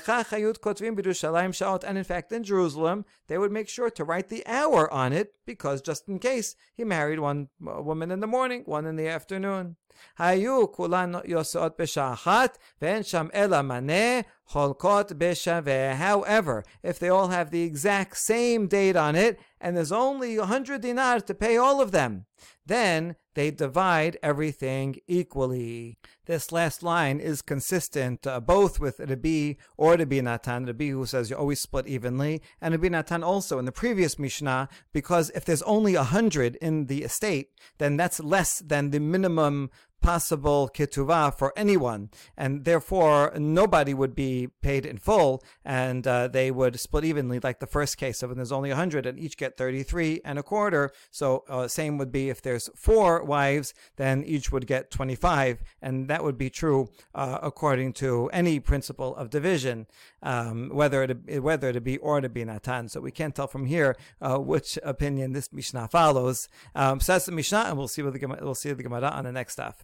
in 1.97 2.03
fact, 2.03 2.31
in 2.31 2.43
Jerusalem, 2.43 3.05
they 3.27 3.37
would 3.37 3.51
make 3.51 3.69
sure 3.69 3.89
to 3.89 4.03
write 4.03 4.29
the 4.29 4.45
hour 4.47 4.91
on 4.91 5.13
it 5.13 5.33
because 5.45 5.81
just 5.81 6.07
in 6.07 6.19
case 6.19 6.55
he 6.73 6.83
married 6.83 7.19
one 7.19 7.49
woman 7.59 8.11
in 8.11 8.19
the 8.19 8.27
morning, 8.27 8.63
one 8.65 8.85
in 8.85 8.95
the 8.95 9.07
afternoon. 9.07 9.75
היו 10.17 10.71
כולן 10.71 11.11
יוסעות 11.25 11.81
בשעה 11.81 12.13
אחת, 12.13 12.57
ואין 12.81 13.03
שם 13.03 13.27
אלא 13.33 13.61
מנה, 13.61 14.19
Cholkot 14.51 15.13
beshaveh. 15.13 15.95
However, 15.95 16.63
if 16.83 16.99
they 16.99 17.09
all 17.09 17.29
have 17.29 17.51
the 17.51 17.63
exact 17.63 18.17
same 18.17 18.67
date 18.67 18.95
on 18.95 19.15
it, 19.15 19.39
and 19.59 19.77
there's 19.77 19.91
only 19.91 20.37
100 20.37 20.81
dinars 20.81 21.23
to 21.23 21.33
pay 21.33 21.55
all 21.57 21.81
of 21.81 21.91
them, 21.91 22.25
then 22.65 23.15
they 23.33 23.51
divide 23.51 24.17
everything 24.21 24.97
equally. 25.07 25.97
This 26.25 26.51
last 26.51 26.83
line 26.83 27.19
is 27.19 27.41
consistent 27.41 28.27
uh, 28.27 28.39
both 28.39 28.79
with 28.79 28.99
Rabbi 28.99 29.53
or 29.77 29.95
Rabbi 29.95 30.19
Natan, 30.19 30.65
Rabbi 30.65 30.89
who 30.89 31.05
says 31.05 31.29
you 31.29 31.37
always 31.37 31.61
split 31.61 31.87
evenly, 31.87 32.41
and 32.59 32.73
Rabbi 32.73 32.89
Natan 32.89 33.23
also 33.23 33.57
in 33.57 33.65
the 33.65 33.71
previous 33.71 34.19
Mishnah, 34.19 34.67
because 34.91 35.29
if 35.31 35.45
there's 35.45 35.61
only 35.63 35.95
a 35.95 36.03
hundred 36.03 36.55
in 36.57 36.87
the 36.87 37.03
estate, 37.03 37.51
then 37.77 37.95
that's 37.97 38.19
less 38.19 38.59
than 38.59 38.89
the 38.89 38.99
minimum 38.99 39.69
possible 40.01 40.69
ketuvah 40.73 41.37
for 41.37 41.53
anyone, 41.55 42.09
and 42.37 42.65
therefore 42.65 43.33
nobody 43.37 43.93
would 43.93 44.15
be 44.15 44.47
paid 44.61 44.85
in 44.85 44.97
full, 44.97 45.43
and 45.65 46.07
uh, 46.07 46.27
they 46.27 46.51
would 46.51 46.79
split 46.79 47.05
evenly, 47.05 47.39
like 47.39 47.59
the 47.59 47.67
first 47.67 47.97
case. 47.97 48.23
of 48.23 48.29
when 48.29 48.37
there's 48.37 48.51
only 48.51 48.69
100 48.69 49.05
and 49.05 49.19
each 49.19 49.37
get 49.37 49.57
33 49.57 50.21
and 50.23 50.39
a 50.39 50.43
quarter, 50.43 50.91
so 51.09 51.43
uh, 51.49 51.67
same 51.67 51.97
would 51.97 52.11
be 52.11 52.29
if 52.29 52.41
there's 52.41 52.69
four 52.75 53.23
wives, 53.23 53.73
then 53.97 54.23
each 54.23 54.51
would 54.51 54.67
get 54.67 54.91
25, 54.91 55.61
and 55.81 56.07
that 56.07 56.23
would 56.23 56.37
be 56.37 56.49
true 56.49 56.89
uh, 57.13 57.39
according 57.41 57.93
to 57.93 58.29
any 58.33 58.59
principle 58.59 59.15
of 59.15 59.29
division, 59.29 59.87
um, 60.23 60.69
whether 60.69 61.03
it 61.03 61.41
whether 61.41 61.79
be 61.79 61.97
or 61.97 62.21
to 62.21 62.29
be 62.29 62.43
natan. 62.45 62.89
So 62.89 63.01
we 63.01 63.11
can't 63.11 63.35
tell 63.35 63.47
from 63.47 63.65
here 63.65 63.95
uh, 64.21 64.37
which 64.37 64.77
opinion 64.83 65.33
this 65.33 65.51
Mishnah 65.51 65.87
follows. 65.89 66.47
Um, 66.75 66.99
so 66.99 67.13
that's 67.13 67.25
the 67.25 67.31
Mishnah, 67.31 67.65
and 67.67 67.77
we'll 67.77 67.87
see 67.87 68.01
what 68.01 68.13
the 68.13 68.37
we'll 68.41 68.55
see 68.55 68.71
the 68.71 68.83
Gemara 68.83 69.09
on 69.09 69.25
the 69.25 69.31
next 69.31 69.53
stuff. 69.53 69.83